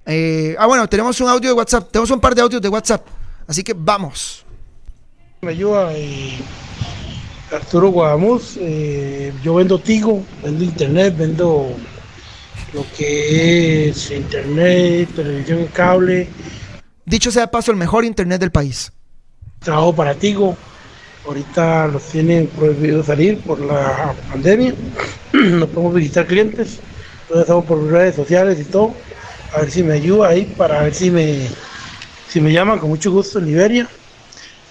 Eh, 0.05 0.55
ah, 0.57 0.65
bueno, 0.65 0.87
tenemos 0.87 1.19
un 1.21 1.27
audio 1.27 1.49
de 1.49 1.53
WhatsApp. 1.53 1.91
Tenemos 1.91 2.09
un 2.09 2.19
par 2.19 2.33
de 2.33 2.41
audios 2.41 2.61
de 2.61 2.69
WhatsApp. 2.69 3.05
Así 3.47 3.63
que 3.63 3.73
vamos. 3.75 4.45
Me 5.41 5.51
ayuda 5.51 5.91
Arturo 7.51 7.89
Guadamuz. 7.89 8.57
eh, 8.59 9.33
yo 9.43 9.55
vendo 9.55 9.79
Tigo, 9.79 10.23
vendo 10.43 10.63
internet, 10.63 11.15
vendo 11.17 11.75
lo 12.73 12.85
que 12.95 13.89
es 13.89 14.11
internet, 14.11 15.09
televisión 15.15 15.59
en 15.59 15.67
cable. 15.67 16.27
Dicho 17.05 17.31
sea 17.31 17.49
paso, 17.49 17.71
el 17.71 17.77
mejor 17.77 18.05
internet 18.05 18.39
del 18.39 18.51
país. 18.51 18.91
Trabajo 19.59 19.95
para 19.95 20.13
Tigo. 20.13 20.55
Ahorita 21.25 21.87
los 21.87 22.03
tienen 22.03 22.47
prohibido 22.47 23.03
salir 23.03 23.39
por 23.41 23.59
la 23.59 24.13
pandemia. 24.29 24.73
No 25.33 25.67
podemos 25.67 25.93
visitar 25.93 26.25
clientes. 26.25 26.79
Entonces 27.21 27.41
estamos 27.41 27.65
por 27.65 27.83
redes 27.83 28.15
sociales 28.15 28.59
y 28.59 28.63
todo. 28.63 28.93
A 29.55 29.61
ver 29.61 29.69
si 29.69 29.83
me 29.83 29.93
ayuda 29.93 30.29
ahí 30.29 30.51
para 30.57 30.81
ver 30.81 30.93
si 30.93 31.11
me, 31.11 31.47
si 32.27 32.41
me 32.41 32.51
llaman 32.51 32.79
con 32.79 32.89
mucho 32.89 33.11
gusto 33.11 33.37
en 33.37 33.45
Liberia. 33.45 33.87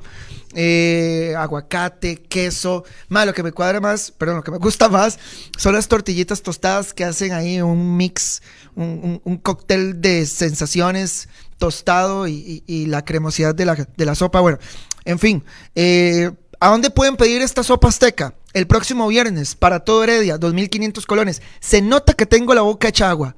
Eh, 0.54 1.34
aguacate, 1.38 2.18
queso. 2.18 2.84
Ma, 3.10 3.26
lo 3.26 3.34
que 3.34 3.44
me 3.44 3.52
cuadra 3.52 3.80
más, 3.80 4.12
perdón, 4.12 4.38
lo 4.38 4.44
que 4.44 4.52
me 4.52 4.58
gusta 4.58 4.90
más 4.90 5.20
son 5.58 5.74
las 5.76 5.88
tortillitas 5.88 6.42
tostadas 6.42 6.94
que 6.94 7.04
hacen 7.04 7.34
ahí 7.34 7.62
un 7.62 7.98
mix, 7.98 8.42
un, 8.76 9.40
cóctel 9.44 10.02
de 10.02 10.26
sensaciones 10.26 11.30
tostado 11.58 12.28
y 12.28 12.86
la 12.88 13.04
cremosidad 13.04 13.54
de 13.56 13.66
la, 13.66 13.76
de 13.76 14.06
la 14.06 14.16
sopa. 14.16 14.40
Bueno, 14.40 14.58
en 15.06 15.20
fin, 15.20 15.44
eh, 15.76 16.32
¿a 16.60 16.70
dónde 16.70 16.90
pueden 16.90 17.16
pedir 17.16 17.42
esta 17.42 17.64
sopa 17.64 17.88
azteca? 17.88 18.34
El 18.54 18.68
próximo 18.68 19.08
viernes, 19.08 19.56
para 19.56 19.82
todo 19.82 20.04
Heredia, 20.04 20.38
2.500 20.38 21.06
colones. 21.06 21.42
Se 21.60 21.82
nota 21.82 22.14
que 22.14 22.26
tengo 22.26 22.54
la 22.54 22.62
boca 22.62 22.88
hecha 22.88 23.10
agua. 23.10 23.36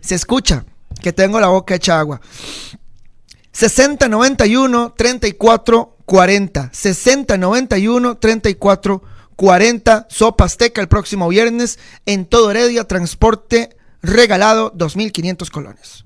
Se 0.00 0.14
escucha 0.14 0.64
que 1.02 1.12
tengo 1.12 1.40
la 1.40 1.48
boca 1.48 1.74
hecha 1.74 1.98
agua. 1.98 2.20
60 3.52 4.08
91 4.08 4.94
34 4.96 5.96
40. 6.04 6.70
60 6.72 7.38
91 7.38 8.16
34 8.18 9.02
40. 9.36 10.06
Sopa 10.08 10.44
Azteca 10.44 10.80
el 10.80 10.88
próximo 10.88 11.28
viernes 11.28 11.78
en 12.06 12.26
todo 12.26 12.50
Heredia. 12.50 12.84
Transporte 12.84 13.76
regalado 14.02 14.72
2.500 14.74 15.50
colones. 15.50 16.04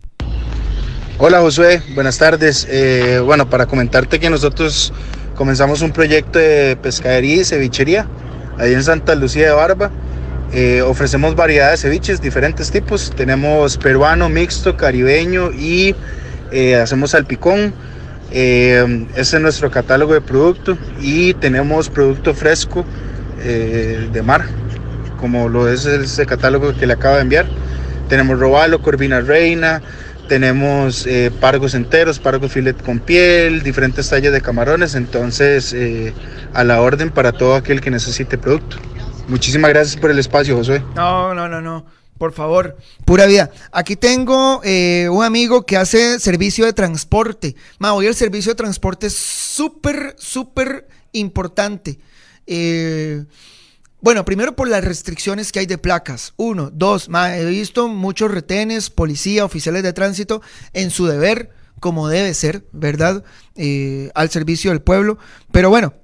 Hola 1.18 1.40
Josué, 1.40 1.82
buenas 1.94 2.18
tardes. 2.18 2.66
Eh, 2.68 3.20
bueno, 3.24 3.48
para 3.48 3.66
comentarte 3.66 4.18
que 4.18 4.30
nosotros 4.30 4.92
comenzamos 5.36 5.82
un 5.82 5.92
proyecto 5.92 6.38
de 6.38 6.76
pescadería 6.82 7.42
y 7.42 7.44
cevichería 7.44 8.08
ahí 8.58 8.72
en 8.72 8.82
Santa 8.82 9.14
Lucía 9.14 9.46
de 9.46 9.52
Barba. 9.52 9.90
Eh, 10.54 10.82
ofrecemos 10.82 11.34
variedad 11.34 11.70
de 11.70 11.78
ceviches, 11.78 12.20
diferentes 12.20 12.70
tipos. 12.70 13.10
Tenemos 13.16 13.78
peruano, 13.78 14.28
mixto, 14.28 14.76
caribeño 14.76 15.50
y 15.50 15.94
eh, 16.50 16.76
hacemos 16.76 17.12
salpicón. 17.12 17.72
Eh, 18.30 19.06
ese 19.14 19.36
es 19.36 19.42
nuestro 19.42 19.70
catálogo 19.70 20.12
de 20.12 20.20
producto 20.20 20.76
y 21.00 21.32
tenemos 21.34 21.88
producto 21.88 22.34
fresco 22.34 22.84
eh, 23.42 24.08
de 24.12 24.22
mar, 24.22 24.44
como 25.18 25.48
lo 25.48 25.70
es 25.70 25.86
ese 25.86 26.26
catálogo 26.26 26.74
que 26.74 26.86
le 26.86 26.92
acabo 26.94 27.16
de 27.16 27.22
enviar. 27.22 27.46
Tenemos 28.10 28.38
robalo, 28.38 28.82
corvina 28.82 29.20
reina, 29.22 29.80
tenemos 30.28 31.08
pargos 31.40 31.74
enteros, 31.74 32.18
pargos 32.18 32.52
filet 32.52 32.82
con 32.82 33.00
piel, 33.00 33.62
diferentes 33.62 34.10
tallas 34.10 34.34
de 34.34 34.42
camarones, 34.42 34.94
entonces 34.94 35.74
a 36.52 36.64
la 36.64 36.82
orden 36.82 37.10
para 37.10 37.32
todo 37.32 37.54
aquel 37.54 37.80
que 37.80 37.90
necesite 37.90 38.36
producto. 38.36 38.76
Muchísimas 39.28 39.70
gracias 39.70 39.96
por 39.96 40.10
el 40.10 40.18
espacio, 40.18 40.56
Josué. 40.56 40.82
No, 40.94 41.34
no, 41.34 41.48
no, 41.48 41.60
no. 41.60 41.86
Por 42.18 42.32
favor, 42.32 42.76
pura 43.04 43.26
vida. 43.26 43.50
Aquí 43.72 43.96
tengo 43.96 44.60
eh, 44.62 45.08
un 45.10 45.24
amigo 45.24 45.66
que 45.66 45.76
hace 45.76 46.20
servicio 46.20 46.64
de 46.64 46.72
transporte. 46.72 47.56
Ma, 47.78 47.94
hoy 47.94 48.06
el 48.06 48.14
servicio 48.14 48.52
de 48.52 48.56
transporte 48.56 49.08
es 49.08 49.14
súper, 49.14 50.14
súper 50.18 50.86
importante. 51.10 51.98
Eh, 52.46 53.24
bueno, 54.00 54.24
primero 54.24 54.54
por 54.54 54.68
las 54.68 54.84
restricciones 54.84 55.50
que 55.50 55.60
hay 55.60 55.66
de 55.66 55.78
placas. 55.78 56.32
Uno, 56.36 56.70
dos, 56.72 57.08
ma, 57.08 57.36
he 57.36 57.44
visto 57.44 57.88
muchos 57.88 58.30
retenes, 58.30 58.90
policía, 58.90 59.44
oficiales 59.44 59.82
de 59.82 59.92
tránsito 59.92 60.42
en 60.72 60.90
su 60.90 61.06
deber, 61.06 61.50
como 61.80 62.08
debe 62.08 62.34
ser, 62.34 62.64
¿verdad? 62.72 63.24
Eh, 63.56 64.10
al 64.14 64.30
servicio 64.30 64.70
del 64.70 64.80
pueblo. 64.80 65.18
Pero 65.50 65.70
bueno, 65.70 65.94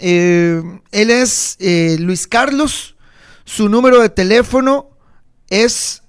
eh, 0.00 0.62
él 0.92 1.10
es 1.10 1.56
eh, 1.60 1.96
Luis 2.00 2.26
Carlos. 2.26 2.96
Su 3.44 3.68
número 3.68 4.00
de 4.00 4.08
teléfono 4.08 4.90
es 5.50 6.02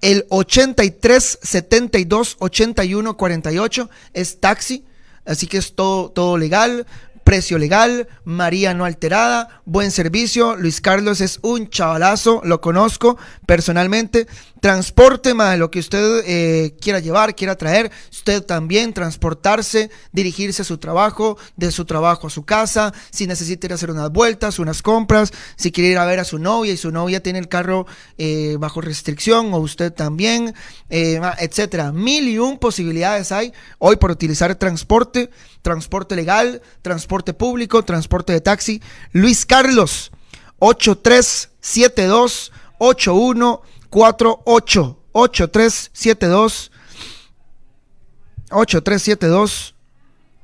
el 0.00 0.24
83 0.30 1.38
72 1.42 2.36
81 2.38 3.16
48. 3.16 3.90
Es 4.14 4.40
taxi, 4.40 4.84
así 5.24 5.46
que 5.46 5.58
es 5.58 5.74
todo, 5.74 6.10
todo 6.10 6.38
legal. 6.38 6.86
Precio 7.28 7.58
legal, 7.58 8.08
María 8.24 8.72
no 8.72 8.86
alterada, 8.86 9.60
buen 9.66 9.90
servicio. 9.90 10.56
Luis 10.56 10.80
Carlos 10.80 11.20
es 11.20 11.40
un 11.42 11.68
chavalazo, 11.68 12.40
lo 12.42 12.62
conozco 12.62 13.18
personalmente. 13.44 14.26
Transporte, 14.62 15.34
más 15.34 15.58
lo 15.58 15.70
que 15.70 15.78
usted 15.78 16.22
eh, 16.26 16.74
quiera 16.80 17.00
llevar, 17.00 17.36
quiera 17.36 17.54
traer. 17.56 17.92
Usted 18.10 18.42
también 18.42 18.94
transportarse, 18.94 19.90
dirigirse 20.10 20.62
a 20.62 20.64
su 20.64 20.78
trabajo, 20.78 21.36
de 21.54 21.70
su 21.70 21.84
trabajo 21.84 22.28
a 22.28 22.30
su 22.30 22.46
casa. 22.46 22.94
Si 23.10 23.26
necesita 23.26 23.66
ir 23.66 23.72
a 23.72 23.74
hacer 23.74 23.90
unas 23.90 24.10
vueltas, 24.10 24.58
unas 24.58 24.80
compras. 24.80 25.30
Si 25.56 25.70
quiere 25.70 25.90
ir 25.90 25.98
a 25.98 26.06
ver 26.06 26.20
a 26.20 26.24
su 26.24 26.38
novia 26.38 26.72
y 26.72 26.78
su 26.78 26.90
novia 26.90 27.22
tiene 27.22 27.40
el 27.40 27.48
carro 27.48 27.86
eh, 28.16 28.56
bajo 28.58 28.80
restricción 28.80 29.52
o 29.52 29.58
usted 29.58 29.92
también, 29.92 30.54
eh, 30.88 31.20
etcétera. 31.38 31.92
Mil 31.92 32.26
y 32.26 32.38
un 32.38 32.58
posibilidades 32.58 33.32
hay 33.32 33.52
hoy 33.76 33.96
por 33.96 34.10
utilizar 34.10 34.54
transporte, 34.54 35.28
transporte 35.62 36.16
legal, 36.16 36.60
transporte 36.82 37.34
público, 37.34 37.84
transporte 37.84 38.32
de 38.32 38.40
taxi. 38.40 38.82
Luis 39.12 39.46
Carlos, 39.46 40.10
8372 40.58 42.50
8148 42.78 44.98
8372 45.12 46.72
8372 48.50 49.74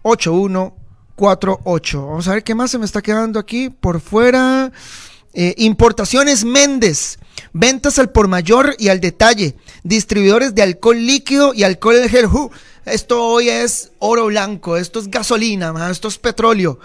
8148. 0.02 2.06
Vamos 2.06 2.28
a 2.28 2.34
ver 2.34 2.44
qué 2.44 2.54
más 2.54 2.70
se 2.70 2.78
me 2.78 2.84
está 2.84 3.00
quedando 3.00 3.40
aquí 3.40 3.70
por 3.70 4.00
fuera. 4.00 4.70
Eh, 5.32 5.54
importaciones 5.58 6.44
Méndez. 6.44 7.18
Ventas 7.52 7.98
al 7.98 8.10
por 8.10 8.28
mayor 8.28 8.76
y 8.78 8.88
al 8.88 9.00
detalle. 9.00 9.56
Distribuidores 9.82 10.54
de 10.54 10.62
alcohol 10.62 10.96
líquido 10.96 11.52
y 11.54 11.64
alcohol 11.64 11.96
en 11.96 12.08
gel. 12.08 12.28
Esto 12.84 13.24
hoy 13.24 13.48
es 13.48 13.92
oro 13.98 14.26
blanco. 14.26 14.76
Esto 14.76 15.00
es 15.00 15.08
gasolina, 15.08 15.72
esto 15.90 16.08
es 16.08 16.18
petróleo. 16.18 16.78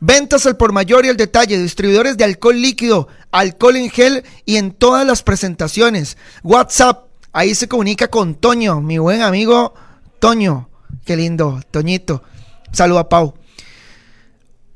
Ventas 0.00 0.46
al 0.46 0.56
por 0.56 0.72
mayor 0.72 1.04
y 1.04 1.08
al 1.08 1.16
detalle. 1.16 1.58
Distribuidores 1.58 2.16
de 2.16 2.24
alcohol 2.24 2.60
líquido, 2.60 3.08
alcohol 3.30 3.76
en 3.76 3.90
gel 3.90 4.24
y 4.44 4.56
en 4.56 4.72
todas 4.72 5.06
las 5.06 5.22
presentaciones. 5.22 6.16
WhatsApp. 6.42 7.08
Ahí 7.32 7.54
se 7.54 7.68
comunica 7.68 8.08
con 8.08 8.34
Toño, 8.34 8.80
mi 8.80 8.98
buen 8.98 9.22
amigo 9.22 9.74
Toño. 10.18 10.68
Qué 11.04 11.16
lindo, 11.16 11.60
Toñito. 11.70 12.22
Saluda 12.72 13.00
a 13.00 13.08
Pau. 13.08 13.34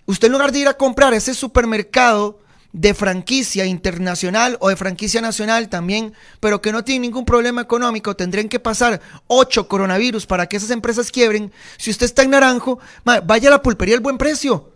Usted 0.06 0.28
en 0.28 0.34
lugar 0.34 0.52
de 0.52 0.60
ir 0.60 0.68
a 0.68 0.78
comprar 0.78 1.16
ese 1.16 1.34
supermercado 1.34 2.38
de 2.72 2.94
franquicia 2.94 3.66
internacional 3.66 4.58
o 4.60 4.70
de 4.70 4.76
franquicia 4.76 5.22
nacional 5.22 5.70
también, 5.70 6.14
pero 6.40 6.62
que 6.62 6.72
no 6.72 6.84
tienen 6.84 7.04
ningún 7.04 7.26
problema 7.26 7.62
económico, 7.62 8.16
tendrían 8.16 8.50
que 8.50 8.60
pasar 8.60 9.02
ocho 9.28 9.68
coronavirus 9.68 10.26
para 10.26 10.48
que 10.48 10.58
esas 10.58 10.70
empresas 10.70 11.12
quiebren. 11.12 11.52
Si 11.78 11.90
usted 11.90 12.06
está 12.06 12.24
en 12.24 12.32
naranjo, 12.32 12.80
vaya 13.04 13.50
a 13.50 13.52
la 13.52 13.62
pulpería 13.62 13.96
al 13.96 14.02
buen 14.02 14.18
precio. 14.18 14.72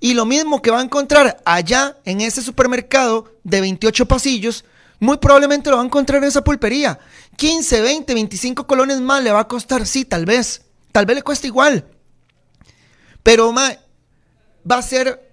Y 0.00 0.14
lo 0.14 0.26
mismo 0.26 0.60
que 0.60 0.70
va 0.70 0.80
a 0.80 0.84
encontrar 0.84 1.40
allá 1.44 1.96
en 2.04 2.20
ese 2.20 2.42
supermercado 2.42 3.32
de 3.44 3.60
28 3.60 4.06
pasillos, 4.06 4.64
muy 5.00 5.18
probablemente 5.18 5.70
lo 5.70 5.76
va 5.76 5.82
a 5.82 5.86
encontrar 5.86 6.22
en 6.22 6.28
esa 6.28 6.42
pulpería. 6.42 6.98
15, 7.36 7.80
20, 7.80 8.14
25 8.14 8.66
colones 8.66 9.00
más 9.00 9.22
le 9.22 9.30
va 9.30 9.40
a 9.40 9.48
costar, 9.48 9.86
sí, 9.86 10.04
tal 10.04 10.24
vez. 10.24 10.62
Tal 10.90 11.06
vez 11.06 11.16
le 11.16 11.22
cueste 11.22 11.46
igual. 11.46 11.84
Pero 13.22 13.52
ma, 13.52 13.76
va 14.68 14.78
a 14.78 14.82
ser 14.82 15.27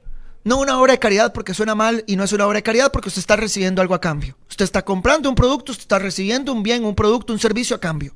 no 0.45 0.59
una 0.59 0.79
obra 0.79 0.93
de 0.93 0.99
caridad 0.99 1.33
porque 1.33 1.55
suena 1.55 1.73
mal 1.75 2.03
y 2.07 2.15
no 2.15 2.23
es 2.23 2.31
una 2.31 2.45
obra 2.45 2.59
de 2.59 2.63
caridad 2.63 2.91
porque 2.91 3.09
usted 3.09 3.19
está 3.19 3.35
recibiendo 3.35 3.81
algo 3.81 3.95
a 3.95 3.99
cambio. 3.99 4.37
Usted 4.47 4.63
está 4.63 4.85
comprando 4.85 5.27
un 5.27 5.35
producto, 5.35 5.71
usted 5.71 5.81
está 5.81 5.99
recibiendo 5.99 6.53
un 6.53 6.61
bien, 6.61 6.85
un 6.85 6.95
producto, 6.95 7.33
un 7.33 7.39
servicio 7.39 7.75
a 7.75 7.79
cambio. 7.79 8.13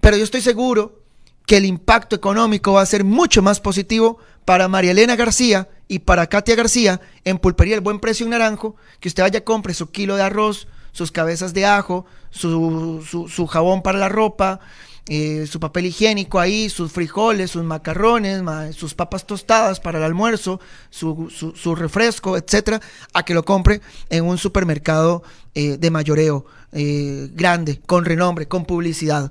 Pero 0.00 0.16
yo 0.16 0.24
estoy 0.24 0.40
seguro 0.40 1.02
que 1.46 1.56
el 1.56 1.66
impacto 1.66 2.16
económico 2.16 2.72
va 2.72 2.82
a 2.82 2.86
ser 2.86 3.04
mucho 3.04 3.42
más 3.42 3.60
positivo 3.60 4.18
para 4.44 4.66
María 4.66 4.90
Elena 4.90 5.14
García 5.14 5.68
y 5.86 6.00
para 6.00 6.26
Katia 6.26 6.56
García 6.56 7.00
en 7.24 7.38
Pulpería 7.38 7.76
El 7.76 7.80
Buen 7.80 8.00
Precio 8.00 8.24
en 8.24 8.30
Naranjo, 8.30 8.74
que 8.98 9.08
usted 9.08 9.22
vaya 9.22 9.44
compre 9.44 9.72
su 9.72 9.92
kilo 9.92 10.16
de 10.16 10.22
arroz, 10.22 10.66
sus 10.90 11.12
cabezas 11.12 11.54
de 11.54 11.64
ajo, 11.64 12.06
su, 12.30 13.06
su, 13.08 13.28
su 13.28 13.46
jabón 13.46 13.82
para 13.82 13.98
la 13.98 14.08
ropa, 14.08 14.58
eh, 15.06 15.46
su 15.46 15.60
papel 15.60 15.86
higiénico 15.86 16.40
ahí, 16.40 16.70
sus 16.70 16.90
frijoles, 16.90 17.50
sus 17.50 17.62
macarrones, 17.62 18.42
sus 18.74 18.94
papas 18.94 19.26
tostadas 19.26 19.78
para 19.78 19.98
el 19.98 20.04
almuerzo, 20.04 20.60
su, 20.88 21.30
su, 21.30 21.74
refresco, 21.74 22.38
etcétera, 22.38 22.80
a 23.12 23.22
que 23.22 23.34
lo 23.34 23.44
compre 23.44 23.82
en 24.08 24.24
un 24.24 24.38
supermercado 24.38 25.22
eh, 25.54 25.76
de 25.76 25.90
mayoreo 25.90 26.46
eh, 26.72 27.28
grande, 27.32 27.80
con 27.84 28.06
renombre, 28.06 28.48
con 28.48 28.64
publicidad. 28.64 29.30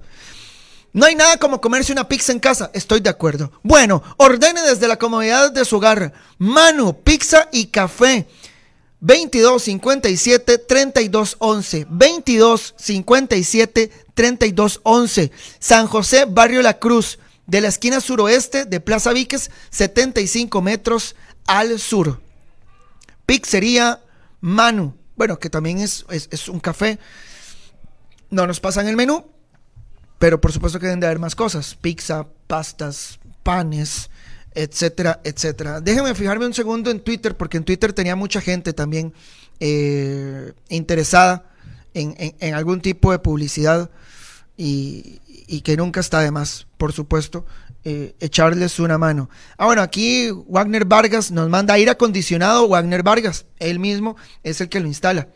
No 0.94 1.08
hay 1.08 1.16
nada 1.16 1.38
como 1.38 1.60
comerse 1.60 1.92
una 1.92 2.08
pizza 2.08 2.32
en 2.32 2.40
casa, 2.40 2.70
estoy 2.76 3.00
de 3.00 3.10
acuerdo. 3.10 3.52
Bueno, 3.64 4.04
ordene 4.18 4.62
desde 4.62 4.88
la 4.88 5.00
comodidad 5.00 5.52
de 5.52 5.66
su 5.66 5.78
hogar. 5.78 6.14
Manu, 6.38 7.02
pizza 7.02 7.50
y 7.52 7.66
café. 7.66 8.28
22 9.06 9.62
57 9.64 10.58
32 10.60 11.36
11 11.40 11.88
22 11.90 12.74
57 12.78 13.92
32 14.14 14.80
11 14.84 15.32
San 15.60 15.88
José 15.88 16.24
Barrio 16.26 16.62
La 16.62 16.80
Cruz 16.80 17.20
de 17.46 17.60
la 17.60 17.68
esquina 17.68 18.00
suroeste 18.00 18.64
de 18.64 18.80
Plaza 18.80 19.12
Víquez 19.12 19.52
75 19.72 20.62
metros 20.62 21.18
al 21.46 21.80
sur. 21.80 22.22
Pizzería 23.26 24.02
Manu. 24.40 24.96
Bueno 25.18 25.38
que 25.38 25.50
también 25.50 25.80
es, 25.80 26.06
es, 26.10 26.30
es 26.32 26.48
un 26.48 26.62
café. 26.62 26.98
No 28.30 28.48
nos 28.48 28.62
pasan 28.62 28.88
el 28.88 28.96
menú 28.96 29.26
pero 30.18 30.40
por 30.40 30.54
supuesto 30.54 30.80
que 30.80 30.86
deben 30.86 31.02
de 31.02 31.08
haber 31.08 31.20
más 31.20 31.36
cosas. 31.36 31.76
Pizza 31.76 32.26
pastas 32.48 33.20
panes 33.44 34.10
etcétera, 34.56 35.20
etcétera. 35.24 35.82
Déjenme 35.82 36.16
fijarme 36.16 36.46
un 36.46 36.54
segundo 36.54 36.92
en 36.92 37.00
Twitter, 37.00 37.36
porque 37.36 37.58
en 37.58 37.64
Twitter 37.64 37.94
tenía 37.94 38.16
mucha 38.16 38.42
gente 38.42 38.74
también 38.74 39.14
eh, 39.60 40.54
interesada 40.70 41.50
en, 41.94 42.54
algún 42.54 42.82
tipo 42.82 43.12
de 43.12 43.20
publicidad 43.20 43.90
y, 44.58 45.20
que 45.64 45.78
nunca 45.78 46.00
está 46.00 46.22
de 46.22 46.32
más, 46.32 46.68
por 46.78 46.94
supuesto, 46.94 47.46
eh, 47.84 48.16
echarles 48.20 48.80
una 48.80 48.98
mano. 48.98 49.30
Ah, 49.58 49.66
bueno, 49.66 49.82
aquí 49.82 50.30
Wagner 50.48 50.86
Vargas 50.86 51.32
nos 51.32 51.50
manda 51.50 51.76
aire 51.76 51.92
acondicionado, 51.92 52.68
Wagner 52.68 53.04
Vargas, 53.04 53.46
él 53.60 53.80
mismo 53.80 54.16
es 54.44 54.62
el 54.62 54.70
que 54.70 54.80
lo 54.80 54.88
instala. 54.88 55.28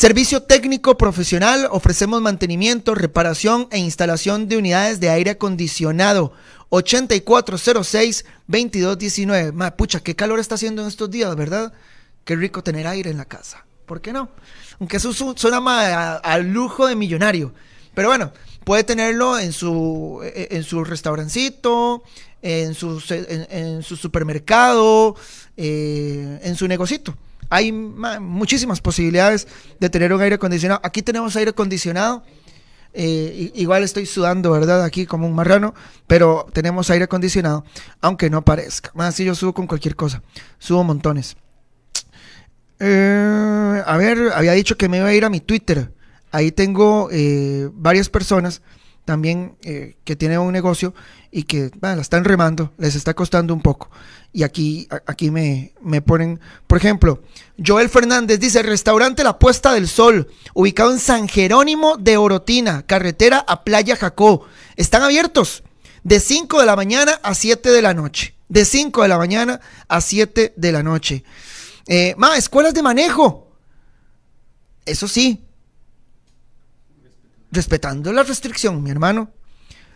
Servicio 0.00 0.40
técnico 0.42 0.96
profesional, 0.96 1.68
ofrecemos 1.70 2.22
mantenimiento, 2.22 2.94
reparación 2.94 3.68
e 3.70 3.76
instalación 3.76 4.48
de 4.48 4.56
unidades 4.56 4.98
de 4.98 5.10
aire 5.10 5.32
acondicionado. 5.32 6.32
8406-2219. 6.70 9.52
Ma, 9.52 9.76
pucha, 9.76 10.00
qué 10.00 10.16
calor 10.16 10.40
está 10.40 10.54
haciendo 10.54 10.80
en 10.80 10.88
estos 10.88 11.10
días, 11.10 11.36
¿verdad? 11.36 11.74
Qué 12.24 12.34
rico 12.34 12.62
tener 12.62 12.86
aire 12.86 13.10
en 13.10 13.18
la 13.18 13.26
casa. 13.26 13.66
¿Por 13.84 14.00
qué 14.00 14.14
no? 14.14 14.30
Aunque 14.78 14.96
eso 14.96 15.12
suena 15.12 16.16
al 16.16 16.50
lujo 16.50 16.86
de 16.86 16.96
millonario. 16.96 17.52
Pero 17.92 18.08
bueno, 18.08 18.32
puede 18.64 18.84
tenerlo 18.84 19.38
en 19.38 19.52
su, 19.52 20.22
e, 20.24 20.48
en 20.52 20.64
su 20.64 20.82
restaurancito, 20.82 22.04
en 22.40 22.72
su, 22.72 23.02
en, 23.10 23.82
su 23.82 23.98
supermercado, 23.98 25.14
eh, 25.58 26.40
en 26.42 26.56
su 26.56 26.66
negocito. 26.68 27.14
Hay 27.50 27.72
muchísimas 27.72 28.80
posibilidades 28.80 29.48
de 29.80 29.90
tener 29.90 30.12
un 30.14 30.22
aire 30.22 30.36
acondicionado. 30.36 30.80
Aquí 30.84 31.02
tenemos 31.02 31.34
aire 31.34 31.50
acondicionado. 31.50 32.22
Eh, 32.92 33.52
igual 33.54 33.82
estoy 33.82 34.06
sudando, 34.06 34.50
¿verdad? 34.52 34.84
Aquí 34.84 35.04
como 35.04 35.26
un 35.26 35.34
marrano, 35.34 35.74
pero 36.06 36.46
tenemos 36.52 36.90
aire 36.90 37.04
acondicionado, 37.04 37.64
aunque 38.00 38.30
no 38.30 38.44
parezca. 38.44 38.90
Más 38.94 39.16
si 39.16 39.24
yo 39.24 39.34
subo 39.34 39.52
con 39.52 39.66
cualquier 39.66 39.96
cosa, 39.96 40.22
subo 40.58 40.84
montones. 40.84 41.36
Eh, 42.78 43.82
a 43.84 43.96
ver, 43.96 44.32
había 44.34 44.52
dicho 44.52 44.76
que 44.76 44.88
me 44.88 44.98
iba 44.98 45.06
a 45.06 45.14
ir 45.14 45.24
a 45.24 45.30
mi 45.30 45.40
Twitter. 45.40 45.92
Ahí 46.32 46.52
tengo 46.52 47.08
eh, 47.10 47.68
varias 47.72 48.08
personas 48.08 48.62
también 49.04 49.56
que 49.60 50.14
tienen 50.14 50.38
un 50.38 50.52
negocio 50.52 50.94
y 51.32 51.42
que 51.42 51.72
la 51.80 51.94
están 51.94 52.24
remando, 52.24 52.72
les 52.78 52.94
está 52.94 53.14
costando 53.14 53.52
un 53.54 53.60
poco. 53.60 53.90
Y 54.32 54.44
aquí, 54.44 54.86
aquí 55.06 55.30
me, 55.30 55.72
me 55.82 56.02
ponen, 56.02 56.38
por 56.66 56.78
ejemplo, 56.78 57.22
Joel 57.64 57.88
Fernández 57.88 58.38
dice, 58.38 58.62
restaurante 58.62 59.24
La 59.24 59.38
Puesta 59.38 59.72
del 59.72 59.88
Sol, 59.88 60.28
ubicado 60.54 60.92
en 60.92 61.00
San 61.00 61.28
Jerónimo 61.28 61.96
de 61.96 62.16
Orotina, 62.16 62.86
carretera 62.86 63.44
a 63.46 63.64
Playa 63.64 63.96
Jacó. 63.96 64.46
Están 64.76 65.02
abiertos 65.02 65.64
de 66.04 66.20
5 66.20 66.60
de 66.60 66.66
la 66.66 66.76
mañana 66.76 67.20
a 67.22 67.34
7 67.34 67.70
de 67.70 67.82
la 67.82 67.94
noche. 67.94 68.34
De 68.48 68.64
5 68.64 69.02
de 69.02 69.08
la 69.08 69.18
mañana 69.18 69.60
a 69.88 70.00
7 70.00 70.54
de 70.56 70.72
la 70.72 70.82
noche. 70.82 71.24
Eh, 71.86 72.14
escuelas 72.36 72.74
de 72.74 72.82
manejo. 72.82 73.48
Eso 74.86 75.08
sí. 75.08 75.44
Respetando 77.50 78.12
la 78.12 78.22
restricción, 78.22 78.82
mi 78.82 78.90
hermano. 78.90 79.30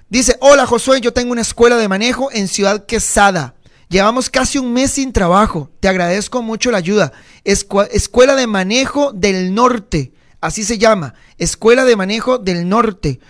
Dice, 0.08 0.36
hola 0.40 0.66
Josué, 0.66 1.00
yo 1.00 1.12
tengo 1.12 1.32
una 1.32 1.40
escuela 1.40 1.76
de 1.76 1.88
manejo 1.88 2.30
en 2.32 2.48
Ciudad 2.48 2.84
Quesada. 2.86 3.53
Llevamos 3.88 4.30
casi 4.30 4.58
un 4.58 4.72
mes 4.72 4.92
sin 4.92 5.12
trabajo. 5.12 5.70
Te 5.80 5.88
agradezco 5.88 6.42
mucho 6.42 6.70
la 6.70 6.78
ayuda. 6.78 7.12
escuela 7.44 8.34
de 8.34 8.46
Manejo 8.46 9.12
del 9.12 9.54
Norte. 9.54 10.12
Así 10.40 10.64
se 10.64 10.78
llama. 10.78 11.14
Escuela 11.38 11.84
de 11.84 11.96
Manejo 11.96 12.38
del 12.38 12.68
Norte. 12.68 13.20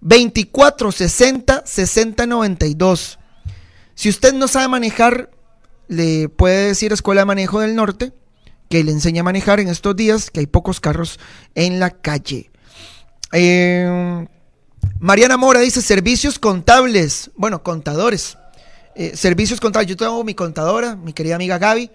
2460 0.00 1.62
6092. 1.66 3.18
Si 3.94 4.08
usted 4.08 4.32
no 4.32 4.48
sabe 4.48 4.68
manejar, 4.68 5.30
le 5.88 6.28
puede 6.28 6.68
decir 6.68 6.92
Escuela 6.92 7.22
de 7.22 7.26
Manejo 7.26 7.60
del 7.60 7.74
Norte 7.74 8.12
que 8.70 8.84
le 8.84 8.92
enseña 8.92 9.22
a 9.22 9.24
manejar 9.24 9.58
en 9.58 9.68
estos 9.68 9.96
días, 9.96 10.30
que 10.30 10.40
hay 10.40 10.46
pocos 10.46 10.78
carros 10.78 11.18
en 11.56 11.80
la 11.80 11.90
calle. 11.90 12.52
Eh, 13.32 14.26
Mariana 15.00 15.36
Mora 15.36 15.58
dice 15.58 15.82
servicios 15.82 16.38
contables, 16.38 17.32
bueno, 17.34 17.64
contadores. 17.64 18.38
Eh, 19.00 19.16
servicios 19.16 19.60
contables, 19.60 19.88
yo 19.88 19.96
tengo 19.96 20.22
mi 20.24 20.34
contadora, 20.34 20.94
mi 20.94 21.14
querida 21.14 21.34
amiga 21.34 21.56
Gaby, 21.56 21.90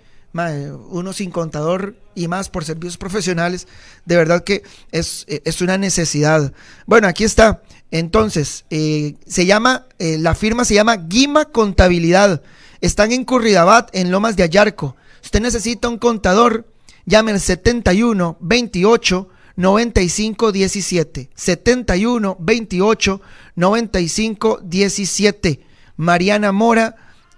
uno 0.89 1.13
sin 1.13 1.29
contador 1.29 1.95
y 2.15 2.27
más 2.27 2.49
por 2.49 2.65
servicios 2.65 2.97
profesionales, 2.97 3.67
de 4.05 4.15
verdad 4.15 4.43
que 4.43 4.63
es, 4.91 5.23
eh, 5.27 5.39
es 5.45 5.61
una 5.61 5.77
necesidad. 5.77 6.51
Bueno, 6.87 7.07
aquí 7.07 7.23
está. 7.23 7.61
Entonces, 7.91 8.65
eh, 8.71 9.17
se 9.27 9.45
llama, 9.45 9.85
la 9.99 10.33
firma 10.33 10.65
se 10.65 10.73
llama 10.73 10.95
Guima 10.95 11.45
Contabilidad. 11.45 12.41
Están 12.81 13.11
en 13.11 13.23
Curridabat, 13.23 13.95
en 13.95 14.09
Lomas 14.09 14.35
de 14.35 14.41
Ayarco. 14.41 14.95
Usted 15.23 15.41
necesita 15.41 15.87
un 15.87 15.99
contador, 15.99 16.65
llame 17.05 17.33
al 17.33 17.39
71 17.39 18.37
28 18.39 19.29
95 19.57 20.51
17. 20.51 21.29
71 21.35 22.37
28 22.39 23.21
95 23.53 24.59
17. 24.63 25.74
Mariana 25.97 26.51
Mora 26.51 26.95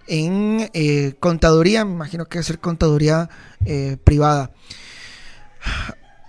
en 0.07 0.69
eh, 0.73 1.15
contaduría, 1.19 1.85
me 1.85 1.91
imagino 1.91 2.25
que 2.25 2.37
va 2.37 2.41
a 2.41 2.43
ser 2.43 2.59
contaduría 2.59 3.29
eh, 3.65 3.97
privada. 4.03 4.51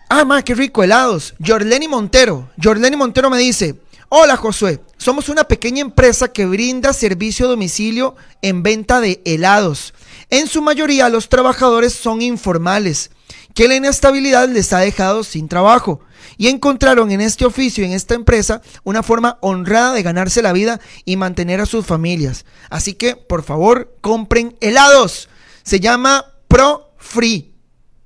Ah, 0.09 0.25
ma, 0.25 0.43
qué 0.43 0.55
rico, 0.55 0.83
helados. 0.83 1.35
Jorleni 1.45 1.87
Montero. 1.87 2.51
Jorleni 2.63 2.97
Montero 2.97 3.31
me 3.31 3.39
dice: 3.39 3.77
Hola 4.09 4.37
Josué, 4.37 4.81
somos 4.97 5.29
una 5.29 5.45
pequeña 5.45 5.83
empresa 5.83 6.33
que 6.33 6.47
brinda 6.47 6.95
servicio 6.95 7.47
a 7.47 7.51
domicilio 7.51 8.17
en 8.41 8.63
venta 8.63 9.01
de 9.01 9.21
helados. 9.27 9.93
En 10.31 10.47
su 10.47 10.63
mayoría 10.63 11.11
los 11.11 11.29
trabajadores 11.29 11.93
son 11.93 12.23
informales, 12.23 13.11
que 13.55 13.69
la 13.69 13.77
inestabilidad 13.77 14.49
les 14.49 14.73
ha 14.73 14.79
dejado 14.79 15.25
sin 15.25 15.47
trabajo 15.47 16.01
y 16.39 16.47
encontraron 16.47 17.11
en 17.11 17.21
este 17.21 17.45
oficio, 17.45 17.85
en 17.85 17.93
esta 17.93 18.15
empresa, 18.15 18.63
una 18.85 19.03
forma 19.03 19.37
honrada 19.43 19.93
de 19.93 20.03
ganarse 20.03 20.41
la 20.41 20.53
vida 20.53 20.81
y 21.05 21.17
mantener 21.17 21.61
a 21.61 21.67
sus 21.67 21.85
familias. 21.85 22.47
Así 22.71 22.95
que, 22.95 23.17
por 23.17 23.43
favor, 23.43 23.95
compren 24.01 24.57
helados. 24.61 25.29
Se 25.65 25.81
llama 25.81 26.25
Pro 26.47 26.93
Free. 26.97 27.53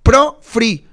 Pro 0.03 0.41
Free. 0.43 0.89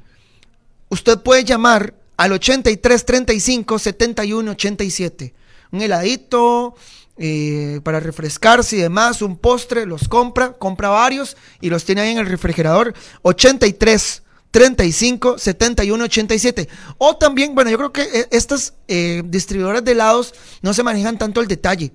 Usted 0.89 1.19
puede 1.19 1.45
llamar 1.45 1.95
al 2.17 2.33
83 2.33 3.05
35 3.05 3.79
71 3.79 4.51
87. 4.51 5.33
Un 5.71 5.81
heladito 5.81 6.75
eh, 7.17 7.79
para 7.83 7.99
refrescarse 7.99 8.75
y 8.75 8.79
demás, 8.79 9.21
un 9.21 9.37
postre, 9.37 9.85
los 9.85 10.09
compra, 10.09 10.53
compra 10.53 10.89
varios 10.89 11.37
y 11.61 11.69
los 11.69 11.85
tiene 11.85 12.01
ahí 12.01 12.11
en 12.11 12.17
el 12.17 12.25
refrigerador. 12.25 12.93
83 13.21 14.23
35 14.51 15.37
71 15.37 16.03
87. 16.05 16.69
O 16.97 17.17
también, 17.17 17.53
bueno, 17.55 17.69
yo 17.69 17.77
creo 17.77 17.93
que 17.93 18.01
eh, 18.01 18.27
estas 18.31 18.73
eh, 18.87 19.21
distribuidoras 19.25 19.83
de 19.83 19.91
helados 19.91 20.33
no 20.61 20.73
se 20.73 20.83
manejan 20.83 21.17
tanto 21.17 21.41
el 21.41 21.47
detalle. 21.47 21.91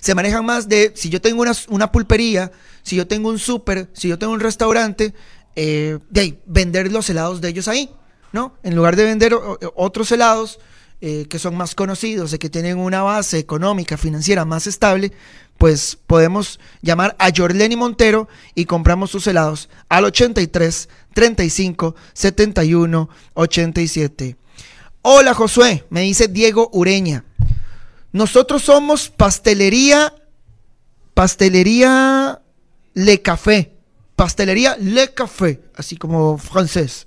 Se 0.00 0.14
manejan 0.14 0.44
más 0.44 0.68
de 0.68 0.92
si 0.94 1.08
yo 1.08 1.20
tengo 1.20 1.42
una, 1.68 1.92
pulpería, 1.92 2.52
si 2.82 2.96
yo 2.96 3.06
tengo 3.06 3.28
un 3.28 3.38
súper, 3.38 3.88
si 3.92 4.08
yo 4.08 4.18
tengo 4.18 4.32
un 4.32 4.40
restaurante, 4.40 5.14
eh, 5.56 5.98
de 6.10 6.38
vender 6.46 6.92
los 6.92 7.08
helados 7.08 7.40
de 7.40 7.48
ellos 7.48 7.66
ahí, 7.66 7.90
¿no? 8.32 8.54
En 8.62 8.76
lugar 8.76 8.94
de 8.94 9.04
vender 9.04 9.34
otros 9.74 10.12
helados 10.12 10.58
que 10.98 11.38
son 11.38 11.56
más 11.56 11.74
conocidos 11.74 12.32
y 12.32 12.38
que 12.38 12.48
tienen 12.48 12.78
una 12.78 13.02
base 13.02 13.38
económica, 13.38 13.96
financiera 13.96 14.44
más 14.44 14.66
estable, 14.66 15.12
pues 15.58 15.98
podemos 16.06 16.60
llamar 16.82 17.16
a 17.18 17.30
Jorleni 17.34 17.76
Montero 17.76 18.28
y 18.54 18.64
compramos 18.64 19.10
sus 19.10 19.26
helados 19.26 19.68
al 19.88 20.04
83 20.04 20.88
35 21.16 21.96
71 22.12 23.08
87. 23.32 24.36
Hola 25.00 25.32
Josué, 25.32 25.86
me 25.88 26.02
dice 26.02 26.28
Diego 26.28 26.68
Ureña. 26.74 27.24
Nosotros 28.12 28.62
somos 28.62 29.08
pastelería, 29.08 30.14
pastelería 31.14 32.42
Le 32.92 33.22
Café, 33.22 33.72
pastelería 34.14 34.76
Le 34.76 35.14
Café, 35.14 35.62
así 35.74 35.96
como 35.96 36.36
francés. 36.36 37.06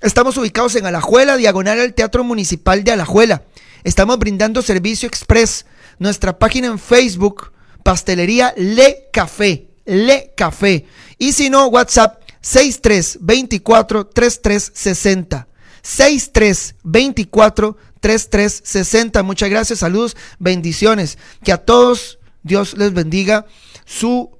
Estamos 0.00 0.38
ubicados 0.38 0.74
en 0.76 0.86
Alajuela, 0.86 1.36
diagonal 1.36 1.78
al 1.78 1.92
Teatro 1.92 2.24
Municipal 2.24 2.84
de 2.84 2.92
Alajuela. 2.92 3.42
Estamos 3.84 4.18
brindando 4.18 4.62
servicio 4.62 5.06
express. 5.06 5.66
Nuestra 5.98 6.38
página 6.38 6.68
en 6.68 6.78
Facebook, 6.78 7.52
Pastelería 7.82 8.54
Le 8.56 9.10
Café. 9.12 9.68
Le 9.84 10.32
Café. 10.34 10.86
Y 11.18 11.32
si 11.32 11.50
no, 11.50 11.66
WhatsApp 11.66 12.25
6324 12.46 14.06
3360. 14.06 15.48
6324 15.82 17.76
3360. 17.98 19.22
Muchas 19.24 19.50
gracias, 19.50 19.80
saludos, 19.80 20.16
bendiciones. 20.38 21.18
Que 21.42 21.50
a 21.50 21.58
todos 21.58 22.20
Dios 22.44 22.78
les 22.78 22.92
bendiga 22.92 23.46
su 23.84 24.30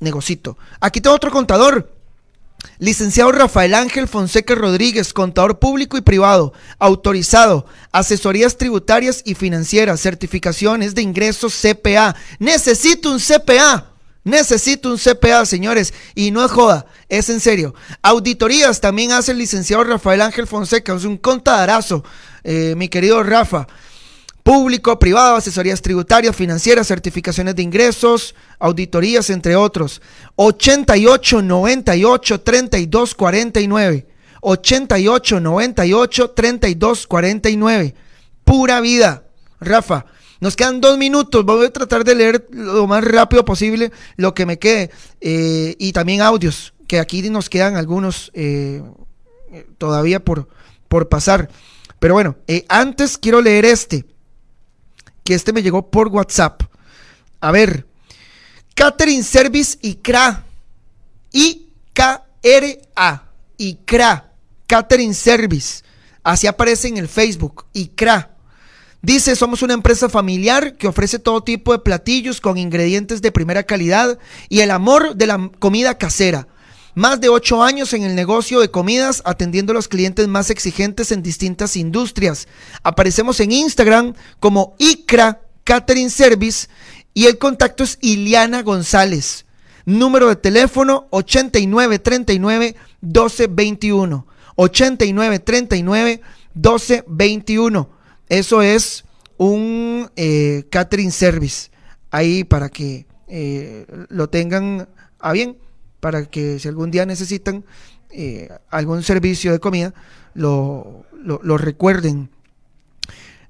negocito. 0.00 0.56
Aquí 0.80 1.02
tengo 1.02 1.14
otro 1.14 1.30
contador. 1.30 1.94
Licenciado 2.78 3.32
Rafael 3.32 3.74
Ángel 3.74 4.08
Fonseca 4.08 4.54
Rodríguez, 4.54 5.12
contador 5.12 5.58
público 5.58 5.98
y 5.98 6.00
privado, 6.00 6.54
autorizado, 6.78 7.66
asesorías 7.90 8.56
tributarias 8.56 9.20
y 9.26 9.34
financieras, 9.34 10.00
certificaciones 10.00 10.94
de 10.94 11.02
ingresos 11.02 11.54
CPA. 11.60 12.16
Necesito 12.38 13.10
un 13.10 13.18
CPA. 13.18 13.91
Necesito 14.24 14.90
un 14.90 14.98
CPA, 14.98 15.44
señores, 15.46 15.92
y 16.14 16.30
no 16.30 16.44
es 16.44 16.52
joda, 16.52 16.86
es 17.08 17.28
en 17.28 17.40
serio. 17.40 17.74
Auditorías 18.02 18.80
también 18.80 19.10
hace 19.12 19.32
el 19.32 19.38
licenciado 19.38 19.82
Rafael 19.82 20.20
Ángel 20.20 20.46
Fonseca, 20.46 20.94
es 20.94 21.04
un 21.04 21.16
contadarazo, 21.16 22.04
eh, 22.44 22.74
mi 22.76 22.88
querido 22.88 23.22
Rafa. 23.22 23.66
Público, 24.42 24.98
privado, 24.98 25.36
asesorías 25.36 25.82
tributarias, 25.82 26.34
financieras, 26.34 26.88
certificaciones 26.88 27.54
de 27.54 27.62
ingresos, 27.62 28.34
auditorías, 28.58 29.30
entre 29.30 29.54
otros. 29.54 30.02
88 30.34 31.42
98 31.42 32.40
32 32.40 33.14
49. 33.14 34.06
88 34.40 35.40
98 35.40 36.30
32 36.30 37.06
49. 37.06 37.94
Pura 38.44 38.80
vida. 38.80 39.24
Rafa, 39.60 40.06
nos 40.42 40.56
quedan 40.56 40.80
dos 40.80 40.98
minutos. 40.98 41.44
Voy 41.44 41.66
a 41.66 41.72
tratar 41.72 42.02
de 42.02 42.16
leer 42.16 42.48
lo 42.50 42.88
más 42.88 43.04
rápido 43.04 43.44
posible 43.44 43.92
lo 44.16 44.34
que 44.34 44.44
me 44.44 44.58
quede. 44.58 44.90
Eh, 45.20 45.76
y 45.78 45.92
también 45.92 46.20
audios, 46.20 46.74
que 46.88 46.98
aquí 46.98 47.22
nos 47.30 47.48
quedan 47.48 47.76
algunos 47.76 48.32
eh, 48.34 48.82
todavía 49.78 50.18
por, 50.18 50.48
por 50.88 51.08
pasar. 51.08 51.48
Pero 52.00 52.14
bueno, 52.14 52.34
eh, 52.48 52.64
antes 52.68 53.18
quiero 53.18 53.40
leer 53.40 53.64
este, 53.64 54.04
que 55.22 55.34
este 55.34 55.52
me 55.52 55.62
llegó 55.62 55.88
por 55.92 56.08
WhatsApp. 56.08 56.62
A 57.38 57.52
ver, 57.52 57.86
Catering 58.74 59.22
Service 59.22 59.78
ICRA. 59.80 60.44
I-K-R-A. 61.30 63.22
ICRA. 63.58 64.32
Catering 64.66 65.14
Service. 65.14 65.84
Así 66.24 66.48
aparece 66.48 66.88
en 66.88 66.96
el 66.96 67.06
Facebook. 67.06 67.66
ICRA. 67.74 68.31
Dice, 69.02 69.34
somos 69.34 69.62
una 69.62 69.74
empresa 69.74 70.08
familiar 70.08 70.76
que 70.76 70.86
ofrece 70.86 71.18
todo 71.18 71.42
tipo 71.42 71.72
de 71.72 71.80
platillos 71.80 72.40
con 72.40 72.56
ingredientes 72.56 73.20
de 73.20 73.32
primera 73.32 73.64
calidad 73.64 74.16
y 74.48 74.60
el 74.60 74.70
amor 74.70 75.16
de 75.16 75.26
la 75.26 75.50
comida 75.58 75.98
casera. 75.98 76.46
Más 76.94 77.20
de 77.20 77.28
ocho 77.28 77.64
años 77.64 77.94
en 77.94 78.04
el 78.04 78.14
negocio 78.14 78.60
de 78.60 78.70
comidas 78.70 79.20
atendiendo 79.24 79.72
a 79.72 79.74
los 79.74 79.88
clientes 79.88 80.28
más 80.28 80.50
exigentes 80.50 81.10
en 81.10 81.20
distintas 81.20 81.76
industrias. 81.76 82.46
Aparecemos 82.84 83.40
en 83.40 83.50
Instagram 83.50 84.14
como 84.38 84.76
ICRA 84.78 85.40
Catering 85.64 86.10
Service 86.10 86.68
y 87.12 87.26
el 87.26 87.38
contacto 87.38 87.82
es 87.82 87.98
Iliana 88.02 88.62
González. 88.62 89.46
Número 89.84 90.28
de 90.28 90.36
teléfono 90.36 91.08
8939 91.10 92.76
1221. 93.00 94.26
8939 94.54 96.20
1221. 96.54 98.01
Eso 98.32 98.62
es 98.62 99.04
un 99.36 100.10
eh, 100.16 100.64
catering 100.70 101.12
service 101.12 101.70
ahí 102.10 102.44
para 102.44 102.70
que 102.70 103.04
eh, 103.28 103.84
lo 104.08 104.30
tengan 104.30 104.88
a 105.18 105.32
bien, 105.32 105.58
para 106.00 106.24
que 106.24 106.58
si 106.58 106.66
algún 106.66 106.90
día 106.90 107.04
necesitan 107.04 107.62
eh, 108.08 108.48
algún 108.70 109.02
servicio 109.02 109.52
de 109.52 109.58
comida, 109.58 109.92
lo, 110.32 111.04
recuerden. 111.58 112.30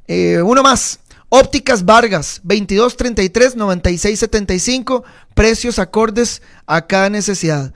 uno 0.09 0.62
más. 0.64 0.99
Ópticas 1.28 1.85
Vargas, 1.85 2.41
2233 2.43 3.55
9675, 3.55 5.05
precios 5.33 5.78
acordes 5.78 6.43
a 6.66 6.89
cada 6.89 7.09
necesidad. 7.09 7.72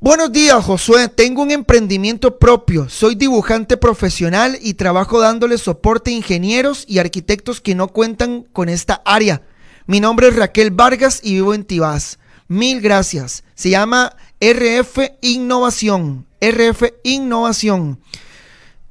Buenos 0.00 0.30
días, 0.30 0.64
Josué. 0.64 1.08
Tengo 1.08 1.42
un 1.42 1.50
emprendimiento 1.50 2.38
propio. 2.38 2.88
Soy 2.88 3.16
dibujante 3.16 3.76
profesional 3.76 4.56
y 4.62 4.74
trabajo 4.74 5.18
dándole 5.18 5.58
soporte 5.58 6.12
a 6.12 6.14
ingenieros 6.14 6.84
y 6.86 7.00
arquitectos 7.00 7.60
que 7.60 7.74
no 7.74 7.88
cuentan 7.88 8.44
con 8.52 8.68
esta 8.68 9.02
área. 9.04 9.42
Mi 9.86 9.98
nombre 9.98 10.28
es 10.28 10.36
Raquel 10.36 10.70
Vargas 10.70 11.18
y 11.24 11.34
vivo 11.34 11.52
en 11.52 11.64
Tibás. 11.64 12.20
Mil 12.46 12.80
gracias. 12.80 13.42
Se 13.56 13.70
llama 13.70 14.14
RF 14.40 14.98
Innovación. 15.20 16.26
RF 16.40 16.84
Innovación. 17.02 17.98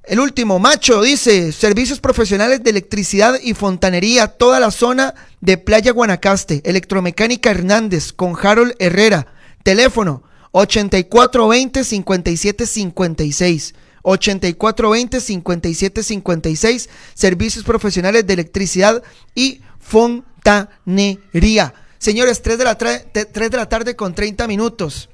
El 0.03 0.19
último, 0.19 0.59
macho, 0.59 1.01
dice, 1.01 1.53
servicios 1.53 2.01
profesionales 2.01 2.63
de 2.63 2.71
electricidad 2.71 3.39
y 3.41 3.53
fontanería, 3.53 4.27
toda 4.27 4.59
la 4.59 4.71
zona 4.71 5.15
de 5.39 5.57
Playa 5.57 5.93
Guanacaste, 5.93 6.63
Electromecánica 6.65 7.49
Hernández, 7.49 8.11
con 8.11 8.35
Harold 8.41 8.75
Herrera. 8.79 9.27
Teléfono 9.63 10.26
8420 10.51 11.83
5756. 11.83 13.75
8420 14.01 15.19
5756. 15.19 16.89
Servicios 17.13 17.65
profesionales 17.65 18.25
de 18.25 18.33
electricidad 18.33 19.03
y 19.35 19.61
fontanería. 19.79 21.73
Señores, 21.97 22.41
3 22.41 22.57
de 22.57 22.63
la, 22.63 22.77
3 22.77 23.11
de 23.33 23.57
la 23.57 23.69
tarde 23.69 23.95
con 23.95 24.13
30 24.13 24.47
minutos. 24.47 25.09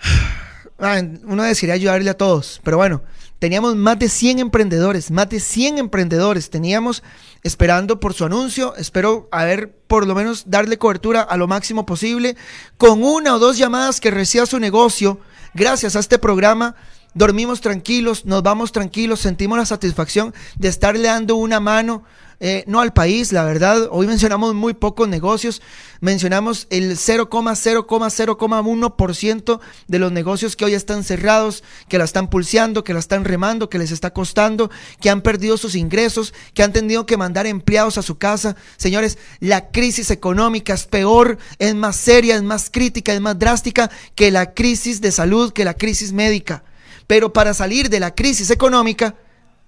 Ah, 0.76 1.00
uno 1.24 1.44
desearía 1.44 1.74
ayudarle 1.74 2.10
a 2.10 2.16
todos, 2.16 2.60
pero 2.64 2.76
bueno, 2.76 3.00
teníamos 3.38 3.76
más 3.76 3.96
de 3.96 4.08
100 4.08 4.40
emprendedores, 4.40 5.12
más 5.12 5.28
de 5.28 5.38
100 5.38 5.78
emprendedores 5.78 6.50
teníamos 6.50 7.04
esperando 7.44 8.00
por 8.00 8.14
su 8.14 8.24
anuncio. 8.24 8.74
Espero 8.76 9.28
haber 9.30 9.70
por 9.86 10.06
lo 10.06 10.14
menos 10.16 10.50
darle 10.50 10.78
cobertura 10.78 11.20
a 11.20 11.36
lo 11.36 11.46
máximo 11.46 11.86
posible 11.86 12.36
con 12.76 13.04
una 13.04 13.36
o 13.36 13.38
dos 13.38 13.56
llamadas 13.56 14.00
que 14.00 14.10
reciba 14.10 14.46
su 14.46 14.58
negocio 14.58 15.20
gracias 15.54 15.94
a 15.94 16.00
este 16.00 16.18
programa. 16.18 16.74
Dormimos 17.14 17.60
tranquilos, 17.60 18.26
nos 18.26 18.42
vamos 18.42 18.72
tranquilos, 18.72 19.20
sentimos 19.20 19.56
la 19.58 19.66
satisfacción 19.66 20.34
de 20.56 20.68
estarle 20.68 21.08
dando 21.08 21.36
una 21.36 21.60
mano, 21.60 22.02
eh, 22.40 22.64
no 22.66 22.80
al 22.80 22.92
país, 22.92 23.30
la 23.32 23.44
verdad. 23.44 23.88
Hoy 23.90 24.08
mencionamos 24.08 24.54
muy 24.54 24.74
pocos 24.74 25.08
negocios, 25.08 25.62
mencionamos 26.00 26.66
el 26.70 26.96
0,0,0,1% 26.96 29.60
de 29.86 29.98
los 29.98 30.12
negocios 30.12 30.56
que 30.56 30.64
hoy 30.64 30.74
están 30.74 31.04
cerrados, 31.04 31.62
que 31.88 31.96
la 31.96 32.02
están 32.04 32.28
pulseando, 32.28 32.82
que 32.82 32.92
la 32.92 32.98
están 32.98 33.24
remando, 33.24 33.70
que 33.70 33.78
les 33.78 33.92
está 33.92 34.12
costando, 34.12 34.68
que 35.00 35.10
han 35.10 35.22
perdido 35.22 35.56
sus 35.56 35.76
ingresos, 35.76 36.34
que 36.52 36.64
han 36.64 36.72
tenido 36.72 37.06
que 37.06 37.16
mandar 37.16 37.46
empleados 37.46 37.98
a 37.98 38.02
su 38.02 38.18
casa. 38.18 38.56
Señores, 38.76 39.16
la 39.38 39.70
crisis 39.70 40.10
económica 40.10 40.74
es 40.74 40.86
peor, 40.86 41.38
es 41.58 41.76
más 41.76 41.94
seria, 41.96 42.34
es 42.34 42.42
más 42.42 42.68
crítica, 42.68 43.14
es 43.14 43.20
más 43.20 43.38
drástica 43.38 43.92
que 44.16 44.32
la 44.32 44.52
crisis 44.52 45.00
de 45.00 45.12
salud, 45.12 45.52
que 45.52 45.64
la 45.64 45.74
crisis 45.74 46.12
médica. 46.12 46.64
Pero 47.06 47.32
para 47.32 47.54
salir 47.54 47.90
de 47.90 48.00
la 48.00 48.14
crisis 48.14 48.50
económica, 48.50 49.14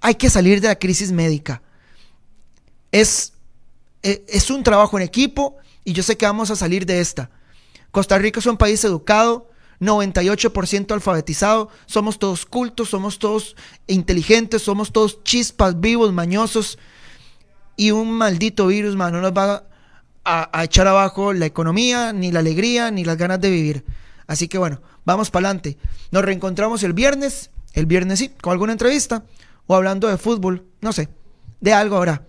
hay 0.00 0.14
que 0.14 0.30
salir 0.30 0.60
de 0.60 0.68
la 0.68 0.78
crisis 0.78 1.12
médica. 1.12 1.62
Es, 2.92 3.34
e, 4.02 4.24
es 4.28 4.50
un 4.50 4.62
trabajo 4.62 4.96
en 4.98 5.04
equipo 5.04 5.56
y 5.84 5.92
yo 5.92 6.02
sé 6.02 6.16
que 6.16 6.26
vamos 6.26 6.50
a 6.50 6.56
salir 6.56 6.86
de 6.86 7.00
esta. 7.00 7.30
Costa 7.90 8.18
Rica 8.18 8.40
es 8.40 8.46
un 8.46 8.56
país 8.56 8.84
educado, 8.84 9.50
98% 9.80 10.92
alfabetizado, 10.92 11.68
somos 11.86 12.18
todos 12.18 12.46
cultos, 12.46 12.90
somos 12.90 13.18
todos 13.18 13.56
inteligentes, 13.86 14.62
somos 14.62 14.92
todos 14.92 15.22
chispas 15.22 15.80
vivos, 15.80 16.12
mañosos. 16.12 16.78
Y 17.76 17.90
un 17.90 18.12
maldito 18.12 18.68
virus, 18.68 18.96
man, 18.96 19.12
no 19.12 19.20
nos 19.20 19.32
va 19.32 19.66
a, 20.24 20.58
a 20.58 20.64
echar 20.64 20.88
abajo 20.88 21.32
la 21.34 21.44
economía, 21.44 22.12
ni 22.12 22.32
la 22.32 22.40
alegría, 22.40 22.90
ni 22.90 23.04
las 23.04 23.18
ganas 23.18 23.40
de 23.40 23.50
vivir. 23.50 23.84
Así 24.26 24.48
que 24.48 24.58
bueno, 24.58 24.80
vamos 25.06 25.30
para 25.30 25.48
adelante. 25.48 25.78
Nos 26.10 26.22
reencontramos 26.22 26.82
el 26.82 26.92
viernes, 26.92 27.50
el 27.72 27.86
viernes 27.86 28.18
sí, 28.18 28.28
con 28.28 28.52
alguna 28.52 28.72
entrevista 28.72 29.24
o 29.66 29.74
hablando 29.74 30.08
de 30.08 30.18
fútbol, 30.18 30.66
no 30.82 30.92
sé, 30.92 31.08
de 31.60 31.72
algo 31.72 31.96
habrá 31.96 32.26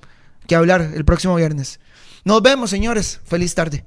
que 0.47 0.55
hablar 0.55 0.93
el 0.95 1.03
próximo 1.03 1.35
viernes. 1.35 1.81
Nos 2.23 2.41
vemos, 2.41 2.69
señores. 2.69 3.19
Feliz 3.25 3.53
tarde. 3.53 3.85